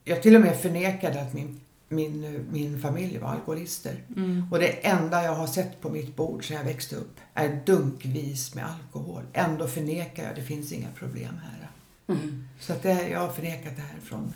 jag 0.03 0.21
till 0.21 0.36
och 0.36 0.41
med 0.41 0.57
förnekade 0.57 1.21
att 1.21 1.34
min, 1.34 1.62
min, 1.89 2.45
min 2.51 2.81
familj 2.81 3.17
var 3.17 3.29
alkoholister. 3.29 4.03
Mm. 4.15 4.47
Och 4.51 4.60
det 4.60 4.88
enda 4.88 5.23
jag 5.23 5.36
har 5.36 5.47
sett 5.47 5.81
på 5.81 5.89
mitt 5.89 6.15
bord 6.15 6.47
sedan 6.47 6.57
jag 6.57 6.63
växte 6.63 6.95
upp 6.95 7.19
är 7.34 7.62
dunkvis 7.65 8.55
med 8.55 8.65
alkohol. 8.65 9.23
Ändå 9.34 9.67
förnekar 9.67 10.23
jag, 10.23 10.36
det 10.36 10.43
finns 10.43 10.71
inga 10.71 10.91
problem 10.95 11.39
här. 11.43 11.69
Mm. 12.15 12.47
Så 12.60 12.73
att 12.73 12.84
det, 12.84 13.10
jag 13.10 13.19
har 13.19 13.29
förnekat 13.29 13.75
det 13.75 13.81
här 13.81 13.99
från, 14.03 14.34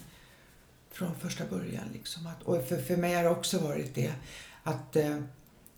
från 0.91 1.15
första 1.15 1.43
början. 1.45 1.85
Liksom. 1.93 2.27
Att, 2.27 2.43
och 2.43 2.67
för, 2.67 2.77
för 2.77 2.97
mig 2.97 3.15
har 3.15 3.23
det 3.23 3.29
också 3.29 3.59
varit 3.59 3.95
det 3.95 4.11
att 4.63 4.95
eh, 4.95 5.17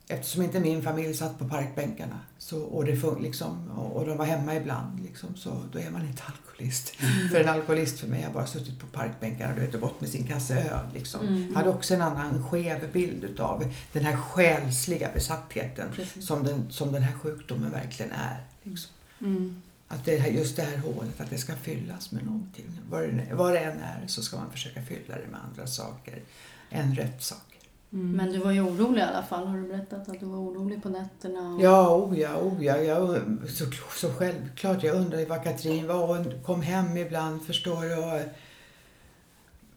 eftersom 0.07 0.43
inte 0.43 0.59
min 0.59 0.81
familj 0.81 1.13
satt 1.13 1.39
på 1.39 1.49
parkbänkarna 1.49 2.19
så, 2.37 2.61
och, 2.61 2.85
det 2.85 2.97
fun, 2.97 3.23
liksom, 3.23 3.71
och, 3.71 3.95
och 3.95 4.05
de 4.05 4.17
var 4.17 4.25
hemma 4.25 4.55
ibland 4.55 4.99
liksom, 4.99 5.35
så 5.35 5.63
då 5.71 5.79
är 5.79 5.89
man 5.91 6.07
inte 6.07 6.23
alkoholist. 6.27 6.95
För 7.31 7.39
en 7.39 7.49
alkoholist 7.49 7.99
för 7.99 8.07
mig 8.07 8.23
har 8.23 8.33
bara 8.33 8.47
suttit 8.47 8.79
på 8.79 8.87
parkbänkarna 8.87 9.55
du 9.55 9.61
vet, 9.61 9.75
och 9.75 9.81
gått 9.81 10.01
med 10.01 10.09
sin 10.09 10.27
kasse 10.27 10.59
öl. 10.59 10.85
Liksom. 10.93 11.27
Mm. 11.27 11.47
Jag 11.49 11.55
hade 11.55 11.69
också 11.69 11.93
en 11.93 12.01
annan 12.01 12.43
skev 12.43 12.91
bild 12.91 13.23
utav 13.23 13.73
den 13.93 14.05
här 14.05 14.17
själsliga 14.17 15.09
besattheten 15.13 15.89
Precis. 15.95 16.27
som 16.27 16.43
den, 16.43 16.71
som 16.71 16.91
den 16.91 17.03
här 17.03 17.13
sjukdomen 17.13 17.71
verkligen 17.71 18.11
är. 18.11 18.43
Liksom. 18.63 18.91
Mm. 19.21 19.61
Att 19.87 20.05
det 20.05 20.17
här, 20.17 20.29
just 20.29 20.55
det 20.55 20.61
här 20.61 20.77
hålet, 20.77 21.21
att 21.21 21.29
det 21.29 21.37
ska 21.37 21.55
fyllas 21.55 22.11
med 22.11 22.25
någonting. 22.25 22.79
Vad 22.89 23.01
det, 23.01 23.27
vad 23.33 23.53
det 23.53 23.59
än 23.59 23.79
är 23.79 24.07
så 24.07 24.21
ska 24.21 24.37
man 24.37 24.51
försöka 24.51 24.81
fylla 24.81 25.15
det 25.15 25.27
med 25.31 25.39
andra 25.49 25.67
saker 25.67 26.21
än 26.69 26.95
rätt 26.95 27.23
saker. 27.23 27.46
Mm. 27.93 28.11
Men 28.11 28.31
du 28.31 28.39
var 28.39 28.51
ju 28.51 28.61
orolig 28.61 29.01
i 29.01 29.03
alla 29.03 29.23
fall. 29.23 29.47
Har 29.47 29.57
du 29.57 29.67
berättat 29.67 30.09
att 30.09 30.19
du 30.19 30.25
var 30.25 30.37
orolig 30.37 30.83
på 30.83 30.89
nätterna? 30.89 31.55
Och... 31.55 31.61
Ja, 31.61 31.95
oh 31.95 32.19
ja, 32.19 32.35
oh 32.35 32.65
ja. 32.65 32.77
Jag, 32.77 33.19
så, 33.49 33.65
så 33.95 34.13
självklart. 34.13 34.83
Jag 34.83 34.95
undrade 34.95 35.25
vad 35.25 35.43
Katrin 35.43 35.87
var. 35.87 36.07
Hon 36.07 36.33
kom 36.45 36.61
hem 36.61 36.97
ibland, 36.97 37.45
förstår. 37.45 37.97
Och, 37.97 38.19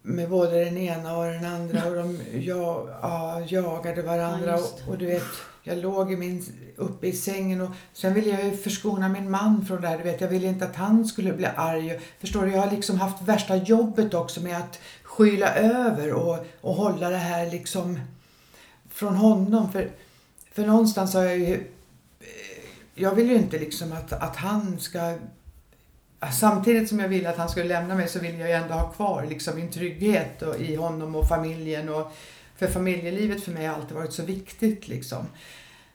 med 0.02 0.30
både 0.30 0.64
den 0.64 0.76
ena 0.76 1.16
och 1.16 1.24
den 1.24 1.44
andra. 1.44 1.86
Och 1.86 1.94
de 1.94 2.18
ja, 2.40 2.88
ja, 3.02 3.40
jagade 3.46 4.02
varandra. 4.02 4.50
Ja, 4.50 4.56
och, 4.56 4.88
och 4.88 4.98
du 4.98 5.06
vet, 5.06 5.26
jag 5.62 5.78
låg 5.78 6.12
i 6.12 6.16
min, 6.16 6.44
uppe 6.76 7.06
i 7.06 7.12
sängen. 7.12 7.60
Och 7.60 7.70
sen 7.92 8.14
ville 8.14 8.30
jag 8.30 8.44
ju 8.44 8.56
förskona 8.56 9.08
min 9.08 9.30
man 9.30 9.64
från 9.66 9.80
det 9.80 9.88
här. 9.88 9.98
Du 9.98 10.04
vet, 10.04 10.20
jag 10.20 10.28
ville 10.28 10.48
inte 10.48 10.64
att 10.64 10.76
han 10.76 11.04
skulle 11.04 11.32
bli 11.32 11.46
arg. 11.56 12.00
Förstår 12.18 12.46
du, 12.46 12.52
jag 12.52 12.60
har 12.60 12.70
liksom 12.70 13.00
haft 13.00 13.22
värsta 13.22 13.56
jobbet 13.56 14.14
också 14.14 14.40
med 14.40 14.56
att 14.56 14.80
skyla 15.20 15.54
över 15.54 16.12
och, 16.12 16.46
och 16.60 16.74
hålla 16.74 17.10
det 17.10 17.16
här 17.16 17.50
liksom 17.50 18.00
från 18.88 19.16
honom. 19.16 19.72
För, 19.72 19.90
för 20.52 20.66
någonstans 20.66 21.14
har 21.14 21.22
jag 21.22 21.38
ju... 21.38 21.54
Eh, 22.20 22.26
jag 22.94 23.14
vill 23.14 23.30
ju 23.30 23.36
inte 23.36 23.58
liksom 23.58 23.92
att, 23.92 24.12
att 24.12 24.36
han 24.36 24.80
ska... 24.80 25.18
Samtidigt 26.40 26.88
som 26.88 27.00
jag 27.00 27.08
vill 27.08 27.26
att 27.26 27.36
han 27.36 27.48
ska 27.48 27.62
lämna 27.62 27.94
mig 27.94 28.08
så 28.08 28.18
vill 28.18 28.38
jag 28.38 28.48
ju 28.48 28.54
ändå 28.54 28.74
ha 28.74 28.92
kvar 28.92 29.26
liksom 29.28 29.56
min 29.56 29.70
trygghet 29.70 30.42
och, 30.42 30.60
i 30.60 30.74
honom 30.74 31.14
och 31.14 31.28
familjen. 31.28 31.88
Och, 31.88 32.12
För 32.56 32.66
familjelivet 32.66 33.44
för 33.44 33.52
mig 33.52 33.66
har 33.66 33.74
alltid 33.74 33.96
varit 33.96 34.12
så 34.12 34.22
viktigt 34.22 34.88
liksom. 34.88 35.26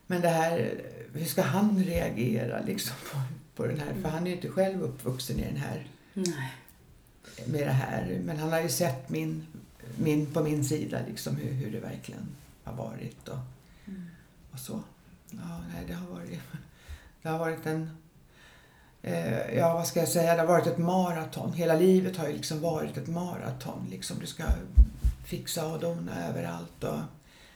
Men 0.07 0.21
det 0.21 0.30
här, 0.30 0.73
hur 1.13 1.26
ska 1.26 1.41
han 1.41 1.84
reagera 1.84 2.59
liksom 2.67 2.95
på, 3.11 3.17
på 3.55 3.67
den 3.67 3.80
här? 3.80 3.93
För 4.01 4.09
han 4.09 4.23
är 4.23 4.28
ju 4.28 4.36
inte 4.36 4.49
själv 4.49 4.82
uppvuxen 4.82 5.39
i 5.39 5.43
den 5.43 5.57
här, 5.57 5.88
Nej 6.13 6.53
med 7.46 7.68
det 7.68 7.72
här. 7.72 8.20
Men 8.24 8.38
han 8.38 8.52
har 8.52 8.62
ju 8.62 8.70
sett 8.70 9.10
min, 9.10 9.48
min, 9.98 10.26
på 10.26 10.44
min 10.44 10.66
sida 10.66 11.00
liksom 11.08 11.36
hur, 11.36 11.52
hur 11.52 11.72
det 11.72 11.80
verkligen 11.80 12.28
har 12.64 12.74
varit 12.74 13.28
och, 13.28 13.40
och 14.52 14.60
så. 14.60 14.80
Ja, 15.30 15.62
nej, 15.74 15.84
det 15.88 15.94
har 15.94 16.08
varit, 16.08 16.40
det 17.22 17.30
har 17.30 17.40
varit 17.40 17.66
en, 17.66 17.98
eh, 19.02 19.56
ja 19.58 19.74
vad 19.74 19.88
ska 19.88 20.00
jag 20.00 20.10
säga, 20.10 20.36
det 20.36 20.42
har 20.42 20.48
varit 20.48 20.68
ett 20.68 20.78
maraton. 20.78 21.54
Hela 21.54 21.76
livet 21.76 22.18
har 22.18 22.28
ju 22.28 22.34
liksom 22.34 22.62
varit 22.62 22.98
ett 22.98 23.08
maraton. 23.08 23.88
Liksom. 23.90 24.20
Du 24.20 24.26
ska 24.26 24.44
fixa 25.26 25.68
och 25.68 25.80
dona 25.80 26.28
överallt. 26.30 26.84
Och, 26.84 27.00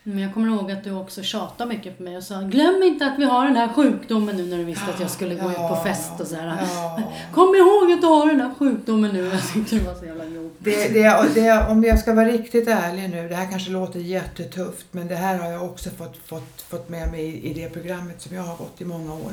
Men 0.09 0.23
jag 0.23 0.33
kommer 0.33 0.47
ihåg 0.47 0.71
att 0.71 0.83
du 0.83 0.91
också 0.91 1.23
tjatade 1.23 1.69
mycket 1.69 1.97
på 1.97 2.03
mig 2.03 2.17
och 2.17 2.23
sa 2.23 2.41
glöm 2.41 2.83
inte 2.83 3.05
att 3.05 3.19
vi 3.19 3.23
har 3.23 3.45
den 3.45 3.55
här 3.55 3.67
sjukdomen 3.67 4.37
nu 4.37 4.45
när 4.45 4.57
du 4.57 4.63
visste 4.63 4.85
att 4.93 4.99
jag 4.99 5.09
skulle 5.09 5.35
gå 5.35 5.51
ut 5.51 5.57
på 5.57 5.79
fest 5.85 6.11
och 6.19 6.27
sådär. 6.27 6.57
Ja. 6.75 7.01
Kom 7.33 7.55
ihåg 7.55 7.91
att 7.91 8.01
du 8.01 8.07
har 8.07 8.27
den 8.27 8.41
här 8.41 8.53
sjukdomen 8.59 9.11
nu. 9.11 9.25
Jag 9.33 9.53
tyckte 9.53 9.75
det 9.75 9.85
var 9.85 9.95
så 9.95 10.05
jävla 10.05 10.25
jobbigt. 10.25 10.57
Det, 10.59 10.87
det, 10.87 11.33
det, 11.33 11.67
om 11.69 11.83
jag 11.83 11.99
ska 11.99 12.13
vara 12.13 12.25
riktigt 12.25 12.67
ärlig 12.67 13.09
nu, 13.09 13.29
det 13.29 13.35
här 13.35 13.47
kanske 13.51 13.71
låter 13.71 13.99
jättetufft, 13.99 14.85
men 14.91 15.07
det 15.07 15.15
här 15.15 15.37
har 15.37 15.51
jag 15.51 15.63
också 15.63 15.89
fått, 15.89 16.17
fått, 16.25 16.61
fått 16.61 16.89
med 16.89 17.11
mig 17.11 17.21
i, 17.21 17.51
i 17.51 17.53
det 17.53 17.69
programmet 17.69 18.21
som 18.21 18.35
jag 18.35 18.43
har 18.43 18.55
gått 18.55 18.81
i 18.81 18.85
många 18.85 19.13
år. 19.13 19.31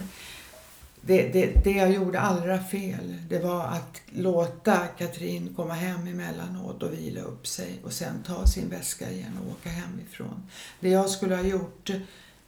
Det, 1.07 1.29
det, 1.33 1.65
det 1.65 1.71
jag 1.71 1.93
gjorde 1.93 2.21
allra 2.21 2.63
fel, 2.63 3.17
det 3.29 3.39
var 3.39 3.65
att 3.65 4.03
låta 4.11 4.77
Katrin 4.77 5.55
komma 5.57 5.75
hem 5.75 6.07
emellanåt 6.07 6.83
och 6.83 6.93
vila 6.93 7.21
upp 7.21 7.47
sig 7.47 7.81
och 7.85 7.93
sen 7.93 8.23
ta 8.27 8.47
sin 8.47 8.69
väska 8.69 9.11
igen 9.11 9.39
och 9.45 9.53
åka 9.53 9.69
hemifrån. 9.69 10.43
Det 10.81 10.89
jag 10.89 11.11
skulle 11.11 11.37
ha 11.37 11.43
gjort, 11.43 11.91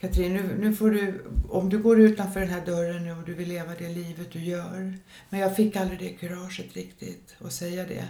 Katrin, 0.01 0.33
nu, 0.35 0.57
nu 0.61 0.75
får 0.75 0.91
du, 0.91 1.25
om 1.49 1.69
du 1.69 1.79
går 1.79 2.01
utanför 2.01 2.41
den 2.41 2.49
här 2.49 2.67
dörren 2.67 3.05
nu 3.05 3.13
och 3.13 3.25
du 3.27 3.35
vill 3.35 3.49
leva 3.49 3.73
det 3.79 3.89
livet 3.89 4.33
du 4.33 4.41
gör. 4.41 4.99
Men 5.29 5.41
jag 5.41 5.57
fick 5.57 5.77
aldrig 5.77 5.99
det 5.99 6.09
kuraget 6.09 6.75
riktigt 6.77 7.35
att 7.45 7.53
säga 7.53 7.85
det. 7.85 8.05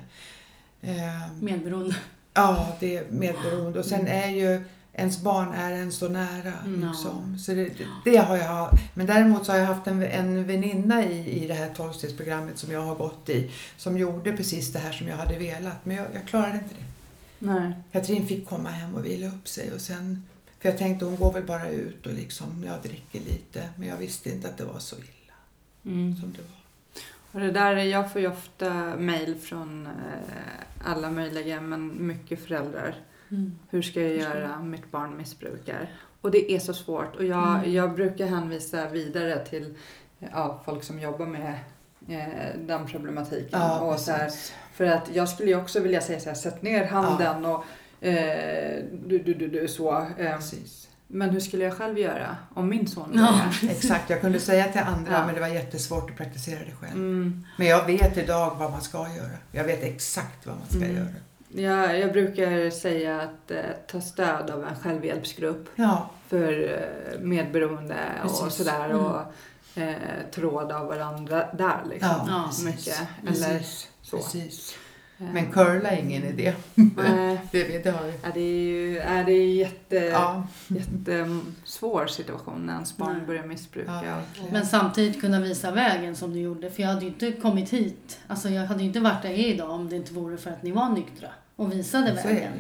Eh, 0.82 1.32
Medberoende. 1.40 1.96
Ja, 2.34 2.76
det 2.80 2.96
är 2.96 3.04
medberoende. 3.10 3.78
Och 3.78 3.84
sen 3.84 4.06
är 4.06 4.28
ju 4.28 4.62
ens 4.92 5.22
barn 5.22 5.52
är 5.52 5.72
en 5.72 5.92
så 5.92 6.08
nära. 6.08 6.52
Mm. 6.64 6.88
Liksom. 6.88 7.38
Så 7.38 7.52
det, 7.54 7.64
det, 7.64 7.86
det 8.04 8.16
har 8.16 8.36
jag 8.36 8.70
Men 8.94 9.06
däremot 9.06 9.46
så 9.46 9.52
har 9.52 9.58
jag 9.58 9.66
haft 9.66 9.86
en, 9.86 10.02
en 10.02 10.44
väninna 10.46 11.04
i, 11.04 11.44
i 11.44 11.48
det 11.48 11.54
här 11.54 11.74
tolvstegsprogrammet 11.74 12.58
som 12.58 12.72
jag 12.72 12.80
har 12.82 12.94
gått 12.94 13.28
i. 13.28 13.50
Som 13.76 13.98
gjorde 13.98 14.32
precis 14.36 14.72
det 14.72 14.78
här 14.78 14.92
som 14.92 15.08
jag 15.08 15.16
hade 15.16 15.38
velat. 15.38 15.84
Men 15.84 15.96
jag, 15.96 16.06
jag 16.14 16.26
klarade 16.26 16.54
inte 16.54 16.74
det. 16.74 16.84
Nej. 17.38 17.72
Katrin 17.92 18.26
fick 18.26 18.48
komma 18.48 18.70
hem 18.70 18.94
och 18.94 19.04
vila 19.04 19.26
upp 19.26 19.48
sig. 19.48 19.72
Och 19.72 19.80
sen, 19.80 20.24
för 20.60 20.68
jag 20.68 20.78
tänkte 20.78 21.04
hon 21.04 21.16
går 21.16 21.32
väl 21.32 21.44
bara 21.46 21.68
ut 21.70 22.06
och 22.06 22.12
liksom, 22.14 22.64
jag 22.66 22.82
dricker 22.82 23.20
lite. 23.20 23.68
Men 23.76 23.88
jag 23.88 23.96
visste 23.96 24.30
inte 24.30 24.48
att 24.48 24.56
det 24.58 24.64
var 24.64 24.78
så 24.78 24.96
illa 24.96 25.04
Mm. 25.84 26.16
som 26.16 26.32
det 26.32 26.38
var. 26.42 26.58
Och 27.32 27.40
det 27.40 27.50
där, 27.52 27.76
jag 27.76 28.12
får 28.12 28.20
ju 28.20 28.28
ofta 28.28 28.96
mejl 28.96 29.34
från 29.38 29.86
eh, 29.86 29.92
alla 30.84 31.10
möjliga, 31.10 31.60
men 31.60 32.06
mycket 32.06 32.44
föräldrar. 32.44 32.94
Mm. 33.30 33.58
Hur 33.70 33.82
ska 33.82 34.02
jag 34.02 34.16
göra? 34.16 34.58
Mitt 34.62 34.90
barn 34.90 35.16
missbrukar. 35.16 35.90
Och 36.20 36.30
det 36.30 36.52
är 36.52 36.58
så 36.58 36.74
svårt. 36.74 37.16
Och 37.16 37.24
jag, 37.24 37.48
Mm. 37.58 37.72
jag 37.72 37.94
brukar 37.94 38.26
hänvisa 38.26 38.88
vidare 38.88 39.44
till 39.46 39.74
ja, 40.18 40.62
folk 40.64 40.84
som 40.84 41.00
jobbar 41.00 41.26
med 41.26 41.54
eh, 42.08 42.58
den 42.66 42.86
problematiken. 42.86 43.60
och 43.62 44.00
så 44.00 44.12
här, 44.12 44.30
för 44.72 44.84
att 44.84 45.10
jag 45.14 45.28
skulle 45.28 45.50
ju 45.50 45.56
också 45.56 45.80
vilja 45.80 46.00
säga 46.00 46.20
så 46.20 46.28
här, 46.28 46.36
sätt 46.36 46.62
ner 46.62 46.84
handen 46.86 47.44
och 47.44 47.64
eh, 48.06 48.84
du, 49.06 49.18
du, 49.18 49.34
du, 49.34 49.48
du, 49.48 49.68
så. 49.68 50.06
Eh, 50.18 50.36
men 51.10 51.30
hur 51.30 51.40
skulle 51.40 51.64
jag 51.64 51.72
själv 51.74 51.98
göra 51.98 52.36
om 52.54 52.68
min 52.68 52.86
son 52.88 53.10
Ja. 53.14 53.40
det? 53.60 53.66
Exakt, 53.70 54.10
jag 54.10 54.20
kunde 54.20 54.40
säga 54.40 54.64
till 54.64 54.80
andra 54.80 55.12
Ja. 55.12 55.26
men 55.26 55.34
det 55.34 55.40
var 55.40 55.48
jättesvårt 55.48 56.10
att 56.10 56.16
praktisera 56.16 56.58
det 56.58 56.72
själv. 56.80 56.92
Mm. 56.96 57.46
Men 57.58 57.66
jag 57.66 57.86
vet 57.86 58.16
idag 58.16 58.56
vad 58.58 58.70
man 58.70 58.80
ska 58.80 58.98
göra. 58.98 59.30
Jag 59.52 59.64
vet 59.64 59.82
exakt 59.82 60.46
vad 60.46 60.56
man 60.56 60.66
ska 60.68 60.78
Mm. 60.84 60.96
göra. 60.96 61.08
Jag, 61.48 61.98
jag 62.00 62.12
brukar 62.12 62.70
säga 62.70 63.20
att 63.20 63.50
eh, 63.50 63.60
ta 63.86 64.00
stöd 64.00 64.50
av 64.50 64.64
en 64.64 64.76
självhjälpsgrupp 64.76 65.68
Ja, 65.76 66.10
för 66.28 66.52
eh, 67.14 67.20
medberoende 67.20 67.96
och 68.24 68.42
Precis. 68.44 68.54
sådär. 68.58 68.84
Mm. 68.90 69.00
Och 69.04 69.20
eh, 69.82 69.96
tråd 70.34 70.72
av 70.72 70.86
varandra 70.86 71.48
där 71.58 71.80
liksom. 71.90 72.08
ja, 72.10 72.26
Ja. 72.28 72.44
precis. 72.48 72.64
Mycket. 72.64 73.08
Eller 73.26 73.58
Precis. 73.58 73.88
så. 74.02 74.16
precis. 74.16 74.74
Eh, 75.18 75.26
Men 75.32 75.52
curla 75.52 75.90
är 75.90 75.96
ingen 76.02 76.24
idé. 76.24 76.54
nej, 76.74 77.38
Det, 77.52 77.84
det 77.84 77.90
har 77.90 78.04
vi. 78.06 78.12
ja, 78.22 78.28
det 78.34 78.40
är 78.40 78.62
ju 78.62 78.98
är 78.98 79.24
det 79.24 79.32
är 79.32 79.54
jätte, 79.54 79.96
Ja, 79.96 80.46
jättesvår 80.68 82.06
situation 82.06 82.66
när 82.66 82.74
ens 82.74 82.96
barn 82.96 83.16
Nej. 83.16 83.26
börjar 83.26 83.46
missbruka. 83.46 84.00
ja. 84.06 84.22
Men 84.52 84.66
samtidigt 84.66 85.20
kunna 85.20 85.40
visa 85.40 85.70
vägen 85.70 86.16
som 86.16 86.32
du 86.32 86.40
gjorde. 86.40 86.70
För 86.70 86.82
jag 86.82 86.88
hade 86.88 87.00
ju 87.00 87.06
inte 87.08 87.32
kommit 87.32 87.70
hit. 87.70 88.18
Alltså 88.26 88.48
jag 88.48 88.66
hade 88.66 88.80
ju 88.80 88.86
inte 88.86 89.00
varit 89.00 89.22
där 89.22 89.28
jag 89.30 89.38
är 89.38 89.46
idag 89.54 89.70
om 89.70 89.88
det 89.88 89.96
inte 89.96 90.14
vore 90.14 90.36
för 90.36 90.50
att 90.50 90.62
ni 90.62 90.70
var 90.70 90.88
nyktra. 90.88 91.28
Och 91.56 91.72
visade 91.72 92.22
så 92.22 92.28
vägen. 92.28 92.52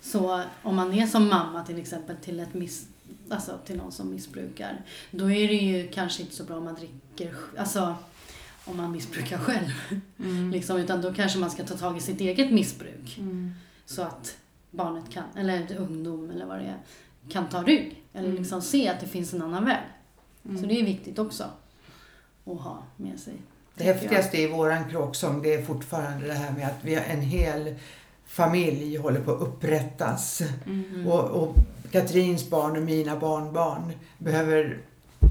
Så 0.00 0.42
om 0.62 0.76
man 0.76 0.92
är 0.94 1.06
som 1.06 1.28
mamma 1.28 1.64
till 1.64 1.78
exempel 1.78 2.16
till, 2.16 2.40
ett 2.40 2.54
miss, 2.54 2.86
alltså 3.30 3.58
till 3.66 3.76
någon 3.76 3.92
som 3.92 4.10
missbrukar. 4.10 4.80
Då 5.10 5.30
är 5.30 5.48
det 5.48 5.54
ju 5.54 5.88
kanske 5.88 6.22
inte 6.22 6.34
så 6.34 6.44
bra 6.44 6.56
om 6.56 6.64
man 6.64 6.74
dricker, 6.74 7.34
alltså 7.58 7.94
om 8.66 8.76
man 8.76 8.92
missbrukar 8.92 9.38
själv. 9.38 9.70
Mm. 10.18 10.50
Liksom, 10.50 10.76
utan 10.76 11.00
då 11.02 11.14
kanske 11.14 11.38
man 11.38 11.50
ska 11.50 11.64
ta 11.64 11.76
tag 11.76 11.96
i 11.96 12.00
sitt 12.00 12.20
eget 12.20 12.52
missbruk. 12.52 13.16
Mm. 13.18 13.54
Så 13.86 14.02
att 14.02 14.36
barnet 14.70 15.04
kan, 15.12 15.24
eller 15.36 15.76
ungdom 15.78 16.30
eller 16.30 16.46
vad 16.46 16.58
det 16.58 16.64
är, 16.64 16.78
kan 17.28 17.48
ta 17.48 17.62
rygg. 17.62 18.02
Eller 18.12 18.28
Mm. 18.28 18.38
liksom 18.38 18.62
se 18.62 18.88
att 18.88 19.00
det 19.00 19.06
finns 19.06 19.32
en 19.34 19.42
annan 19.42 19.64
väg. 19.64 19.82
Mm. 20.44 20.58
Så 20.58 20.66
det 20.66 20.80
är 20.80 20.84
viktigt 20.84 21.18
också 21.18 21.44
att 22.44 22.60
ha 22.60 22.82
med 22.96 23.20
sig. 23.20 23.34
Det 23.74 23.84
häftigaste 23.84 24.38
i 24.38 24.46
våran 24.46 24.90
kråksång 24.90 25.42
det 25.42 25.54
är 25.54 25.62
fortfarande 25.64 26.26
det 26.26 26.32
här 26.34 26.52
med 26.52 26.66
att 26.66 26.78
vi 26.82 26.94
har 26.94 27.02
en 27.02 27.20
hel 27.20 27.74
familj 28.26 28.96
håller 28.96 29.20
på 29.20 29.32
att 29.32 29.40
upprättas. 29.40 30.42
Mm. 30.66 31.06
Och, 31.06 31.24
och 31.30 31.54
Katrins 31.90 32.50
barn 32.50 32.76
och 32.76 32.82
mina 32.82 33.16
barnbarn 33.16 33.92
behöver 34.18 34.78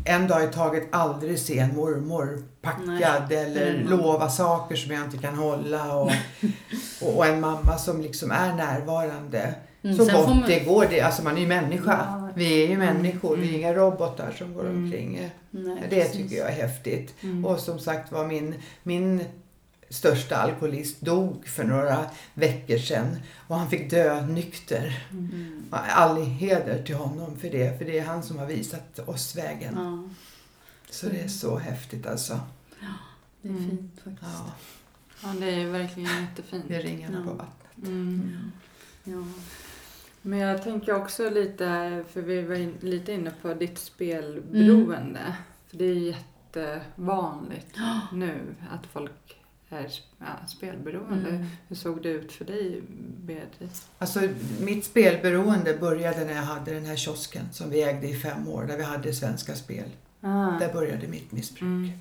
en 0.06 0.28
dag 0.28 0.44
i 0.44 0.48
taget 0.48 0.88
aldrig 0.92 1.40
se 1.40 1.60
en 1.60 1.76
mormor 1.76 2.44
packad 2.66 3.32
eller 3.32 3.74
Mm. 3.76 3.88
lova 3.89 4.30
saker 4.30 4.76
som 4.76 4.91
jag 4.91 5.03
inte 5.03 5.18
kan 5.18 5.36
hålla. 5.36 5.95
Och, 5.97 6.11
och, 7.01 7.26
en 7.26 7.39
mamma 7.41 7.78
som 7.78 8.01
liksom 8.01 8.32
är 8.32 8.53
närvarande. 8.55 9.55
Mm, 9.84 9.97
Så 9.97 10.05
sen 10.05 10.16
gott 10.16 10.28
man- 10.28 10.43
det 10.47 10.59
går. 10.59 10.88
Det, 10.89 11.01
alltså 11.01 11.24
man 11.24 11.36
är 11.38 11.41
ju 11.41 11.47
människa. 11.47 12.05
Ja. 12.09 12.30
Vi 12.36 12.63
är 12.63 12.68
ju 12.68 12.78
människor. 12.78 13.36
Vi 13.38 13.43
är 13.43 13.49
Mm. 13.49 13.59
inga 13.61 13.74
robotar 13.74 14.32
som 14.38 14.53
går 14.53 14.66
Mm. 14.66 14.84
omkring. 14.84 15.30
Nej, 15.51 15.78
Det 15.89 15.95
precis. 16.01 16.11
tycker 16.18 16.36
jag 16.36 16.47
är 16.47 16.53
häftigt. 16.68 17.13
Mm. 17.24 17.45
Och 17.45 17.59
som 17.59 17.80
sagt 17.80 18.11
var 18.11 18.28
min, 18.28 18.55
min 18.84 19.24
största 19.89 20.36
alkoholist 20.36 21.01
dog 21.01 21.47
för 21.47 21.63
några 21.63 22.05
veckor 22.34 22.78
sedan. 22.78 23.18
Och 23.47 23.55
han 23.55 23.70
fick 23.70 23.89
dö 23.91 24.22
nykter. 24.26 25.05
Mm. 25.11 25.66
All 25.72 26.22
heder 26.24 26.84
till 26.84 26.95
honom 26.95 27.38
för 27.39 27.49
det. 27.49 27.78
För 27.78 27.86
det 27.86 27.99
är 27.99 28.03
han 28.05 28.24
som 28.24 28.38
har 28.39 28.45
visat 28.45 28.99
oss 29.05 29.36
vägen. 29.36 29.74
Ja, 29.76 30.09
Så 30.90 31.06
det 31.10 31.20
är 31.22 31.28
så 31.28 31.58
häftigt 31.58 32.08
alltså. 32.08 32.40
det 33.42 33.48
är 33.50 33.52
Mm. 33.54 33.70
fint 33.70 34.00
faktiskt. 34.04 34.22
Ja, 34.22 34.54
Ja, 35.24 35.34
det 35.40 35.46
är 35.50 35.66
verkligen 35.72 36.22
jättefint. 36.22 36.66
det 36.68 36.76
är 36.76 36.82
ringarna 36.84 37.18
Ja. 37.26 37.32
på 37.32 37.38
vattnet. 37.38 37.88
Mm. 37.88 38.52
Ja. 39.04 39.24
Men 40.22 40.40
jag 40.40 40.64
tänker 40.64 40.94
också 40.96 41.30
lite, 41.30 42.04
för 42.12 42.22
vi 42.22 42.42
var 42.42 42.56
in, 42.56 42.74
lite 42.82 43.14
inne 43.14 43.32
på 43.42 43.54
ditt 43.54 43.78
spelberoende. 43.78 45.36
För 45.68 45.78
det 45.78 45.86
är 45.86 45.94
jättevanligt 45.96 47.76
nu 48.14 48.56
att 48.72 48.86
folk 48.86 49.42
är 49.70 49.92
ja, 50.20 50.48
spelberoende. 50.48 51.30
Mm. 51.30 51.46
Hur 51.68 51.76
såg 51.76 52.04
det 52.04 52.10
ut 52.10 52.32
för 52.32 52.46
dig, 52.46 52.82
Beatrice? 53.24 53.88
Alltså, 53.98 54.20
mitt 54.60 54.86
spelberoende 54.86 55.78
började 55.78 56.26
när 56.26 56.34
jag 56.36 56.42
hade 56.44 56.74
den 56.74 56.86
här 56.86 56.96
kiosken 56.96 57.46
som 57.52 57.70
vi 57.70 57.84
ägde 57.84 58.08
i 58.08 58.16
fem 58.16 58.48
år. 58.48 58.64
Där 58.66 58.78
vi 58.78 58.84
hade 58.84 59.14
Svenska 59.14 59.56
Spel. 59.56 59.90
Ah. 60.26 60.59
Där 60.59 60.73
började 60.73 61.07
mitt 61.07 61.32
missbruk. 61.32 61.61
Mm. 61.61 61.99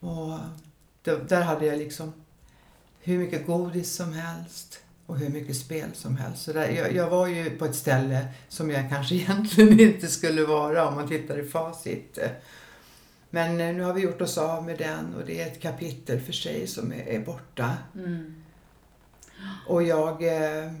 Och 0.00 0.38
där 1.28 1.42
hade 1.42 1.66
jag 1.66 1.78
liksom 1.78 2.12
hur 3.00 3.18
mycket 3.18 3.46
godis 3.46 3.94
som 3.94 4.12
helst 4.12 4.80
och 5.06 5.18
hur 5.18 5.28
mycket 5.28 5.56
spel 5.56 5.90
som 5.94 6.16
helst. 6.16 6.42
Så 6.42 6.52
där, 6.52 6.68
jag, 6.68 6.92
jag 6.92 7.10
var 7.10 7.26
ju 7.26 7.50
på 7.50 7.64
ett 7.64 7.74
ställe 7.74 8.26
som 8.48 8.70
jag 8.70 8.90
kanske 8.90 9.14
egentligen 9.14 9.80
inte 9.80 10.06
skulle 10.06 10.44
vara 10.44 10.88
om 10.88 10.94
man 10.94 11.08
tittar 11.08 11.38
i 11.38 11.44
facit. 11.48 12.18
Men 13.30 13.60
eh, 13.60 13.74
nu 13.74 13.82
har 13.82 13.92
vi 13.92 14.00
gjort 14.00 14.20
oss 14.20 14.38
av 14.38 14.64
med 14.64 14.78
den 14.78 15.14
och 15.14 15.26
det 15.26 15.42
är 15.42 15.46
ett 15.46 15.60
kapitel 15.60 16.20
för 16.20 16.32
sig 16.32 16.66
som 16.66 16.92
är, 16.92 17.08
är 17.08 17.20
borta. 17.20 17.76
Mm. 17.94 18.34
Och 19.66 19.82
jag 19.82 20.22
eh, 20.22 20.72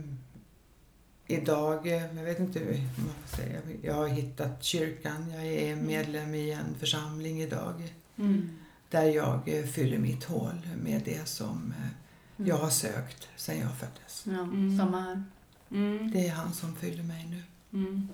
idag, 1.26 1.86
eh, 1.86 2.16
jag 2.16 2.24
vet 2.24 2.38
inte 2.40 2.58
hur 2.58 2.78
man 2.96 3.14
får 3.26 3.36
säga, 3.36 3.60
jag 3.82 3.94
har 3.94 4.08
hittat 4.08 4.64
kyrkan. 4.64 5.30
Jag 5.30 5.46
är 5.46 5.76
medlem 5.76 6.34
i 6.34 6.50
en 6.52 6.74
församling 6.80 7.40
idag. 7.42 7.92
Mm. 8.16 8.50
Där 8.90 9.02
jag 9.04 9.48
eh, 9.58 9.64
fyller 9.64 9.98
mitt 9.98 10.24
hål 10.24 10.60
med 10.82 11.02
det 11.04 11.28
som 11.28 11.74
eh, 11.78 12.46
jag 12.46 12.56
har 12.56 12.70
sökt 12.70 13.28
sedan 13.36 13.58
jag 13.58 13.76
föddes. 13.78 14.24
Ja, 14.26 14.40
Mm. 14.42 14.78
samma 14.78 15.00
här. 15.00 15.22
Mm. 15.70 16.10
Det 16.10 16.26
är 16.28 16.32
han 16.32 16.52
som 16.52 16.76
fyller 16.76 17.02
mig 17.02 17.26
nu. 17.30 17.42
Mm. 17.78 18.08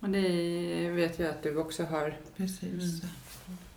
Och 0.00 0.08
det 0.08 0.90
vet 0.90 1.18
jag 1.18 1.30
att 1.30 1.42
du 1.42 1.56
också 1.56 1.84
har 1.84 2.18
Precis. 2.36 3.02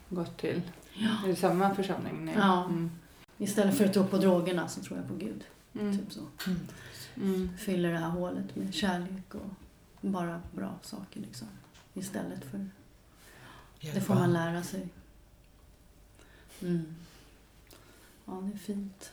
gått 0.10 0.38
till. 0.38 0.62
Ja. 0.94 1.10
Är 1.26 1.28
det 1.28 1.36
samma 1.36 1.76
församling? 1.76 2.26
Nej. 2.26 2.36
Ja. 2.38 2.66
Mm. 2.66 2.92
Istället 3.38 3.78
för 3.78 3.86
att 3.86 3.94
tro 3.94 4.06
på 4.08 4.18
drogerna 4.18 4.68
så 4.68 4.82
tror 4.82 4.98
jag 5.00 5.08
på 5.08 5.16
Gud. 5.16 5.44
Mm. 5.80 5.98
Typ 5.98 6.12
så. 6.14 6.20
Mm. 7.16 7.58
Fyller 7.58 7.92
det 7.92 7.98
här 7.98 8.10
hålet 8.10 8.56
med 8.56 8.74
kärlek 8.74 9.36
och 9.36 9.50
bara 10.02 10.42
bra 10.52 10.80
saker 10.82 11.20
liksom. 11.20 11.48
Istället 11.94 12.46
för... 12.46 12.70
Det 13.94 14.02
får 14.02 14.16
man 14.16 14.34
lära 14.34 14.64
sig. 14.64 14.88
Mm. 16.62 16.96
Ja, 18.26 18.34
det 18.34 18.54
är 18.54 18.58
fint. 18.58 19.12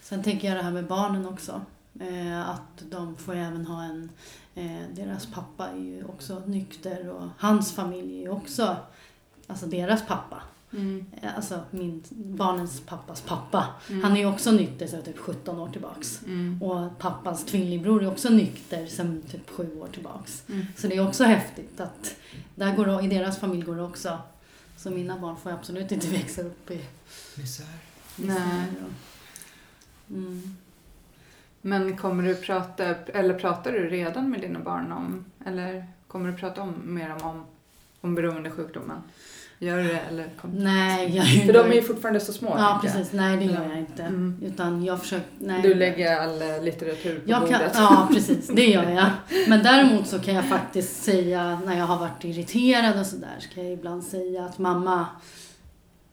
Sen 0.00 0.22
tänker 0.22 0.48
jag 0.48 0.56
det 0.56 0.62
här 0.62 0.70
med 0.70 0.86
barnen 0.86 1.26
också. 1.26 1.62
Eh, 2.00 2.48
att 2.48 2.90
de 2.90 3.16
får 3.16 3.34
ju 3.34 3.40
även 3.40 3.66
ha 3.66 3.82
en... 3.84 4.10
Eh, 4.54 4.82
deras 4.92 5.26
pappa 5.26 5.68
är 5.68 5.78
ju 5.78 6.04
också 6.04 6.42
nykter 6.46 7.08
och 7.08 7.28
hans 7.38 7.72
familj 7.72 8.16
är 8.16 8.20
ju 8.20 8.28
också... 8.28 8.76
Alltså 9.46 9.66
deras 9.66 10.06
pappa. 10.06 10.42
Mm. 10.72 11.06
Eh, 11.22 11.36
Alltså 11.36 11.60
min, 11.70 12.02
barnens 12.10 12.80
pappas 12.80 13.20
pappa. 13.20 13.66
Mm. 13.90 14.02
Han 14.04 14.12
är 14.12 14.20
ju 14.20 14.26
också 14.26 14.50
nykter 14.50 14.86
sedan 14.86 15.02
typ 15.02 15.18
17 15.18 15.58
år 15.60 15.68
tillbaks. 15.68 16.20
Mm. 16.26 16.62
Och 16.62 16.98
pappans 16.98 17.44
tvillingbror 17.44 18.02
är 18.02 18.10
också 18.10 18.28
nykter 18.28 18.86
sedan 18.86 19.22
typ 19.30 19.50
7 19.50 19.80
år 19.80 19.88
tillbaks. 19.92 20.42
Mm. 20.48 20.66
Så 20.76 20.86
det 20.86 20.96
är 20.96 21.08
också 21.08 21.24
häftigt 21.24 21.80
att 21.80 22.16
där 22.54 22.76
går 22.76 22.86
det, 22.86 23.04
i 23.04 23.08
deras 23.08 23.38
familj 23.38 23.62
går 23.62 23.76
det 23.76 23.82
också. 23.82 24.18
Så 24.76 24.90
mina 24.90 25.18
barn 25.18 25.36
får 25.36 25.50
absolut 25.50 25.92
inte 25.92 26.06
växa 26.18 26.42
upp 26.42 26.70
i 26.70 26.80
Misär. 27.36 27.66
Nej. 28.16 28.66
Mm. 30.10 30.56
Men 31.60 31.96
kommer 31.96 32.22
du 32.22 32.34
prata, 32.34 32.84
eller 32.94 33.38
pratar 33.38 33.72
du 33.72 33.88
redan 33.88 34.30
med 34.30 34.40
dina 34.40 34.58
barn 34.60 34.92
om, 34.92 35.24
eller 35.46 35.86
kommer 36.06 36.30
du 36.32 36.36
prata 36.36 36.62
om, 36.62 36.74
mer 36.84 37.10
om, 37.10 37.22
om, 37.22 37.44
om 38.00 38.14
beroendesjukdomen? 38.14 39.02
Gör 39.60 39.76
du 39.76 39.82
det 39.82 39.98
eller? 39.98 40.28
Kom... 40.40 40.50
Nej, 40.50 41.16
jag 41.16 41.46
För 41.46 41.52
de 41.52 41.70
är 41.70 41.74
ju 41.74 41.82
fortfarande 41.82 42.20
så 42.20 42.32
små. 42.32 42.54
Ja, 42.58 42.78
precis. 42.82 43.12
Nej, 43.12 43.36
det 43.36 43.44
gör 43.44 43.68
jag 43.68 43.78
inte. 43.78 44.02
Mm. 44.02 44.40
Utan 44.42 44.84
jag 44.84 45.00
försöker... 45.00 45.26
Nej. 45.38 45.62
Du 45.62 45.74
lägger 45.74 46.16
all 46.16 46.42
eh, 46.42 46.62
litteratur 46.62 47.18
på 47.18 47.30
jag 47.30 47.40
kan, 47.40 47.58
bordet. 47.58 47.72
Ja, 47.74 48.08
precis. 48.12 48.48
Det 48.48 48.66
gör 48.66 48.90
jag. 48.90 49.10
Men 49.48 49.62
däremot 49.62 50.06
så 50.06 50.18
kan 50.18 50.34
jag 50.34 50.48
faktiskt 50.48 51.02
säga 51.02 51.60
när 51.66 51.78
jag 51.78 51.84
har 51.84 51.98
varit 51.98 52.24
irriterad 52.24 53.00
och 53.00 53.06
sådär 53.06 53.36
så 53.38 53.48
kan 53.48 53.64
jag 53.64 53.72
ibland 53.72 54.04
säga 54.04 54.44
att 54.44 54.58
mamma, 54.58 55.06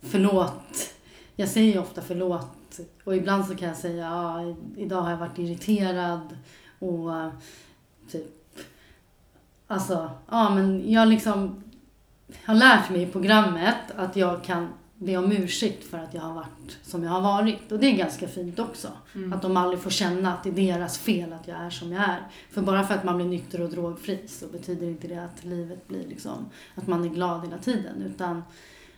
förlåt. 0.02 0.94
Jag 1.36 1.50
säger 1.50 1.74
ju 1.74 1.80
ofta 1.80 2.02
förlåt. 2.02 2.80
Och 3.04 3.16
ibland 3.16 3.46
så 3.46 3.56
kan 3.56 3.68
jag 3.68 3.78
säga 3.78 4.06
ja, 4.06 4.56
idag 4.78 5.02
har 5.02 5.12
jag 5.12 5.18
varit 5.18 5.40
irriterad 5.40 6.38
och 6.80 7.12
typ 8.12 8.36
Alltså, 9.68 10.10
ja 10.30 10.50
men 10.50 10.92
jag 10.92 11.08
liksom 11.08 11.64
har 12.46 12.56
lärt 12.56 12.90
mig 12.90 13.02
i 13.02 13.06
programmet 13.06 13.92
att 13.96 14.16
jag 14.16 14.44
kan 14.44 14.68
be 14.98 15.18
om 15.18 15.32
ursäkt 15.32 15.84
för 15.84 15.98
att 15.98 16.14
jag 16.14 16.22
har 16.22 16.34
varit 16.34 16.78
som 16.84 17.04
jag 17.04 17.12
har 17.12 17.22
varit. 17.22 17.72
Och 17.72 17.80
det 17.80 17.88
är 17.88 17.98
ganska 17.98 18.28
fint 18.28 18.60
också. 18.60 18.92
Mm. 19.16 19.34
Att 19.34 19.42
de 19.42 19.58
aldrig 19.58 19.82
får 19.82 19.90
känna 19.90 20.34
att 20.34 20.44
det 20.44 20.50
är 20.50 20.54
deras 20.54 20.98
fel 20.98 21.34
att 21.34 21.48
jag 21.48 21.62
är 21.62 21.70
som 21.70 21.92
jag 21.92 22.04
är. 22.04 22.28
För 22.52 22.62
bara 22.62 22.84
för 22.84 22.94
att 22.94 23.04
man 23.04 23.16
blir 23.16 23.26
nykter 23.26 23.62
och 23.62 23.70
drogfri 23.70 24.28
så 24.28 24.48
betyder 24.48 24.88
inte 24.88 25.08
det 25.08 25.24
att 25.24 25.44
livet 25.44 25.88
blir 25.88 26.08
liksom, 26.08 26.46
att 26.76 26.88
man 26.88 27.04
är 27.04 27.10
glad 27.10 27.46
hela 27.46 27.58
tiden. 27.58 28.02
Utan, 28.02 28.44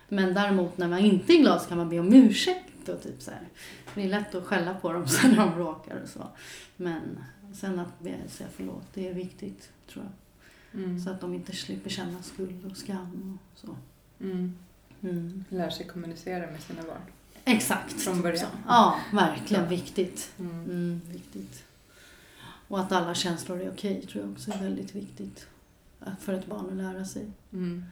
men 0.09 0.33
däremot 0.33 0.77
när 0.77 0.87
man 0.87 0.99
inte 0.99 1.33
är 1.33 1.41
glad 1.41 1.61
så 1.61 1.69
kan 1.69 1.77
man 1.77 1.89
be 1.89 1.99
om 1.99 2.13
ursäkt 2.13 2.89
och 2.89 3.03
typ 3.03 3.21
så 3.21 3.31
här. 3.31 3.47
Det 3.95 4.03
är 4.03 4.07
lätt 4.07 4.35
att 4.35 4.45
skälla 4.45 4.73
på 4.73 4.93
dem 4.93 5.07
sen 5.07 5.31
när 5.31 5.37
de 5.37 5.55
bråkar 5.55 6.01
och 6.03 6.09
så. 6.09 6.27
Men 6.75 7.19
sen 7.53 7.79
att 7.79 7.99
be, 7.99 8.15
säga 8.27 8.49
förlåt, 8.55 8.85
det 8.93 9.07
är 9.07 9.13
viktigt 9.13 9.69
tror 9.91 10.05
jag. 10.05 10.26
Mm. 10.73 10.99
Så 10.99 11.09
att 11.09 11.21
de 11.21 11.33
inte 11.33 11.55
slipper 11.55 11.89
känna 11.89 12.21
skuld 12.23 12.65
och 12.71 12.77
skam 12.77 13.39
och 13.53 13.59
så. 13.59 13.75
Mm. 14.21 14.53
Mm. 15.01 15.43
Lär 15.49 15.69
sig 15.69 15.85
kommunicera 15.87 16.51
med 16.51 16.61
sina 16.61 16.81
barn. 16.83 17.01
Exakt. 17.45 18.01
Från 18.01 18.21
början. 18.21 18.39
Så. 18.39 18.45
Ja, 18.67 18.99
verkligen 19.13 19.63
Ja. 19.63 19.69
viktigt. 19.69 20.31
Mm. 20.39 20.63
Mm, 20.63 21.01
viktigt. 21.09 21.63
Och 22.67 22.79
att 22.79 22.91
alla 22.91 23.13
känslor 23.15 23.61
är 23.61 23.71
okej 23.71 24.05
tror 24.11 24.23
jag 24.23 24.31
också 24.31 24.51
är 24.51 24.57
väldigt 24.63 24.95
viktigt. 24.95 25.47
Att 25.99 26.21
för 26.21 26.33
ett 26.33 26.45
barn 26.45 26.65
att 26.69 26.75
lära 26.93 27.05
sig. 27.05 27.25
Mm. 27.53 27.85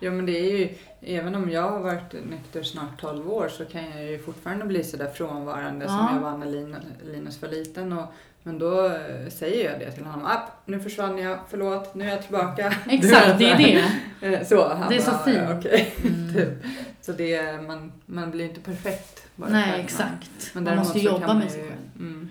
Ja 0.00 0.10
men 0.10 0.26
det 0.26 0.32
är 0.38 0.58
ju, 0.58 0.74
även 1.00 1.34
om 1.34 1.50
jag 1.50 1.70
har 1.70 1.80
varit 1.80 2.12
nykter 2.12 2.62
snart 2.62 3.00
12 3.00 3.30
år 3.30 3.48
så 3.48 3.64
kan 3.64 3.84
jag 3.90 4.04
ju 4.10 4.18
fortfarande 4.18 4.64
bli 4.64 4.84
sådär 4.84 5.10
frånvarande 5.10 5.86
som 5.86 5.96
Ja. 5.96 6.14
jag 6.14 6.20
var 6.20 6.38
när 6.38 6.46
Lin- 6.46 6.76
Linus 7.12 7.42
var 7.42 7.48
liten. 7.48 7.92
Och, 7.92 8.12
men 8.42 8.58
då 8.58 8.86
eh, 8.86 9.28
säger 9.30 9.70
jag 9.70 9.80
det 9.80 9.92
till 9.92 10.04
honom. 10.04 10.26
App, 10.26 10.50
nu 10.66 10.80
försvann 10.80 11.18
jag, 11.18 11.38
förlåt, 11.50 11.94
nu 11.94 12.04
är 12.04 12.08
jag 12.10 12.22
tillbaka. 12.22 12.74
Exakt, 12.90 13.38
det 13.38 13.50
är 13.50 13.56
det. 13.58 13.84
Eh, 14.22 14.46
Så, 14.46 14.68
han 14.68 14.88
Det 14.90 14.96
är 14.96 15.00
så 15.00 15.10
bara, 15.10 15.24
fint. 15.24 15.36
"Ja, 15.36 15.58
Okej, 15.58 15.94
Mm. 16.04 16.34
typ. 16.34 16.48
Så 17.00 17.12
det, 17.12 17.34
är- 17.34 17.60
man, 17.62 17.92
man 18.06 18.30
blir 18.30 18.44
inte 18.44 18.60
perfekt. 18.60 19.22
bara 19.36 19.50
Nej, 19.50 19.74
att 19.74 19.84
exakt. 19.84 20.50
Men 20.54 20.64
Man 20.64 20.76
måste 20.76 20.98
så 20.98 21.04
jobba 21.04 21.34
med 21.34 21.50
sig 21.50 21.62
själv. 21.62 21.80
Mm. 21.98 22.28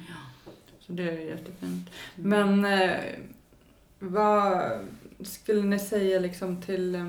Så 0.79 0.91
det 0.91 1.03
är 1.03 1.11
jättefint. 1.29 1.89
Mm. 2.17 2.59
Men 2.59 2.81
eh, 2.81 2.95
vad 3.99 4.71
skulle 5.23 5.61
ni 5.61 5.79
säga 5.79 6.19
liksom 6.19 6.61
till 6.61 6.95
eh, 6.95 7.07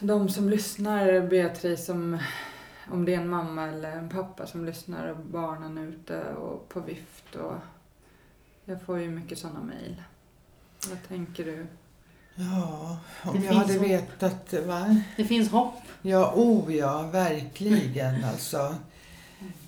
de 0.00 0.28
som 0.28 0.48
lyssnar, 0.48 1.20
Beatrice, 1.20 1.88
om, 1.88 2.18
om 2.90 3.04
det 3.04 3.14
är 3.14 3.20
en 3.20 3.28
mamma 3.28 3.68
eller 3.68 3.90
en 3.92 4.08
pappa 4.08 4.46
som 4.46 4.64
lyssnar 4.64 5.08
och 5.08 5.16
barnen 5.16 5.78
är 5.78 5.82
ute 5.86 6.22
och 6.34 6.68
på 6.68 6.80
vift 6.80 7.34
och 7.34 7.54
jag 8.64 8.82
får 8.82 8.98
ju 9.00 9.10
mycket 9.10 9.38
sådana 9.38 9.60
mejl. 9.62 10.02
Vad 10.88 10.98
tänker 11.08 11.44
du? 11.44 11.66
Ja, 12.34 12.96
om 13.24 13.40
Det 13.40 13.46
jag 13.46 13.52
hade 13.52 13.72
hopp. 13.74 13.82
vetat, 13.82 14.54
va? 14.66 14.96
Det 15.16 15.24
finns 15.24 15.50
hopp. 15.50 15.74
Ja, 16.02 16.32
oh 16.36 16.76
ja, 16.76 17.02
verkligen 17.02 18.24
alltså. 18.32 18.74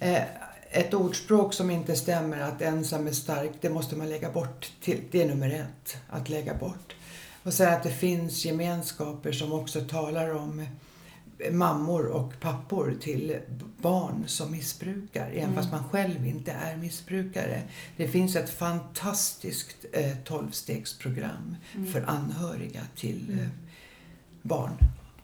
Eh, 0.01 0.23
ett 0.71 0.95
ordspråk 0.95 1.55
som 1.55 1.71
inte 1.71 1.97
stämmer, 1.97 2.41
att 2.41 2.63
ensam 2.63 3.07
är 3.07 3.13
stark, 3.13 3.51
det 3.61 3.71
måste 3.71 3.97
man 3.97 4.09
lägga 4.09 4.31
bort. 4.31 4.73
Till, 4.81 5.03
det 5.11 5.23
är 5.23 5.29
nummer 5.29 5.51
ett, 5.51 5.97
att 6.09 6.29
lägga 6.29 6.55
bort. 6.55 6.95
Och 7.43 7.53
sen 7.55 7.73
att 7.75 7.83
det 7.83 7.91
finns 7.91 8.45
gemenskaper 8.45 9.33
som 9.33 9.53
också 9.53 9.81
talar 9.81 10.35
om 10.35 10.67
mammor 11.53 12.07
och 12.07 12.41
pappor 12.41 12.95
till 13.01 13.37
barn 13.83 14.25
som 14.27 14.51
missbrukar, 14.53 15.27
även 15.31 15.43
Mm. 15.43 15.55
fast 15.55 15.71
man 15.73 15.85
själv 15.85 16.27
inte 16.27 16.53
är 16.53 16.77
missbrukare. 16.77 17.63
Det 17.97 18.09
finns 18.09 18.37
ett 18.37 18.51
fantastiskt 18.51 19.77
eh, 19.93 20.17
tolvstegsprogram 20.25 21.57
Mm. 21.75 21.93
för 21.93 22.03
anhöriga 22.03 22.81
till 22.97 23.27
eh, 23.31 23.39
Mm. 23.39 23.51
barn 24.43 24.73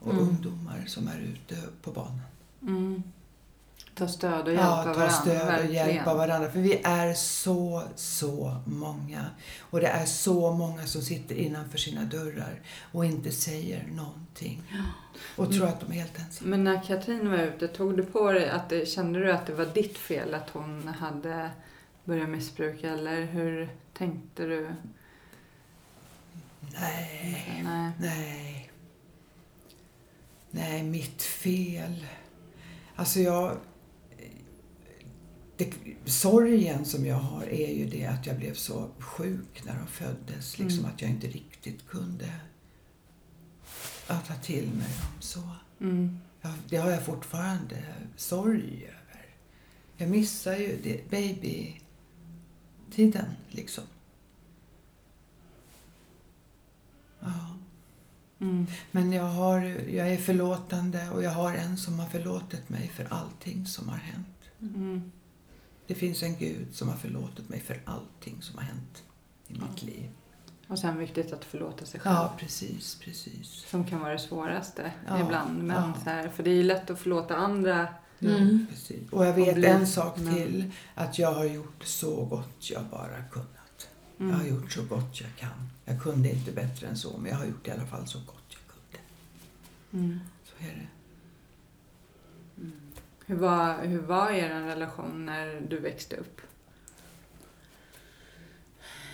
och 0.01 0.13
Mm. 0.13 0.29
ungdomar 0.29 0.85
som 0.87 1.09
är 1.09 1.21
ute 1.21 1.57
på 1.83 1.91
banan. 1.93 2.21
Mm. 4.01 4.09
Ta 4.09 4.19
stöd 4.19 4.47
och 4.49 4.53
hjälpa 4.53 4.67
Ja, 4.67 4.77
ta 4.85 4.93
varandra. 4.93 5.11
stöd 5.11 5.43
och 5.43 5.49
verkligen. 5.49 5.89
hjälpa 5.95 6.15
varandra. 6.15 6.51
För 6.51 6.61
vi 6.61 6.81
är 6.85 7.15
så, 7.15 7.83
så 7.97 8.57
många. 8.67 9.27
Och 9.61 9.81
det 9.81 9.87
är 9.87 10.07
så 10.07 10.53
många 10.53 10.87
som 10.87 11.03
sitter 11.03 11.35
innanför 11.35 11.79
sina 11.79 12.05
dörrar 12.05 12.61
och 12.93 13.05
inte 13.05 13.31
säger 13.33 13.87
någonting. 13.87 14.63
Och 15.37 15.53
tror 15.53 15.67
att 15.67 15.81
de 15.81 15.91
är 15.93 15.97
helt 15.97 16.19
ensamma. 16.19 16.51
Men 16.51 16.65
när 16.65 16.83
Katrin 16.83 17.31
var 17.31 17.39
ute, 17.39 17.69
tog 17.69 17.97
du 17.97 18.03
på 18.03 18.33
dig 18.33 18.49
att 18.51 18.69
det, 18.69 18.89
kände 18.89 19.19
du 19.19 19.33
att 19.33 19.47
det 19.47 19.55
var 19.55 19.67
ditt 19.67 19.99
fel 19.99 20.35
att 20.35 20.51
hon 20.51 20.89
hade 20.89 21.51
börjat 22.05 22.29
missbruka 22.29 22.91
eller 22.91 23.25
hur 23.25 23.69
tänkte 23.99 24.47
du? 24.47 24.71
Nej, 26.61 27.63
Nej. 27.65 27.91
nej. 28.01 28.71
Nej, 30.51 30.83
mitt 30.83 31.23
fel. 31.23 32.07
Alltså 32.97 33.21
jag... 33.21 33.57
Det, 35.61 35.73
sorgen 36.11 36.85
som 36.85 37.07
jag 37.07 37.17
har 37.17 37.43
är 37.43 37.75
ju 37.75 37.87
det 37.87 38.07
att 38.07 38.27
jag 38.27 38.37
blev 38.37 38.55
så 38.55 38.91
sjuk 38.99 39.63
när 39.65 39.79
de 39.79 39.87
föddes. 39.87 40.59
Liksom 40.59 40.79
Mm. 40.79 40.91
att 40.95 41.03
jag 41.03 41.11
inte 41.11 41.27
riktigt 41.27 41.87
kunde 41.89 42.33
ta 44.07 44.35
till 44.43 44.67
mig 44.67 44.89
dem 44.89 45.21
så. 45.21 45.43
Mm. 45.81 46.19
Ja, 46.41 46.55
det 46.69 46.77
har 46.77 46.91
jag 46.91 47.05
fortfarande 47.05 47.85
sorg 48.17 48.85
över. 48.85 49.27
Jag 49.97 50.11
missar 50.11 50.57
ju 50.57 50.79
det, 50.83 51.11
babytiden 51.11 51.81
liksom. 53.49 53.85
Ja. 57.21 57.57
Mm. 58.41 58.67
Men 58.91 59.13
jag, 59.13 59.25
har, 59.25 59.61
jag 59.91 60.13
är 60.13 60.17
förlåtande 60.17 61.11
och 61.11 61.23
jag 61.23 61.31
har 61.31 61.55
en 61.55 61.77
som 61.77 61.99
har 61.99 62.09
förlåtit 62.09 62.69
mig 62.69 62.89
för 62.89 63.05
allting 63.11 63.67
som 63.67 63.89
har 63.89 63.99
hänt. 63.99 64.27
Mm. 64.61 65.13
Det 65.91 65.97
finns 65.97 66.23
en 66.23 66.37
Gud 66.39 66.67
som 66.75 66.89
har 66.89 66.97
förlåtit 66.97 67.49
mig 67.49 67.61
för 67.61 67.81
allting 67.85 68.43
som 68.43 68.59
har 68.59 68.65
hänt 68.65 69.03
i 69.49 69.53
mitt 69.53 69.83
liv. 69.83 70.11
Och 70.69 70.79
sen 70.79 70.99
viktigt 70.99 71.33
att 71.33 71.45
förlåta 71.45 71.87
sig 71.87 72.01
själv. 72.01 72.15
Ja, 72.17 72.35
precis, 72.39 72.95
precis. 73.01 73.49
Som 73.71 73.85
kan 73.85 74.01
vara 74.01 74.13
det 74.13 74.19
svåraste 74.19 74.93
Ja, 75.09 75.21
ibland. 75.25 75.63
Men 75.63 75.77
ja. 75.77 75.93
så 76.05 76.11
här, 76.11 76.29
för 76.29 76.43
det 76.43 76.51
är 76.51 76.55
ju 76.55 76.63
lätt 76.63 76.91
att 76.91 76.99
förlåta 76.99 77.37
andra 77.37 77.89
Mm. 78.21 78.67
Precis. 78.71 79.11
Och 79.13 79.27
jag 79.27 79.33
vet 79.35 79.55
bli- 79.55 79.67
en 79.69 79.87
sak 79.87 80.17
men- 80.19 80.35
till. 80.35 80.71
Att 80.95 81.19
jag 81.19 81.33
har 81.33 81.45
gjort 81.45 81.85
så 81.85 82.25
gott 82.25 82.71
jag 82.71 82.85
bara 82.85 83.23
kunnat. 83.31 83.89
Jag 84.17 84.27
har 84.27 84.35
Mm. 84.45 84.49
gjort 84.49 84.73
så 84.73 84.83
gott 84.85 85.21
jag 85.21 85.37
kan. 85.37 85.71
Jag 85.85 86.03
kunde 86.03 86.31
inte 86.33 86.53
bättre 86.53 86.87
än 86.87 86.97
så, 86.97 87.19
men 87.19 87.31
jag 87.31 87.39
har 87.39 87.47
gjort 87.47 87.69
i 87.69 87.71
alla 87.71 87.87
fall 87.87 88.07
så 88.07 88.19
gott 88.19 88.45
jag 88.49 88.61
kunde. 88.67 89.05
Mm. 90.07 90.21
Så 90.45 90.65
är 90.65 90.75
det. 90.77 90.87
Hur 93.31 93.37
var, 93.37 93.79
hur 93.83 93.99
var 94.01 94.31
er 94.31 94.49
relation 94.49 95.27
när 95.27 95.61
du 95.69 95.79
växte 95.81 96.17
upp? 96.17 96.41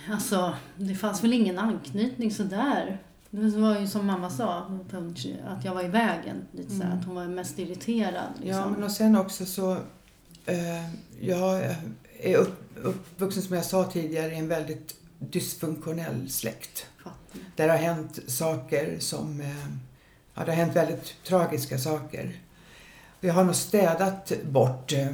Alltså, 0.09 0.55
det 0.77 0.95
fanns 0.95 1.23
väl 1.23 1.33
ingen 1.33 1.59
anknytning 1.59 2.31
sådär. 2.31 3.01
Det 3.29 3.57
var 3.57 3.79
ju 3.79 3.87
som 3.87 4.05
mamma 4.05 4.29
sa, 4.29 4.71
att 5.47 5.65
jag 5.65 5.73
var 5.73 5.83
i 5.83 5.87
vägen. 5.87 6.47
Lite 6.51 6.69
så 6.69 6.75
här, 6.83 6.85
Mm. 6.85 6.99
att 6.99 7.05
hon 7.05 7.15
var 7.15 7.25
mest 7.27 7.59
irriterad. 7.59 8.29
Liksom. 8.41 8.57
Ja, 8.57 8.69
men 8.69 8.83
och 8.83 8.91
sen 8.91 9.15
också 9.17 9.45
så... 9.45 9.77
Eh, 10.45 10.89
jag 11.19 11.75
är 12.19 12.35
upp, 12.37 12.77
uppvuxen, 12.83 13.43
som 13.43 13.55
jag 13.55 13.65
sa 13.65 13.83
tidigare, 13.83 14.31
i 14.33 14.37
en 14.37 14.47
väldigt 14.47 14.95
dysfunktionell 15.19 16.29
släkt. 16.29 16.87
Fattar. 17.03 17.39
Där 17.55 17.69
har 17.69 17.77
hänt 17.77 18.19
saker 18.27 18.99
som... 18.99 19.41
Eh, 19.41 19.65
ja, 20.33 20.45
det 20.45 20.51
har 20.51 20.57
hänt 20.57 20.75
väldigt 20.75 21.23
tragiska 21.23 21.77
saker. 21.77 22.35
Jag 23.21 23.33
har 23.33 23.43
nog 23.43 23.55
städat 23.55 24.31
bort 24.43 24.93
eh, 24.93 25.07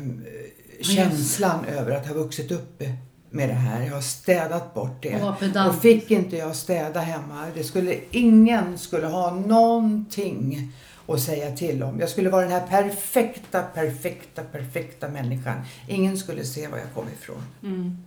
känslan 0.82 1.66
över 1.66 1.92
att 1.92 2.08
ha 2.08 2.14
vuxit 2.14 2.52
upp 2.52 2.84
med 3.30 3.50
det 3.50 3.54
här. 3.54 3.86
Jag 3.86 3.94
har 3.94 4.02
städat 4.02 4.74
bort 4.74 5.02
det. 5.02 5.36
Och 5.68 5.82
fick 5.82 6.12
inte 6.12 6.38
jag 6.38 6.56
städa 6.56 7.00
hemma, 7.00 7.48
det 7.56 7.64
skulle, 7.64 7.96
ingen 8.12 8.78
skulle 8.78 9.08
ha 9.08 9.36
någonting 9.36 10.72
att 11.08 11.22
säga 11.22 11.56
till 11.56 11.84
om. 11.84 12.00
Jag 12.00 12.10
skulle 12.10 12.30
vara 12.30 12.42
den 12.42 12.52
här 12.52 12.68
perfekta, 12.68 13.64
perfekta, 13.64 14.44
perfekta 14.44 15.10
människan. 15.10 15.62
Ingen 15.88 16.18
skulle 16.18 16.44
se 16.44 16.68
var 16.68 16.78
jag 16.78 16.94
kom 16.94 17.06
ifrån. 17.10 17.44
Mm. 17.64 17.98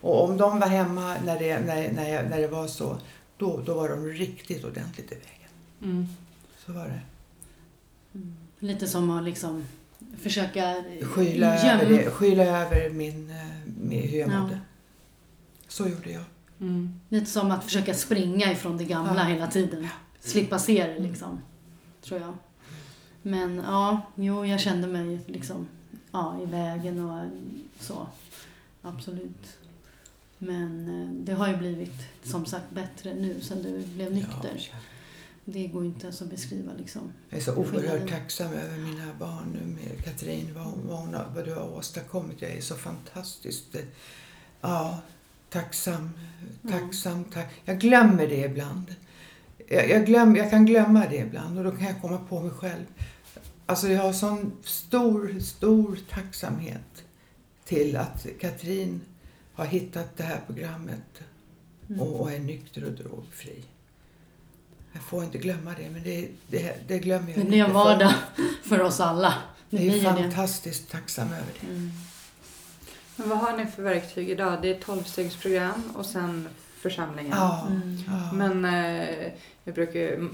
Och 0.00 0.24
om 0.24 0.36
de 0.36 0.60
var 0.60 0.68
hemma 0.68 1.16
när 1.24 1.38
det, 1.38 1.58
när, 1.60 1.92
när, 1.92 2.08
jag, 2.08 2.30
när 2.30 2.38
det 2.40 2.48
var 2.48 2.66
så, 2.66 2.98
då, 3.36 3.60
då 3.66 3.74
var 3.74 3.88
de 3.88 4.06
riktigt 4.06 4.64
ordentligt 4.64 5.12
i 5.12 5.14
vägen. 5.14 5.50
Mm. 5.82 6.06
Så 6.66 6.72
var 6.72 6.84
det. 6.84 7.00
Lite 8.58 8.86
som 8.88 9.10
att 9.10 9.24
liksom 9.24 9.64
försöka 10.20 10.84
Skyla, 11.02 11.56
gömma- 11.56 11.82
över, 11.82 11.92
det, 11.98 12.10
skyla 12.10 12.44
över 12.44 12.90
min, 12.90 13.30
eh, 13.30 13.36
min, 13.80 14.08
hur 14.08 14.18
jag 14.18 14.30
Ja. 14.30 14.40
mådde. 14.42 14.60
Så 15.68 15.88
gjorde 15.88 16.10
jag. 16.12 16.24
Mm. 16.60 17.00
Lite 17.08 17.26
som 17.26 17.50
att 17.50 17.64
försöka 17.64 17.94
springa 17.94 18.52
ifrån 18.52 18.76
det 18.76 18.84
gamla 18.84 19.14
Ja. 19.22 19.34
hela 19.34 19.46
tiden. 19.46 19.88
Slippa 20.20 20.58
se 20.58 20.86
det 20.86 20.98
liksom. 20.98 21.40
Tror 22.02 22.20
jag. 22.20 22.34
Men 23.22 23.56
ja, 23.56 24.00
jo 24.14 24.46
jag 24.46 24.60
kände 24.60 24.86
mig 24.86 25.20
liksom 25.26 25.68
ja, 26.12 26.40
i 26.42 26.46
vägen 26.46 27.04
och 27.10 27.24
så. 27.80 28.06
Absolut. 28.82 29.58
Men 30.38 30.88
eh, 31.02 31.10
det 31.24 31.32
har 31.32 31.48
ju 31.48 31.56
blivit 31.56 31.94
som 32.22 32.46
sagt 32.46 32.70
bättre 32.70 33.14
nu 33.14 33.40
sen 33.40 33.62
du 33.62 33.86
blev 33.86 34.12
nykter. 34.12 34.68
Ja, 34.72 34.76
Det 35.52 35.66
går 35.66 35.84
inte 35.84 36.06
ens 36.06 36.22
att 36.22 36.30
beskriva 36.30 36.72
liksom. 36.78 37.12
Jag 37.28 37.38
är 37.38 37.44
så 37.44 37.54
oerhört 37.54 38.10
tacksam 38.10 38.52
över 38.52 38.78
mina 38.78 39.14
barn 39.18 39.58
nu 39.60 39.66
med 39.66 40.04
Katrin, 40.04 40.54
vad, 40.54 40.64
hon, 40.64 40.86
vad, 40.86 40.98
hon 40.98 41.16
vad 41.34 41.44
du 41.44 41.54
har 41.54 41.76
åstadkommit. 41.76 42.42
Jag 42.42 42.50
är 42.50 42.60
så 42.60 42.74
fantastiskt 42.74 43.74
eh, 43.74 43.80
ja, 44.60 45.00
tacksam. 45.50 46.10
Tacksam, 46.68 47.24
tack. 47.24 47.48
Jag 47.64 47.78
glömmer 47.80 48.26
det 48.26 48.44
ibland. 48.44 48.94
Jag, 49.68 49.90
jag, 49.90 50.06
glöm, 50.06 50.36
jag 50.36 50.50
kan 50.50 50.66
glömma 50.66 51.06
det 51.10 51.16
ibland 51.16 51.58
och 51.58 51.64
då 51.64 51.70
kan 51.70 51.86
jag 51.86 52.00
komma 52.00 52.18
på 52.18 52.40
mig 52.40 52.50
själv. 52.50 52.84
Alltså 53.66 53.88
jag 53.88 54.02
har 54.02 54.12
sån 54.12 54.52
stor, 54.62 55.40
stor 55.40 55.98
tacksamhet 56.10 57.04
till 57.64 57.96
att 57.96 58.26
Katrin 58.40 59.00
har 59.52 59.66
hittat 59.66 60.16
det 60.16 60.22
här 60.22 60.40
programmet 60.46 61.22
och, 61.98 62.20
och 62.20 62.32
är 62.32 62.38
nykter 62.38 62.84
och 62.84 62.92
drogfri. 62.92 63.64
Jag 64.98 65.04
får 65.04 65.24
inte 65.24 65.38
glömma 65.38 65.74
det, 65.78 65.90
men 65.90 66.02
det, 66.02 66.28
det, 66.46 66.88
det 66.88 66.98
glömmer 66.98 67.28
jag 67.28 67.36
Det 67.36 67.40
inte. 67.40 67.50
blir 67.50 67.60
en 67.60 67.66
för- 67.66 67.72
vardag 67.74 68.12
för 68.64 68.80
oss 68.82 69.00
alla. 69.00 69.34
Det 69.70 69.76
Jag 69.76 69.86
är 69.86 69.98
ju 69.98 70.00
det. 70.22 70.22
fantastiskt 70.22 70.90
tacksam 70.90 71.26
över 71.28 71.46
det. 71.60 71.66
Mm. 71.66 71.90
Men 73.16 73.28
vad 73.28 73.38
har 73.38 73.56
ni 73.56 73.66
för 73.66 73.82
verktyg 73.82 74.30
idag? 74.30 74.58
Det 74.62 74.70
är 74.70 74.80
tolvstegsprogram 74.80 75.82
och 75.96 76.06
sen 76.06 76.48
församlingen. 76.80 77.32
Ja, 77.36 77.66
Mm. 77.70 77.96
ja. 78.06 78.32
Men 78.32 78.64
eh, 78.64 79.32
jag 79.64 79.74
brukar 79.74 80.28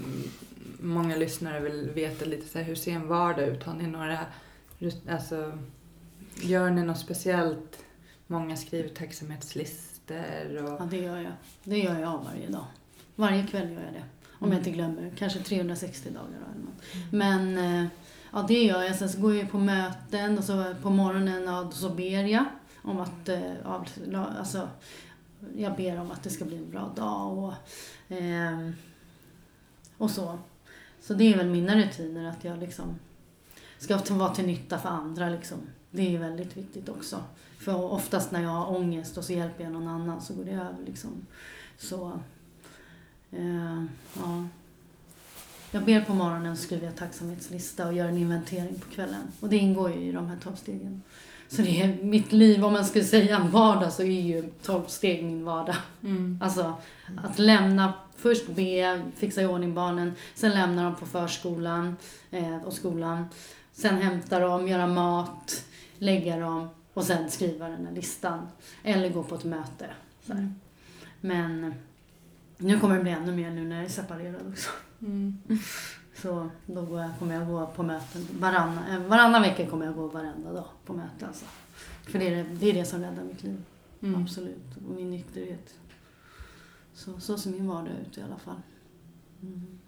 många 0.79 1.15
lyssnare 1.15 1.59
vill 1.59 1.89
veta 1.93 2.25
lite 2.25 2.47
så 2.49 2.57
här, 2.57 2.65
hur 2.65 2.75
ser 2.75 2.91
en 2.91 3.07
vardag 3.07 3.47
ut? 3.47 3.63
Har 3.63 3.73
ni 3.73 3.87
några, 3.87 4.19
alltså, 5.09 5.57
gör 6.41 6.69
ni 6.69 6.83
något 6.83 6.99
speciellt? 6.99 7.77
Många 8.27 8.57
skriver 8.57 8.89
tacksamhetslistor 8.89 10.63
och... 10.63 10.81
Ja, 10.81 10.87
det 10.91 10.97
gör 10.97 11.17
jag. 11.17 11.31
Det 11.63 11.77
gör 11.77 11.99
jag 11.99 12.23
varje 12.23 12.49
dag. 12.49 12.65
Varje 13.15 13.47
kväll 13.47 13.71
gör 13.71 13.81
jag 13.81 13.93
det. 13.93 14.03
Om 14.45 14.51
jag 14.51 14.59
inte 14.59 14.71
glömmer. 14.71 15.11
Kanske 15.17 15.39
360 15.39 16.09
dagar 16.09 16.25
eller 16.25 16.65
något. 16.65 17.11
Men 17.11 17.57
eh, 17.57 17.87
ja, 18.33 18.45
det 18.47 18.63
gör 18.63 18.83
jag. 18.83 18.95
Sen 18.95 19.09
så 19.09 19.21
går 19.21 19.35
jag 19.35 19.51
på 19.51 19.57
möten 19.57 20.37
och 20.37 20.43
så 20.43 20.75
på 20.81 20.89
morgonen 20.89 21.43
ja, 21.43 21.71
så 21.71 21.89
ber 21.89 22.23
jag 22.23 22.45
om 22.81 22.99
att 22.99 23.29
eh, 23.29 23.53
alltså, 24.39 24.69
jag 25.55 25.75
ber 25.75 25.99
om 25.99 26.11
att 26.11 26.23
det 26.23 26.29
ska 26.29 26.45
bli 26.45 26.57
en 26.57 26.71
bra 26.71 26.91
dag 26.95 27.37
och, 27.37 27.53
ehm, 28.09 28.75
och 29.97 30.11
så. 30.11 30.39
Så 31.01 31.13
det 31.13 31.33
är 31.33 31.37
väl 31.37 31.49
mina 31.49 31.75
rutiner 31.75 32.29
att 32.29 32.43
jag 32.43 32.59
liksom 32.59 32.99
ska 33.77 33.99
vara 34.09 34.35
till 34.35 34.45
nytta 34.45 34.77
för 34.79 34.89
andra 34.89 35.29
liksom. 35.29 35.57
Det 35.91 36.15
är 36.15 36.19
väldigt 36.19 36.57
viktigt 36.57 36.89
också. 36.89 37.23
För 37.59 37.91
oftast 37.91 38.31
när 38.31 38.41
jag 38.41 38.49
har 38.49 38.75
ångest 38.75 39.17
och 39.17 39.23
så 39.23 39.33
hjälper 39.33 39.63
jag 39.63 39.73
någon 39.73 39.87
annan 39.87 40.21
så 40.21 40.33
går 40.33 40.45
det 40.45 40.51
över 40.51 40.85
liksom. 40.85 41.25
Så, 41.77 42.07
eh, 42.07 42.19
ja. 44.15 44.47
Jag 45.71 45.85
ber 45.85 46.01
på 46.01 46.13
morgonen, 46.13 46.57
skriver 46.57 46.85
jag 46.85 46.95
tacksamhetslista 46.95 47.87
och 47.87 47.93
gör 47.93 48.07
en 48.07 48.17
inventering 48.17 48.79
på 48.79 48.95
kvällen. 48.95 49.21
Och 49.39 49.49
det 49.49 49.57
ingår 49.57 49.91
ju 49.91 50.01
i 50.01 50.11
de 50.11 50.27
här 50.27 50.37
tolv 50.37 50.55
stegen. 50.55 51.01
Så 51.47 51.61
det 51.61 51.81
är 51.81 52.03
mitt 52.03 52.31
liv, 52.31 52.65
om 52.65 52.73
man 52.73 52.85
skulle 52.85 53.05
säga 53.05 53.37
en 53.37 53.51
vardag 53.51 53.93
så 53.93 54.03
är 54.03 54.21
ju 54.21 54.49
tolv 54.61 54.85
steg 54.87 55.23
min 55.23 55.45
vardag. 55.45 55.75
Mm. 56.03 56.39
Alltså 56.43 56.73
att 57.23 57.39
lämna, 57.39 57.93
först 58.15 58.47
be, 58.47 59.01
fixa 59.15 59.41
i 59.41 59.45
ordning 59.45 59.73
barnen, 59.73 60.13
sen 60.35 60.51
lämna 60.51 60.83
dem 60.83 60.95
på 60.95 61.05
förskolan 61.05 61.95
eh, 62.31 62.57
och 62.57 62.73
skolan. 62.73 63.25
Sen 63.73 63.97
hämta 63.97 64.39
dem, 64.39 64.67
göra 64.67 64.87
mat, 64.87 65.65
lägga 65.97 66.37
dem 66.37 66.69
och 66.93 67.03
sen 67.03 67.31
skriva 67.31 67.69
den 67.69 67.85
här 67.85 67.93
listan. 67.93 68.47
Eller 68.83 69.09
gå 69.09 69.23
på 69.23 69.35
ett 69.35 69.43
möte. 69.43 69.85
Här. 70.27 70.53
Men 71.21 71.73
nu 72.57 72.79
kommer 72.79 72.95
det 72.95 73.01
bli 73.01 73.11
ännu 73.11 73.31
mer 73.31 73.51
nu 73.51 73.67
när 73.67 73.75
jag 73.75 73.85
är 73.85 73.89
separerad 73.89 74.47
också. 74.51 74.69
Mm. 75.01 75.41
Så 76.21 76.49
då 76.65 76.81
går 76.81 77.01
jag, 77.01 77.11
kommer 77.19 77.35
jag 77.35 77.47
gå 77.47 77.67
på 77.67 77.83
möten. 77.83 78.27
Varannan, 78.39 78.83
eh, 78.89 78.99
varannan 78.99 79.41
vecka 79.41 79.67
kommer 79.67 79.85
jag 79.85 79.95
gå 79.95 80.07
varenda 80.07 80.53
dag 80.53 80.67
på 80.85 80.93
möte. 80.93 81.27
Alltså. 81.27 81.45
För 82.03 82.19
det 82.19 82.27
är 82.27 82.35
det, 82.35 82.43
det 82.43 82.69
är 82.69 82.73
det 82.73 82.85
som 82.85 83.01
räddar 83.01 83.23
mitt 83.23 83.43
liv. 83.43 83.63
Mm. 84.01 84.21
Absolut. 84.21 84.77
Och 84.87 84.95
min 84.95 85.11
nykterhet. 85.11 85.73
Så, 86.93 87.19
så 87.19 87.37
ser 87.37 87.49
min 87.49 87.67
vardag 87.67 87.93
ut 88.07 88.17
i 88.17 88.21
alla 88.21 88.37
fall. 88.37 88.61
Mm. 89.41 89.79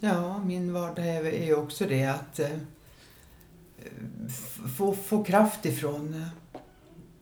Ja, 0.00 0.38
min 0.38 0.72
vardag 0.72 1.06
är 1.06 1.24
är 1.24 1.46
ju 1.46 1.54
också 1.54 1.86
det 1.86 2.04
att 2.04 2.38
eh, 2.38 2.58
få, 4.78 4.94
få 4.94 5.24
kraft 5.24 5.66
ifrån 5.66 6.14
eh, 6.14 6.60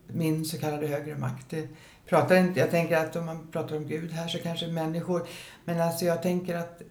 min 0.07 0.45
så 0.45 0.59
kallade 0.59 0.87
högre 0.87 1.19
makt. 1.19 1.51
Det 1.51 1.69
pratar 2.11 2.37
inte, 2.37 2.61
jag 2.61 2.71
tänker 2.71 2.97
att 2.97 3.17
om 3.17 3.27
man 3.27 3.47
pratar 3.53 3.77
om 3.77 3.87
Gud 3.87 4.13
här 4.13 4.29
så 4.29 4.39
kanske 4.39 4.67
människor, 4.67 5.27
men 5.65 5.81
alltså 5.81 6.05
jag 6.05 6.23
tänker 6.23 6.57
att 6.57 6.83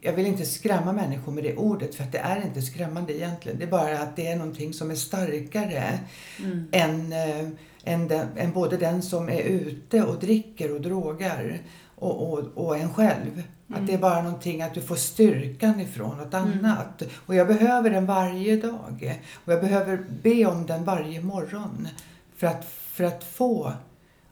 jag 0.00 0.12
vill 0.12 0.26
inte 0.26 0.44
skrämma 0.46 0.92
människor 0.92 1.32
med 1.32 1.44
det 1.44 1.56
ordet 1.56 1.94
för 1.94 2.04
att 2.04 2.12
det 2.12 2.18
är 2.18 2.42
inte 2.44 2.62
skrämmande 2.62 3.16
egentligen. 3.16 3.58
Det 3.58 3.64
är 3.64 3.70
bara 3.70 3.98
att 3.98 4.16
det 4.16 4.26
är 4.26 4.36
någonting 4.36 4.72
som 4.72 4.90
är 4.90 4.94
starkare 4.94 5.98
Mm. 6.38 6.68
än, 6.72 7.12
eh, 7.12 7.48
än, 7.84 8.08
den, 8.08 8.26
än 8.36 8.52
både 8.52 8.76
den 8.76 9.02
som 9.02 9.28
är 9.28 9.40
ute 9.40 10.02
och 10.02 10.18
dricker 10.20 10.74
och 10.74 10.80
drogar 10.80 11.58
och, 11.94 12.32
och, 12.32 12.44
och 12.54 12.76
en 12.78 12.94
själv. 12.94 13.42
Att 13.74 13.86
det 13.86 13.94
är 13.94 13.98
bara 13.98 14.22
någonting 14.22 14.62
att 14.62 14.74
du 14.74 14.80
får 14.80 14.96
styrkan 14.96 15.80
ifrån 15.80 16.18
något 16.18 16.34
annat. 16.34 17.02
Och 17.26 17.34
jag 17.34 17.46
behöver 17.46 17.90
den 17.90 18.06
varje 18.06 18.56
dag. 18.56 19.18
Och 19.44 19.52
jag 19.52 19.60
behöver 19.60 20.04
be 20.22 20.46
om 20.46 20.66
den 20.66 20.84
varje 20.84 21.20
morgon. 21.20 21.88
För 22.36 22.46
att, 22.46 22.64
för 22.64 23.04
att 23.04 23.24
få 23.24 23.72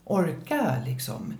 orka 0.08 0.76
liksom. 0.86 1.34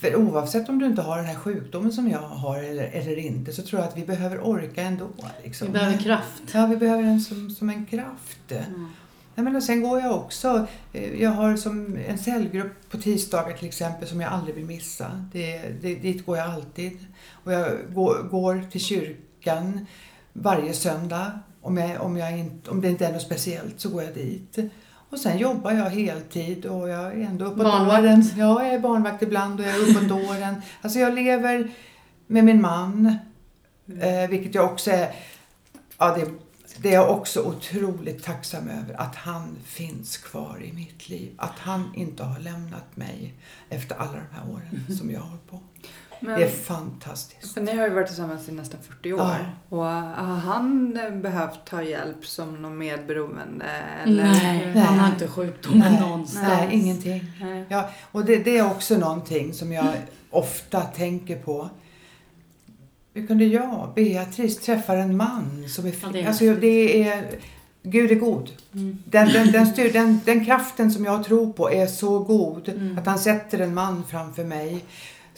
För 0.00 0.16
oavsett 0.16 0.68
om 0.68 0.78
du 0.78 0.86
inte 0.86 1.02
har 1.02 1.16
den 1.16 1.26
här 1.26 1.34
sjukdomen 1.34 1.92
som 1.92 2.10
jag 2.10 2.18
har 2.18 2.58
eller, 2.58 2.84
eller 2.84 3.18
inte 3.18 3.52
så 3.52 3.62
tror 3.62 3.80
jag 3.80 3.88
att 3.88 3.96
vi 3.96 4.04
behöver 4.04 4.40
orka 4.40 4.82
ändå. 4.82 5.08
Liksom. 5.44 5.66
Vi 5.66 5.72
behöver 5.72 5.98
kraft. 5.98 6.42
Ja, 6.52 6.66
vi 6.66 6.76
behöver 6.76 7.02
den 7.02 7.20
som, 7.20 7.50
som 7.50 7.70
en 7.70 7.86
kraft. 7.86 8.52
Mm. 8.52 8.88
Ja, 9.34 9.42
men 9.42 9.56
och 9.56 9.62
sen 9.62 9.82
går 9.82 10.00
jag 10.00 10.16
också, 10.16 10.66
eh, 10.92 11.22
jag 11.22 11.30
har 11.30 11.56
som 11.56 11.96
en 11.96 12.18
cellgrupp 12.18 12.90
på 12.90 12.98
tisdagar 12.98 13.56
till 13.56 13.68
exempel 13.68 14.08
som 14.08 14.20
jag 14.20 14.32
aldrig 14.32 14.54
vill 14.54 14.64
missa. 14.64 15.26
Det, 15.32 15.58
det, 15.80 15.94
dit 15.94 16.26
går 16.26 16.36
jag 16.36 16.50
alltid. 16.50 16.98
Och 17.44 17.52
jag 17.52 17.72
går, 17.94 18.28
går 18.30 18.66
till 18.70 18.80
kyrkan 18.80 19.86
varje 20.32 20.74
söndag 20.74 21.38
Om, 21.60 21.76
jag, 21.76 22.02
om, 22.02 22.16
jag 22.16 22.38
inte, 22.38 22.70
om 22.70 22.80
det 22.80 22.88
inte 22.88 23.06
är 23.06 23.12
något 23.12 23.22
speciellt 23.22 23.80
så 23.80 23.88
går 23.88 24.02
jag 24.02 24.14
dit. 24.14 24.58
Och 25.10 25.18
sen 25.18 25.38
jobbar 25.38 25.72
jag 25.72 25.90
heltid 25.90 26.66
och 26.66 26.88
jag 26.88 27.00
är 27.12 27.26
ändå 27.26 27.44
uppåt 27.44 27.64
Barnvakt. 27.64 28.02
åren. 28.02 28.24
Ja, 28.36 28.64
jag 28.64 28.74
är 28.74 28.78
barnvakt 28.78 29.22
ibland 29.22 29.60
och 29.60 29.66
jag 29.66 29.74
är 29.74 29.80
uppåt 29.90 30.10
åren. 30.30 30.54
Alltså 30.82 30.98
jag 30.98 31.14
lever 31.14 31.70
med 32.26 32.44
min 32.44 32.60
man, 32.60 33.16
eh, 34.00 34.30
vilket 34.30 34.54
jag 34.54 34.64
också 34.64 34.90
är, 34.90 35.12
ja 35.98 36.16
det, 36.16 36.30
det 36.76 36.88
är 36.88 36.94
jag 36.94 37.10
också 37.10 37.42
otroligt 37.42 38.24
tacksam 38.24 38.68
över. 38.68 39.00
Att 39.00 39.16
han 39.16 39.56
finns 39.64 40.16
kvar 40.16 40.62
i 40.62 40.72
mitt 40.72 41.08
liv. 41.08 41.32
Att 41.36 41.58
han 41.58 41.92
inte 41.94 42.24
har 42.24 42.38
lämnat 42.40 42.96
mig 42.96 43.34
efter 43.68 43.96
alla 43.96 44.12
de 44.12 44.36
här 44.36 44.50
åren 44.50 44.96
som 44.98 45.10
jag 45.10 45.20
har 45.20 45.38
på. 45.50 45.60
Men, 46.20 46.38
Det 46.40 46.46
är 46.46 46.50
fantastiskt. 46.50 47.54
för 47.54 47.60
ni 47.60 47.76
har 47.76 47.88
ju 47.88 47.94
varit 47.94 48.06
tillsammans 48.06 48.48
i 48.48 48.52
nästan 48.52 48.80
40 48.82 49.12
år. 49.12 49.20
Ja. 49.20 49.36
Och 49.68 49.84
har 49.84 50.36
han 50.36 50.96
eh, 50.96 51.10
behövt 51.10 51.64
ta 51.64 51.82
hjälp 51.82 52.26
som 52.26 52.62
någon 52.62 52.78
medberoende? 52.78 53.64
Eller? 54.04 54.24
Nej, 54.24 54.72
Nej. 54.74 54.84
han 54.84 54.98
har 54.98 55.08
inte 55.08 55.28
sjukdomen 55.28 55.92
Nej, 55.92 56.00
någonstans. 56.00 56.48
Nej, 56.48 56.68
ingenting. 56.72 57.24
Nej. 57.40 57.64
Ja, 57.68 57.90
och 58.12 58.24
det, 58.24 58.36
det 58.36 58.58
är 58.58 58.66
också 58.66 58.98
någonting 58.98 59.54
som 59.54 59.72
jag 59.72 59.94
ofta 60.30 60.80
tänker 60.80 61.36
på. 61.36 61.68
Hur 63.14 63.26
kunde 63.26 63.44
jag, 63.44 63.92
Beatrice, 63.94 64.58
träffa 64.58 64.96
en 64.96 65.16
man 65.16 65.64
som 65.68 65.86
är 65.86 65.94
Ja, 66.02 66.08
det 66.12 66.22
är 66.22 66.26
alltså, 66.28 66.54
det 66.54 67.08
är... 67.08 67.24
Gud 67.82 68.10
är 68.10 68.14
god. 68.14 68.50
Mm. 68.74 68.98
Den, 69.04 69.28
den, 69.28 69.52
den, 69.52 69.66
styr, 69.66 69.92
den, 69.92 70.20
den 70.24 70.44
kraften 70.44 70.90
som 70.90 71.04
jag 71.04 71.24
tror 71.24 71.52
på 71.52 71.70
är 71.70 71.86
så 71.86 72.18
god. 72.18 72.68
Mm. 72.68 72.98
Att 72.98 73.06
han 73.06 73.18
sätter 73.18 73.58
en 73.58 73.74
man 73.74 74.04
framför 74.08 74.44
mig 74.44 74.84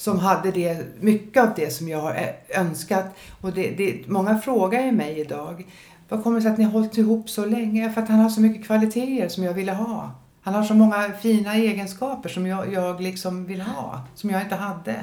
som 0.00 0.18
hade 0.18 0.50
det, 0.50 0.86
mycket 1.00 1.42
av 1.42 1.48
det 1.56 1.70
som 1.70 1.88
jag 1.88 2.00
har 2.00 2.14
eh, 2.14 2.60
önskat. 2.60 3.04
Och 3.40 3.52
det, 3.52 3.70
det, 3.70 4.08
många 4.08 4.38
frågar 4.38 4.82
ju 4.84 4.92
mig 4.92 5.20
idag. 5.20 5.66
Vad 6.08 6.22
kommer 6.22 6.36
det 6.36 6.42
sig 6.42 6.52
att 6.52 6.58
ni 6.58 6.64
har 6.64 6.72
hållit 6.72 6.98
ihop 6.98 7.30
så 7.30 7.44
länge? 7.44 7.92
För 7.92 8.02
att 8.02 8.08
han 8.08 8.18
har 8.18 8.30
så 8.30 8.40
mycket 8.40 8.66
kvaliteter 8.66 9.28
som 9.28 9.44
jag 9.44 9.54
ville 9.54 9.72
ha. 9.72 10.10
Han 10.42 10.54
har 10.54 10.64
så 10.64 10.74
många 10.74 11.12
fina 11.12 11.54
egenskaper 11.54 12.28
som 12.28 12.46
jag, 12.46 12.72
jag 12.72 13.00
liksom 13.00 13.46
vill 13.46 13.60
ha. 13.60 14.00
Som 14.14 14.30
jag 14.30 14.42
inte 14.42 14.54
hade. 14.54 14.96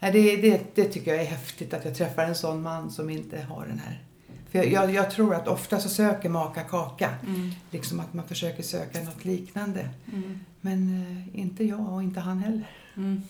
Det, 0.00 0.36
det, 0.36 0.60
det 0.74 0.84
tycker 0.84 1.10
jag 1.10 1.20
är 1.20 1.26
häftigt 1.26 1.74
att 1.74 1.84
jag 1.84 1.94
träffar 1.94 2.22
en 2.22 2.34
sån 2.34 2.62
man 2.62 2.90
som 2.90 3.10
inte 3.10 3.40
har 3.40 3.66
den 3.66 3.78
här. 3.78 4.02
För 4.50 4.58
jag, 4.58 4.72
jag, 4.72 4.94
jag 4.94 5.10
tror 5.10 5.34
att 5.34 5.48
ofta 5.48 5.80
så 5.80 5.88
söker 5.88 6.28
maka 6.28 6.60
kaka. 6.62 7.10
Mm. 7.26 7.50
Liksom 7.70 8.00
att 8.00 8.14
man 8.14 8.28
försöker 8.28 8.62
söka 8.62 9.00
något 9.00 9.24
liknande. 9.24 9.88
Mm. 10.12 10.40
Men 10.60 11.02
eh, 11.02 11.40
inte 11.40 11.64
jag 11.64 11.92
och 11.92 12.02
inte 12.02 12.20
han 12.20 12.38
heller. 12.38 12.70
Mm. 12.96 13.22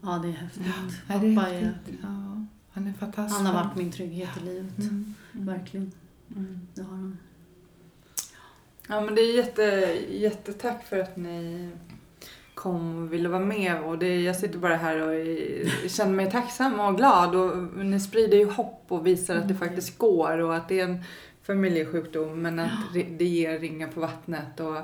Ja, 0.00 0.18
det 0.22 0.28
är 0.28 0.32
häftigt. 0.32 0.62
Det 1.06 1.14
är 1.14 1.34
Pappa 1.36 1.50
är. 1.50 1.74
Ja, 2.02 2.46
han 2.72 2.86
är 2.86 2.92
fantastisk. 2.92 3.36
han 3.36 3.46
har 3.46 3.64
varit 3.64 3.76
min 3.76 3.92
trygghet 3.92 4.28
i 4.42 4.44
livet. 4.44 4.78
Mm. 4.78 5.14
Verkligen. 5.32 5.92
Mm. 6.36 6.60
Det 6.74 6.82
har 6.82 6.90
han. 6.90 7.18
Ja 8.88 9.00
men 9.00 9.14
det 9.14 9.20
är 9.20 9.36
jätte, 9.36 9.62
jättetack 10.10 10.86
för 10.86 10.98
att 10.98 11.16
ni 11.16 11.70
kom 12.54 12.96
och 13.04 13.12
ville 13.12 13.28
vara 13.28 13.44
med. 13.44 13.82
Och 13.82 13.98
det, 13.98 14.20
jag 14.20 14.36
sitter 14.36 14.58
bara 14.58 14.76
här 14.76 15.02
och 15.02 15.14
är, 15.14 15.88
känner 15.88 16.12
mig 16.12 16.30
tacksam 16.30 16.80
och 16.80 16.96
glad. 16.96 17.34
Och 17.34 17.56
ni 17.84 18.00
sprider 18.00 18.38
ju 18.38 18.50
hopp 18.50 18.84
och 18.88 19.06
visar 19.06 19.36
att 19.36 19.48
det 19.48 19.54
Mm. 19.54 19.68
faktiskt 19.68 19.98
går. 19.98 20.38
Och 20.38 20.56
att 20.56 20.68
det 20.68 20.80
är 20.80 20.84
en 20.84 21.02
familjesjukdom 21.42 22.42
men 22.42 22.58
att 22.58 22.70
det 22.92 23.24
ger 23.24 23.58
ringar 23.58 23.88
på 23.88 24.00
vattnet. 24.00 24.60
Och 24.60 24.76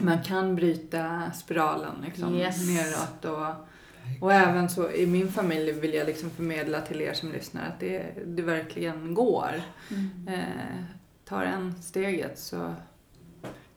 man 0.00 0.22
kan 0.22 0.56
bryta 0.56 1.30
spiralen 1.32 1.94
liksom, 2.04 2.34
Yes. 2.34 2.68
neråt. 2.68 3.24
Och, 3.24 3.66
och 4.20 4.32
även 4.32 4.68
så 4.68 4.90
i 4.90 5.06
min 5.06 5.32
familj 5.32 5.72
vill 5.72 5.94
jag 5.94 6.06
liksom 6.06 6.30
förmedla 6.30 6.80
till 6.80 7.00
er 7.00 7.12
som 7.12 7.32
lyssnar 7.32 7.68
att 7.68 7.80
det, 7.80 8.06
det 8.26 8.42
verkligen 8.42 9.14
går. 9.14 9.62
Eh, 10.28 10.84
tar 11.24 11.42
en 11.42 11.82
steget 11.82 12.38
så 12.38 12.74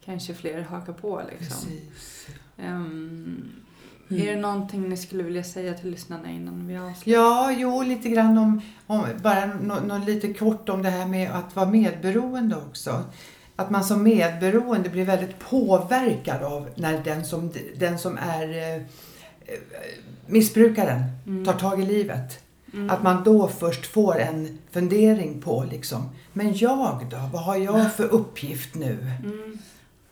kanske 0.06 0.34
fler 0.34 0.62
hakar 0.62 0.94
på 0.94 1.22
liksom. 1.32 1.72
Ehm, 2.58 3.64
Mm. 4.10 4.28
Är 4.28 4.36
det 4.36 4.42
någonting 4.42 4.90
ni 4.90 4.98
skulle 4.98 5.24
vilja 5.24 5.44
säga 5.44 5.74
till 5.74 5.92
lyssnarna 5.92 6.32
innan 6.32 6.68
vi 6.68 6.78
avslutar? 6.78 7.22
Ja, 7.22 7.52
jo, 7.58 7.84
lite 7.84 8.10
grann 8.10 8.38
om, 8.38 8.62
om 8.88 9.06
bara 9.24 9.46
nå 9.46 9.80
nå 9.80 9.98
lite 9.98 10.34
kort 10.34 10.70
om 10.70 10.82
det 10.82 10.90
här 10.90 11.06
med 11.06 11.32
att 11.32 11.56
vara 11.56 11.70
medberoende 11.70 12.56
också. 12.56 13.04
Att 13.56 13.70
man 13.70 13.84
som 13.84 14.04
medberoende 14.04 14.90
blir 14.90 15.06
väldigt 15.06 15.40
påverkad 15.40 16.44
av 16.44 16.70
när 16.76 17.04
den 17.04 17.26
som, 17.26 17.52
den 17.76 18.00
som 18.00 18.18
är 18.18 18.76
eh, 18.76 18.82
missbrukaren 20.28 21.04
Mm. 21.28 21.46
tar 21.46 21.54
tag 21.54 21.82
i 21.82 21.86
livet. 21.86 22.40
Mm. 22.74 22.90
Att 22.90 23.04
man 23.04 23.24
då 23.24 23.48
först 23.48 23.86
får 23.86 24.20
en 24.20 24.58
fundering 24.72 25.42
på 25.42 25.66
liksom, 25.72 26.10
men 26.34 26.58
jag 26.58 27.06
då? 27.10 27.30
Vad 27.34 27.44
har 27.44 27.56
jag 27.58 27.94
för 27.94 28.04
uppgift 28.04 28.76
nu? 28.76 29.12
Mm. 29.24 29.58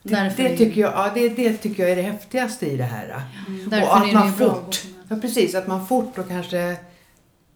Det, 0.04 0.34
det, 0.38 0.58
tycker 0.58 0.82
jag, 0.82 0.94
ja, 0.94 1.12
det, 1.14 1.30
det 1.30 1.58
tycker 1.58 1.84
jag 1.84 1.92
är 1.92 1.96
det 1.96 2.02
häftigaste 2.02 2.66
i 2.66 2.78
det 2.78 2.84
här. 2.84 3.22
Mm. 3.48 3.84
Och 3.84 3.98
att 3.98 4.14
man 4.14 4.34
fort, 4.34 4.84
ja 5.08 5.16
precis, 5.16 5.56
att 5.56 5.68
man 5.68 5.88
fort 5.88 6.18
och 6.18 6.28
kanske 6.28 6.78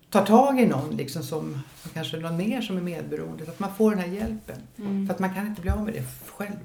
tar 0.10 0.26
tag 0.26 0.60
i 0.60 0.66
någon 0.66 0.98
liksom 0.98 1.24
som, 1.24 1.62
kanske 1.94 2.18
någon 2.18 2.38
mer 2.38 2.62
som 2.62 2.78
är 2.78 2.82
medberoende. 2.82 3.44
Att 3.44 3.60
man 3.60 3.76
får 3.78 3.92
den 3.92 4.00
här 4.00 4.08
hjälpen. 4.08 4.62
Mm. 4.78 5.08
För 5.08 5.14
att 5.14 5.20
man 5.20 5.34
kan 5.34 5.48
inte 5.48 5.62
bli 5.62 5.72
av 5.72 5.84
med 5.84 5.94
det 5.94 6.04
själv 6.32 6.56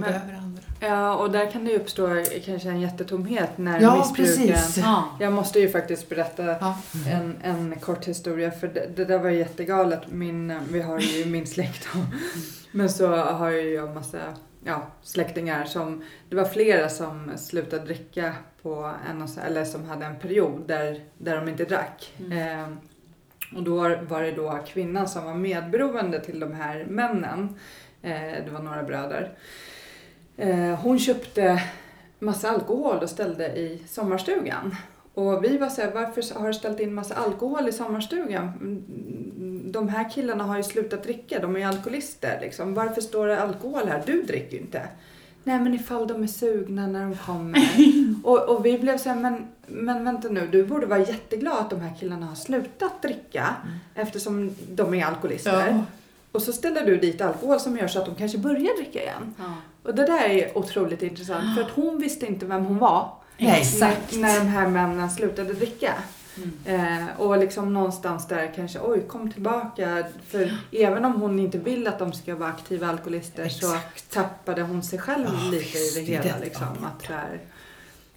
Man 0.00 0.10
Men-. 0.10 0.58
Ja, 0.80 1.16
och 1.16 1.30
där 1.30 1.50
kan 1.50 1.64
det 1.64 1.70
ju 1.70 1.76
uppstå 1.76 2.24
kanske 2.44 2.68
en 2.68 2.80
jättetomhet 2.80 3.58
när 3.58 3.80
Ja, 3.80 3.96
missbrukaren... 3.98 4.48
precis. 4.48 4.76
Ja. 4.78 5.04
Jag 5.20 5.32
måste 5.32 5.60
ju 5.60 5.68
faktiskt 5.68 6.08
berätta 6.08 6.44
Ja. 6.44 6.78
en, 7.10 7.36
en 7.42 7.76
kort 7.80 8.04
historia 8.04 8.50
för 8.50 8.68
det, 8.68 8.86
det 8.96 9.04
där 9.04 9.18
var 9.18 9.30
jättegalet. 9.30 10.00
Min, 10.10 10.60
vi 10.70 10.80
har 10.82 11.00
ju 11.00 11.24
min 11.24 11.46
släkt 11.46 11.88
och, 11.94 12.00
men 12.72 12.88
så 12.90 13.16
har 13.16 13.50
ju 13.50 13.74
jag 13.74 13.94
massa 13.94 14.18
ja, 14.64 14.86
släktingar 15.02 15.64
som, 15.64 16.04
det 16.28 16.36
var 16.36 16.44
flera 16.44 16.88
som 16.88 17.32
slutade 17.36 17.84
dricka 17.84 18.34
på 18.62 18.92
en 19.10 19.22
och, 19.22 19.28
eller 19.46 19.64
som 19.64 19.84
hade 19.84 20.06
en 20.06 20.18
period 20.18 20.62
där, 20.66 21.00
där 21.18 21.36
de 21.36 21.48
inte 21.48 21.64
drack. 21.64 22.12
Mm. 22.18 22.60
Eh, 22.60 22.68
och 23.56 23.62
då 23.62 23.76
var, 23.76 23.96
var 24.08 24.22
det 24.22 24.32
då 24.32 24.58
kvinnan 24.66 25.08
som 25.08 25.24
var 25.24 25.34
medberoende 25.34 26.20
till 26.20 26.40
de 26.40 26.54
här 26.54 26.84
männen. 26.88 27.58
Eh, 28.02 28.44
det 28.44 28.50
var 28.52 28.60
några 28.62 28.82
bröder. 28.82 29.32
Eh, 30.36 30.74
hon 30.74 30.98
köpte 30.98 31.62
massa 32.18 32.50
alkohol 32.50 32.96
och 33.02 33.10
ställde 33.10 33.46
i 33.46 33.82
sommarstugan. 33.88 34.76
Och 35.14 35.44
vi 35.44 35.58
var 35.58 35.68
såhär, 35.68 35.90
varför 35.94 36.40
har 36.40 36.48
du 36.48 36.54
ställt 36.54 36.80
in 36.80 36.94
massa 36.94 37.14
alkohol 37.14 37.68
i 37.68 37.72
sommarstugan? 37.72 38.52
Mm, 38.60 39.72
De 39.72 39.88
här 39.88 40.10
killarna 40.10 40.44
har 40.44 40.56
ju 40.56 40.62
slutat 40.62 41.02
dricka, 41.02 41.38
de 41.38 41.56
är 41.56 41.60
ju 41.60 41.64
alkoholister 41.64 42.38
liksom. 42.40 42.74
Varför 42.74 43.00
står 43.00 43.26
det 43.26 43.42
alkohol 43.42 43.88
här? 43.88 44.02
Du 44.06 44.22
dricker 44.22 44.56
ju 44.56 44.62
inte. 44.62 44.88
Nej 45.44 45.60
men 45.60 45.74
ifall 45.74 46.06
de 46.06 46.22
är 46.22 46.26
sugna 46.26 46.86
när 46.86 47.00
de 47.00 47.16
kommer. 47.16 47.68
och, 48.24 48.48
och 48.48 48.66
vi 48.66 48.78
blev 48.78 48.98
såhär, 48.98 49.16
men, 49.16 49.46
men 49.66 50.04
vänta 50.04 50.28
nu, 50.28 50.48
du 50.52 50.64
borde 50.64 50.86
vara 50.86 50.98
jätteglad 50.98 51.58
att 51.58 51.70
de 51.70 51.80
här 51.80 51.94
killarna 52.00 52.26
har 52.26 52.34
slutat 52.34 53.02
dricka. 53.02 53.56
Eftersom 53.94 54.54
de 54.70 54.94
är 54.94 55.04
alkoholister. 55.04 55.68
Ja. 55.68 55.84
Och 56.36 56.42
så 56.42 56.52
ställer 56.52 56.86
du 56.86 56.96
dit 56.96 57.20
alkohol 57.20 57.60
som 57.60 57.76
gör 57.78 57.88
så 57.88 57.98
att 57.98 58.06
de 58.06 58.14
kanske 58.14 58.38
börjar 58.38 58.76
dricka 58.76 59.02
igen. 59.02 59.34
Ja. 59.38 59.44
Och 59.82 59.94
det 59.94 60.06
där 60.06 60.24
är 60.28 60.58
otroligt 60.58 61.02
intressant 61.02 61.56
för 61.56 61.62
att 61.64 61.70
hon 61.70 61.98
visste 61.98 62.26
inte 62.26 62.46
vem 62.46 62.64
hon 62.64 62.78
var 62.78 63.08
Nej, 63.38 63.60
Exakt. 63.60 64.16
när, 64.16 64.38
de 64.38 64.46
här 64.46 64.68
männen 64.68 65.10
slutade 65.10 65.52
dricka. 65.52 65.94
Mm. 66.36 67.02
Eh, 67.02 67.20
och 67.20 67.38
liksom 67.38 67.74
någonstans 67.74 68.28
där 68.28 68.52
kanske, 68.56 68.78
oj 68.82 69.00
kom 69.08 69.32
tillbaka. 69.32 70.04
För 70.28 70.58
även 70.72 71.04
om 71.04 71.12
hon 71.12 71.38
inte 71.38 71.58
vill 71.58 71.86
att 71.86 71.98
de 71.98 72.12
ska 72.12 72.34
vara 72.36 72.48
aktiva 72.50 72.86
alkoholister 72.88 73.48
så 73.48 73.66
Exakt. 73.74 74.12
tappade 74.12 74.62
hon 74.62 74.82
sig 74.82 74.98
själv 74.98 75.26
Ja, 75.44 75.50
lite 75.50 75.64
visst, 75.64 75.96
i 75.98 76.00
det 76.00 76.06
hela. 76.12 76.22
det. 76.38 76.44
Liksom, 76.44 76.66
Ja. 76.82 76.86
att 76.88 77.06
så, 77.06 77.12
här, 77.12 77.40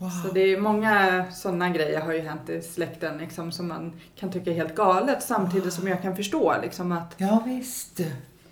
Wow. 0.01 0.09
så 0.09 0.33
det 0.33 0.39
är 0.53 0.59
många 0.59 1.23
sådana 1.31 1.69
grejer 1.69 2.01
har 2.01 2.13
ju 2.13 2.19
hänt 2.21 2.49
i 2.49 2.61
släkten 2.61 3.17
liksom, 3.17 3.51
som 3.51 3.67
man 3.67 3.93
kan 4.19 4.31
tycka 4.31 4.51
är 4.51 4.55
helt 4.55 4.75
galet 4.75 5.23
samtidigt 5.23 5.73
som 5.73 5.87
jag 5.87 6.01
kan 6.01 6.15
förstå 6.15 6.55
liksom, 6.61 6.91
att, 6.91 7.13
Ja 7.17 7.43
visst. 7.45 7.99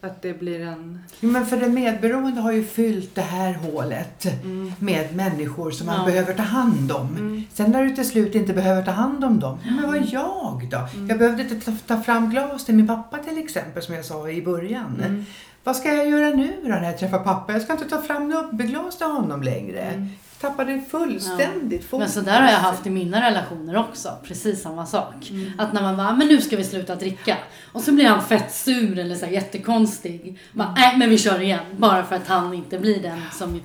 att 0.02 0.22
det 0.22 0.40
blir 0.40 0.62
en... 0.62 1.00
Jo, 1.20 1.30
men 1.32 1.46
för 1.46 1.58
den 1.58 1.74
medberoende 1.74 2.42
har 2.42 2.52
ju 2.52 2.64
fyllt 2.64 3.16
det 3.16 3.22
här 3.22 3.54
hålet 3.54 4.26
Mm. 4.44 4.72
med 4.80 5.16
människor 5.16 5.72
som 5.72 5.88
man 5.88 6.00
Ja. 6.00 6.06
behöver 6.06 6.34
ta 6.34 6.44
hand 6.44 6.92
om. 6.92 7.08
Mm. 7.16 7.44
Sen 7.54 7.72
när 7.72 7.84
du 7.84 7.96
till 7.96 8.08
slut 8.10 8.36
inte 8.36 8.54
behöver 8.54 8.84
ta 8.84 8.92
hand 8.92 9.24
om 9.24 9.40
dem, 9.40 9.58
men 9.66 9.88
vad 9.88 9.96
är 9.96 10.10
jag 10.14 10.68
då? 10.72 10.78
Mm. 10.94 11.10
Jag 11.10 11.18
behövde 11.20 11.44
inte 11.44 11.56
ta, 11.72 11.72
ta 11.88 12.02
fram 12.02 12.30
glas 12.30 12.66
till 12.66 12.76
min 12.76 12.88
pappa 12.88 13.18
till 13.18 13.38
exempel 13.38 13.84
som 13.84 13.96
jag 13.96 14.06
sa 14.06 14.30
i 14.30 14.42
början. 14.42 15.02
Mm. 15.06 15.26
Vad 15.64 15.76
ska 15.76 15.94
jag 15.94 16.10
göra 16.10 16.30
nu 16.36 16.54
då 16.64 16.70
när 16.70 16.84
jag 16.84 16.98
träffar 16.98 17.20
pappa? 17.20 17.54
Jag 17.54 17.62
ska 17.62 17.74
inte 17.74 17.90
ta 17.90 18.02
fram 18.02 18.30
nubbeglas 18.30 18.98
till 18.98 19.08
honom 19.08 19.42
längre. 19.44 19.80
Mm. 19.82 20.10
Tappade 20.42 20.82
fullständigt 20.82 21.86
fokus. 21.86 22.00
Men 22.00 22.10
så 22.10 22.22
där 22.22 22.42
har 22.42 22.52
jag 22.52 22.60
haft 22.60 22.88
i 22.88 22.90
mina 22.90 23.30
relationer 23.30 23.78
också. 23.78 24.18
Precis 24.24 24.62
samma 24.62 24.86
sak. 24.86 25.30
Mm. 25.30 25.52
Att 25.58 25.74
när 25.74 25.82
man 25.82 25.98
bara, 25.98 26.16
men 26.16 26.28
nu 26.28 26.42
ska 26.42 26.58
vi 26.58 26.64
sluta 26.64 26.96
dricka. 26.96 27.38
Och 27.74 27.82
så 27.82 27.92
blir 27.92 28.08
han 28.08 28.24
fett 28.24 28.54
sur 28.54 29.00
eller 29.00 29.16
så 29.16 29.26
här 29.26 29.34
jättekonstig. 29.34 30.40
Bara, 30.52 30.74
nej 30.78 30.98
men 30.98 31.10
vi 31.10 31.18
kör 31.18 31.42
igen. 31.42 31.66
Bara 31.78 32.04
för 32.04 32.16
att 32.16 32.28
han 32.28 32.54
inte 32.54 32.80
blir 32.80 33.02
den 33.02 33.22
som, 33.32 33.62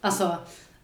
alltså 0.00 0.36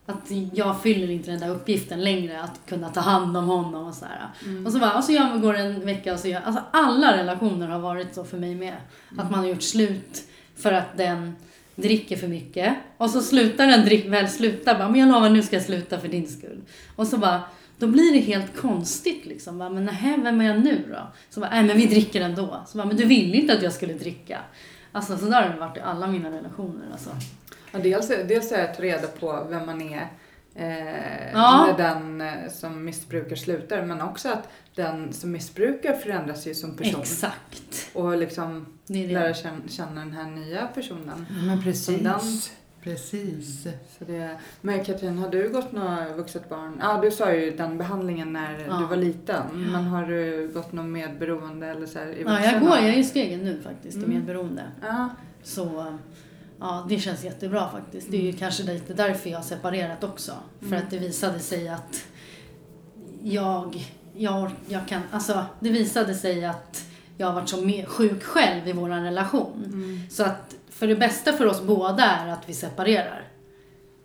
att 0.07 0.31
jag 0.53 0.83
fyller 0.83 1.11
inte 1.11 1.31
den 1.31 1.41
där 1.41 1.49
uppgiften 1.49 2.05
längre 2.05 2.43
att 2.43 2.61
kunna 2.67 2.89
ta 2.89 3.01
hand 3.01 3.37
om 3.37 3.45
honom 3.45 3.87
och 3.87 3.95
sådär. 3.95 4.29
Mm. 4.45 4.67
Och 4.67 4.73
så 4.73 4.79
bara, 4.79 4.97
och 4.97 5.05
så 5.05 5.13
gör, 5.13 5.39
går 5.39 5.53
det 5.53 5.59
en 5.59 5.87
vecka 5.87 6.13
och 6.13 6.19
så 6.19 6.29
gör, 6.29 6.41
alltså 6.41 6.63
alla 6.71 7.17
relationer 7.17 7.69
har 7.69 7.79
varit 7.79 8.15
så 8.15 8.25
för 8.25 8.39
mig 8.39 8.55
med. 8.55 8.77
Att 9.19 9.31
man 9.31 9.41
har 9.41 9.47
gjort 9.47 9.63
slut 9.63 10.23
för 10.57 10.73
att 10.73 10.97
den 10.97 11.37
dricker 11.77 12.17
för 12.17 12.29
mycket. 12.29 12.75
Och 12.97 13.11
så 13.11 13.23
slutar 13.23 13.67
den 13.67 13.85
drick, 13.85 14.07
väl 14.07 14.29
slutar 14.29 14.79
bara, 14.79 14.89
men 14.89 15.01
jag 15.01 15.09
lovar 15.09 15.31
nu 15.31 15.43
ska 15.43 15.57
jag 15.57 15.65
sluta 15.65 16.01
för 16.01 16.09
din 16.09 16.29
skull. 16.29 16.61
Och 16.97 17.07
så 17.07 17.19
bara, 17.19 17.43
då 17.79 17.87
blir 17.87 18.13
det 18.13 18.19
helt 18.19 18.57
konstigt 18.57 19.27
liksom. 19.27 19.59
Bara, 19.59 19.71
men 19.71 19.85
nähä, 19.85 20.21
vem 20.23 20.41
är 20.41 20.45
jag 20.45 20.65
nu 20.65 20.85
då? 20.91 21.13
Så 21.31 21.41
bara, 21.41 21.51
nej 21.51 21.65
men 21.65 21.77
vi 21.77 21.87
dricker 21.87 22.21
ändå. 22.21 22.63
Så 22.67 22.79
bara, 22.79 22.87
men 22.87 22.97
du 22.97 23.05
ville 23.05 23.37
inte 23.37 23.53
att 23.53 23.63
jag 23.63 23.73
skulle 23.73 23.93
dricka. 23.93 24.41
Alltså 24.93 25.19
så 25.19 25.25
där 25.25 25.43
har 25.43 25.49
det 25.49 25.61
varit 25.61 25.77
i 25.77 25.81
alla 25.81 26.07
mina 26.07 26.31
relationer 26.31 26.87
alltså. 26.93 27.11
Ja, 27.73 27.79
dels, 27.79 28.09
dels 28.09 28.53
är 28.53 28.65
att 28.65 28.77
ta 28.77 28.83
reda 28.83 29.07
på 29.07 29.47
vem 29.51 29.67
man 29.67 29.83
är 29.83 30.09
eh, 30.55 31.33
Ja. 31.33 31.67
när 31.67 31.77
den 31.79 32.21
eh, 32.21 32.51
som 32.51 32.85
missbrukar 32.85 33.37
slutar. 33.37 33.83
Men 33.85 34.01
också 34.01 34.29
att 34.29 34.49
den 34.75 35.13
som 35.13 35.33
missbrukar 35.33 35.93
förändras 35.93 36.47
ju 36.47 36.55
som 36.55 36.77
person. 36.77 37.01
Exakt. 37.01 37.91
Och 37.95 38.17
liksom 38.19 38.67
Det 38.87 39.07
det. 39.07 39.13
lära 39.15 39.35
känna, 39.35 39.61
känna 39.69 40.01
den 40.01 40.13
här 40.13 40.31
nya 40.31 40.67
personen. 40.67 41.27
Men 41.47 41.63
precis. 41.63 42.01
den. 42.03 42.21
Precis. 42.83 43.63
Så 43.99 44.05
det, 44.05 44.39
men 44.61 44.85
Katrin, 44.85 45.19
har 45.19 45.29
du 45.29 45.49
gått 45.49 45.73
några 45.73 46.13
vuxet 46.17 46.49
barn? 46.49 46.79
Ja, 46.81 47.01
du 47.03 47.11
sa 47.11 47.33
ju 47.33 47.51
den 47.51 47.79
behandlingen 47.79 48.33
när 48.33 48.65
Ja. 48.69 48.77
du 48.79 48.87
var 48.87 48.97
liten. 48.97 49.71
Men 49.73 49.85
har 49.85 50.07
du 50.07 50.49
gått 50.55 50.73
någon 50.73 50.93
medberoende 50.93 51.67
eller 51.67 51.87
så 51.87 51.99
här 51.99 52.07
i 52.07 52.23
Ja, 52.27 52.41
jag 52.45 52.61
går, 52.61 52.71
jag 52.77 52.85
är 52.89 52.93
i 52.99 53.05
stegen 53.05 53.45
nu 53.45 53.61
faktiskt, 53.63 53.97
i 53.97 54.05
Mm. 54.05 54.11
medberoende. 54.11 54.63
Ja. 54.83 55.09
Så 55.43 55.99
ja, 56.65 56.87
det 56.89 56.99
känns 56.99 57.25
jättebra 57.25 57.71
faktiskt. 57.71 58.11
Det 58.11 58.17
är 58.17 58.23
ju 58.23 58.33
kanske 58.33 58.63
lite 58.63 58.95
därför 58.95 59.31
jag 59.31 59.39
har 59.39 59.45
separerat 59.45 60.05
också. 60.05 60.33
För 60.61 60.67
Mm. 60.67 60.79
att 60.83 60.91
det 60.91 60.99
visade 60.99 61.39
sig 61.39 61.69
att 61.69 62.05
jag, 63.23 63.87
jag, 64.17 64.51
jag 64.69 64.89
kan, 64.89 65.03
alltså 65.11 65.45
det 65.61 65.71
visade 65.71 66.15
sig 66.15 66.45
att 66.45 66.85
jag 67.17 67.27
har 67.27 67.35
varit 67.35 67.49
så 67.49 67.85
sjuk 67.87 68.23
själv 68.23 68.69
i 68.69 68.73
vår 68.73 68.89
relation. 68.89 69.65
Mm. 69.67 70.01
Så 70.11 70.25
att 70.25 70.55
för 70.71 70.87
det 70.87 70.97
bästa 70.97 71.33
för 71.33 71.47
oss 71.47 71.63
båda 71.63 72.05
är 72.05 72.29
att 72.29 72.49
vi 72.49 72.55
separerar. 72.55 73.29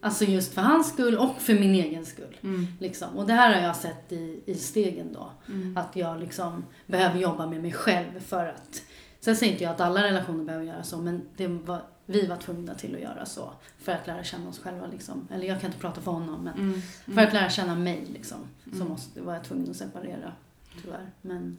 Alltså 0.01 0.25
just 0.25 0.53
för 0.53 0.61
hans 0.61 0.89
skull 0.89 1.17
och 1.17 1.35
för 1.41 1.53
min 1.53 1.75
egen 1.75 2.05
skull. 2.05 2.37
Mm. 2.43 2.67
Liksom. 2.79 3.17
Och 3.17 3.27
det 3.27 3.33
här 3.33 3.55
har 3.55 3.61
jag 3.67 3.75
sett 3.75 4.11
i, 4.11 4.41
i 4.45 4.55
stegen 4.55 5.13
då. 5.13 5.31
Mm. 5.47 5.77
Att 5.77 5.95
jag 5.95 6.19
liksom 6.19 6.63
behöver 6.85 7.19
jobba 7.19 7.45
med 7.47 7.61
mig 7.61 7.71
själv 7.71 8.19
för 8.27 8.45
att... 8.45 8.81
Sen 9.19 9.35
säger 9.35 9.51
inte 9.51 9.63
jag 9.63 9.71
att 9.73 9.81
alla 9.81 10.03
relationer 10.03 10.43
behöver 10.43 10.65
göra 10.65 10.83
så, 10.83 10.97
men 10.97 11.21
det 11.37 11.47
var, 11.47 11.81
vi 12.05 12.25
var 12.27 12.37
tvungna 12.37 12.75
till 12.75 12.95
att 12.95 13.01
göra 13.01 13.25
så. 13.25 13.53
För 13.77 13.91
att 13.91 14.07
lära 14.07 14.23
känna 14.23 14.49
oss 14.49 14.59
själva 14.59 14.87
liksom. 14.87 15.27
Eller 15.33 15.47
jag 15.47 15.61
kan 15.61 15.67
inte 15.69 15.79
prata 15.81 16.01
för 16.01 16.11
honom, 16.11 16.43
men 16.43 16.53
Mm. 16.59 16.81
för 17.15 17.21
att 17.27 17.33
lära 17.33 17.49
känna 17.49 17.75
mig 17.75 18.05
liksom. 18.13 18.37
Så 18.65 18.75
Mm. 18.75 18.87
måste, 18.87 19.21
var 19.21 19.33
jag 19.33 19.43
tvungen 19.43 19.69
att 19.69 19.75
separera, 19.75 20.33
tyvärr. 20.81 21.09
Men 21.21 21.57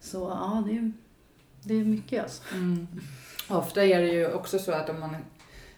så 0.00 0.18
ja, 0.18 0.62
det 0.66 0.76
är, 0.76 0.92
det 1.62 1.74
är 1.74 1.84
mycket 1.84 2.22
alltså. 2.22 2.42
Mm. 2.54 2.86
Ofta 3.48 3.84
är 3.84 4.00
det 4.00 4.08
ju 4.12 4.32
också 4.32 4.58
så 4.58 4.72
att 4.72 4.88
om 4.90 5.00
man 5.00 5.16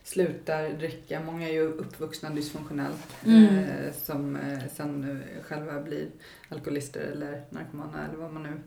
slutar 0.04 0.68
dricka, 0.70 1.20
många 1.20 1.48
är 1.48 1.52
ju 1.52 1.62
uppvuxna 1.68 2.30
dysfunktionellt 2.30 3.06
Mm. 3.24 3.44
eh, 3.58 3.92
som 4.04 4.36
eh, 4.36 4.58
sen 4.74 5.10
eh, 5.36 5.42
själva 5.44 5.80
blir 5.82 6.08
alkoholister 6.48 7.00
eller 7.00 7.42
narkomaner 7.50 8.08
eller 8.08 8.18
vad 8.18 8.32
man 8.32 8.42
nu 8.42 8.60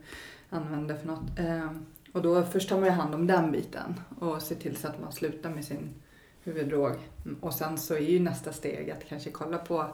använder 0.49 0.95
för 0.97 1.07
något. 1.07 1.39
Eh, 1.39 1.71
och 2.13 2.21
då 2.21 2.43
först 2.43 2.69
tar 2.69 2.75
man 2.77 2.85
ju 2.85 2.91
hand 2.91 3.15
om 3.15 3.27
den 3.27 3.51
biten 3.51 3.99
och 4.19 4.41
ser 4.41 4.55
till 4.55 4.75
så 4.75 4.87
att 4.87 5.01
man 5.01 5.11
slutar 5.11 5.49
med 5.49 5.65
sin 5.65 5.89
huvuddrog. 6.43 6.95
Och 7.41 7.53
sen 7.53 7.77
så 7.77 7.93
är 7.93 7.99
ju 7.99 8.19
nästa 8.19 8.53
steg 8.53 8.91
att 8.91 9.05
kanske 9.09 9.31
kolla 9.31 9.57
på 9.57 9.91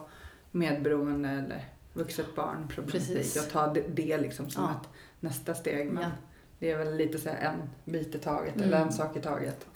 medberoende 0.50 1.28
eller 1.28 1.64
vuxet 1.92 2.34
barn 2.36 2.68
problematik 2.68 3.08
Precis. 3.16 3.44
och 3.46 3.50
ta 3.52 3.72
det, 3.94 4.18
liksom 4.18 4.50
som 4.50 4.62
Ja. 4.64 4.70
ett 4.70 4.88
nästa 5.20 5.54
steg. 5.54 5.92
Men 5.92 6.02
Ja. 6.02 6.10
det 6.58 6.70
är 6.70 6.78
väl 6.78 6.96
lite 6.96 7.18
så 7.18 7.28
en 7.28 7.56
bit 7.84 8.14
i 8.14 8.18
taget 8.18 8.56
Mm. 8.56 8.68
eller 8.68 8.80
en 8.80 8.92
sak 8.92 9.16
i 9.16 9.20
taget. 9.20 9.66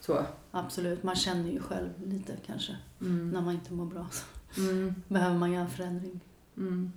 Så. 0.00 0.24
Absolut, 0.50 1.02
man 1.02 1.16
känner 1.16 1.50
ju 1.50 1.60
själv 1.60 1.88
lite 2.04 2.32
kanske. 2.46 2.76
Mm. 3.00 3.30
När 3.30 3.40
man 3.40 3.54
inte 3.54 3.72
mår 3.72 3.86
bra 3.86 4.06
så 4.10 4.60
Mm. 4.60 4.94
behöver 5.08 5.36
man 5.38 5.52
göra 5.52 5.64
en 5.64 5.70
förändring. 5.70 6.20
Mm. 6.56 6.92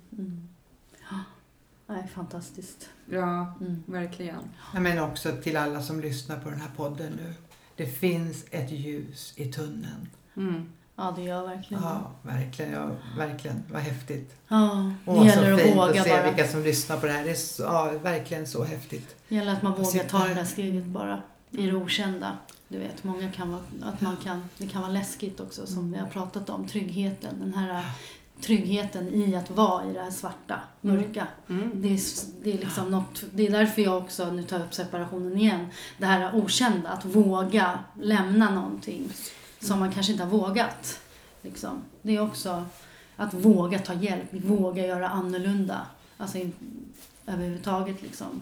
Mm. 1.94 2.00
Ja, 2.00 2.02
Nej, 2.02 2.12
fantastiskt. 2.16 2.90
Ja, 3.10 3.54
Mm. 3.62 3.84
verkligen. 3.86 4.40
Ja, 4.74 4.80
Men 4.80 5.00
också 5.00 5.32
till 5.44 5.58
alla 5.58 5.82
som 5.82 6.00
lyssnar 6.00 6.40
på 6.40 6.50
den 6.50 6.62
här 6.62 6.70
podden 6.78 7.14
nu. 7.14 7.34
Det 7.76 7.86
finns 7.86 8.46
ett 8.52 8.72
ljus 8.72 9.34
i 9.36 9.46
tunneln. 9.52 10.08
Mm. 10.38 10.70
Ja, 10.96 11.14
det 11.16 11.22
gör 11.22 11.48
verkligen 11.48 11.84
Ja, 11.84 12.12
verkligen. 12.22 12.72
Ja, 12.72 12.90
verkligen. 13.18 13.64
Vad 13.72 13.82
häftigt. 13.82 14.36
Ja, 14.48 14.94
det 15.06 15.12
Och 15.12 15.26
gäller 15.26 15.48
så 15.50 15.54
att 15.56 15.62
fint 15.62 15.78
våga 15.78 16.02
att 16.02 16.08
se 16.08 16.10
bara. 16.14 16.24
vilka 16.32 16.48
som 16.48 16.64
lyssnar 16.64 16.98
på 17.00 17.06
det 17.06 17.12
här. 17.12 17.24
Det 17.24 17.32
är 17.32 17.36
så, 17.36 17.64
ja, 17.64 17.92
verkligen 18.04 18.48
så 18.48 18.64
häftigt. 18.64 19.16
Det 19.30 19.36
gäller 19.36 19.52
att 19.54 19.62
man 19.62 19.72
vågar 19.74 20.04
ta 20.04 20.18
det 20.18 20.24
här. 20.24 20.36
där 20.36 20.46
steget 20.46 20.86
bara. 20.86 21.22
I 21.52 21.66
det 21.66 21.74
okända. 21.74 22.38
Du 22.68 22.80
vet, 22.80 23.04
många 23.04 23.32
kan 23.32 23.52
vara, 23.52 23.62
att 23.84 24.02
man 24.02 24.18
kan, 24.18 24.50
det 24.58 24.68
kan 24.68 24.82
vara 24.82 24.92
läskigt 24.92 25.40
också 25.40 25.68
som 25.68 25.92
vi 25.92 25.98
har 25.98 26.08
pratat 26.08 26.50
om. 26.50 26.68
Tryggheten. 26.68 27.40
Den 27.40 27.54
här 27.54 27.86
tryggheten 28.42 29.14
i 29.14 29.36
att 29.36 29.52
vara 29.52 29.90
i 29.90 29.94
det 29.94 30.02
här 30.02 30.12
svarta, 30.12 30.60
Mm. 30.82 30.96
mörka. 30.96 31.28
Mm. 31.50 31.72
Det 31.82 31.88
är, 31.88 32.00
det 32.44 32.54
är 32.54 32.58
liksom 32.58 32.92
något, 32.92 33.24
det 33.34 33.48
är 33.48 33.52
därför 33.52 33.82
jag 33.82 33.98
också, 33.98 34.32
nu 34.32 34.44
tar 34.44 34.58
jag 34.60 34.66
upp 34.66 34.74
separationen 34.74 35.38
igen, 35.38 35.68
det 35.98 36.06
här 36.06 36.36
okända, 36.36 36.90
att 36.90 37.06
våga 37.06 37.80
lämna 38.02 38.50
någonting 38.56 39.10
som 39.60 39.80
man 39.80 39.92
kanske 39.92 40.12
inte 40.12 40.24
har 40.24 40.32
vågat. 40.32 41.00
Liksom. 41.42 41.82
Det 42.02 42.16
är 42.16 42.22
också 42.22 42.66
att 43.16 43.34
våga 43.34 43.80
ta 43.80 43.94
hjälp, 43.94 44.34
våga 44.34 44.86
göra 44.88 45.10
annorlunda. 45.10 45.88
Alltså 46.18 46.38
in, 46.38 46.54
överhuvudtaget 47.26 48.02
liksom. 48.02 48.42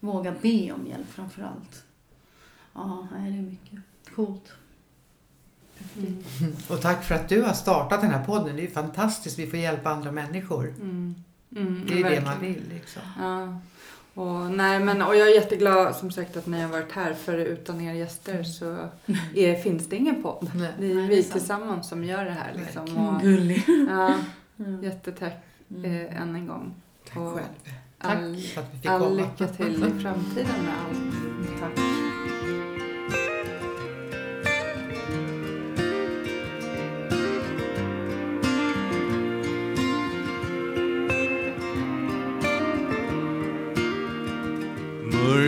Våga 0.00 0.34
be 0.42 0.72
om 0.72 0.86
hjälp 0.86 1.10
framför 1.12 1.42
allt. 1.42 1.82
Ja, 2.74 3.08
det 3.16 3.22
är 3.22 3.30
mycket 3.30 3.80
coolt. 4.14 4.52
Mm. 5.98 6.16
Och 6.68 6.80
tack 6.80 7.04
för 7.04 7.14
att 7.14 7.28
du 7.28 7.42
har 7.42 7.52
startat 7.52 8.00
den 8.00 8.10
här 8.10 8.24
podden. 8.24 8.56
Det 8.56 8.64
är 8.64 8.70
fantastiskt. 8.70 9.38
Vi 9.38 9.46
får 9.46 9.58
hjälpa 9.58 9.90
andra 9.90 10.12
människor. 10.12 10.74
Mm. 10.80 11.14
Mm. 11.56 11.84
Det 11.86 11.92
är 11.92 11.96
det 11.96 12.02
verkligen. 12.02 12.24
man 12.24 12.40
vill. 12.40 12.62
Liksom. 12.74 13.02
Ja. 13.20 13.58
Och, 14.22 14.50
nej, 14.50 14.80
men, 14.80 15.02
och 15.02 15.16
jag 15.16 15.28
är 15.28 15.34
jätteglad 15.34 15.96
som 15.96 16.10
sagt 16.10 16.36
att 16.36 16.46
ni 16.46 16.60
har 16.62 16.68
varit 16.68 16.92
här 16.92 17.14
för 17.14 17.38
utan 17.38 17.80
er 17.80 17.92
gäster 17.94 18.42
så 18.42 18.88
är, 19.34 19.54
finns 19.62 19.86
det 19.88 19.96
ingen 19.96 20.22
podd. 20.22 20.50
Nej. 20.54 20.72
Det 20.78 20.90
är 20.90 20.94
Nej, 20.94 21.08
det 21.08 21.16
vi 21.16 21.22
tillsammans 21.22 21.88
som 21.88 22.04
gör 22.04 22.24
det 22.24 22.30
här. 22.30 22.52
Liksom. 22.54 22.96
Och, 22.96 23.20
Gullig. 23.22 23.64
ja, 23.88 24.14
Mm. 24.58 24.82
jättetack 24.84 25.32
Mm. 25.70 25.84
eh, 26.06 26.22
än 26.22 26.34
en 26.34 26.46
gång. 26.46 26.74
Tack 27.08 27.16
Och 27.18 27.32
själv 27.32 27.44
All, 27.98 28.36
för 28.36 28.60
att 28.60 28.74
vi 28.74 28.78
fick 28.78 28.90
all 28.90 29.00
komma. 29.00 29.14
lycka 29.14 29.46
till 29.52 29.74
i 29.74 30.00
framtiden 30.02 30.64
med 30.64 30.74
allt. 30.88 31.60
Tack. 31.60 31.84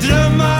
drömmar. 0.00 0.59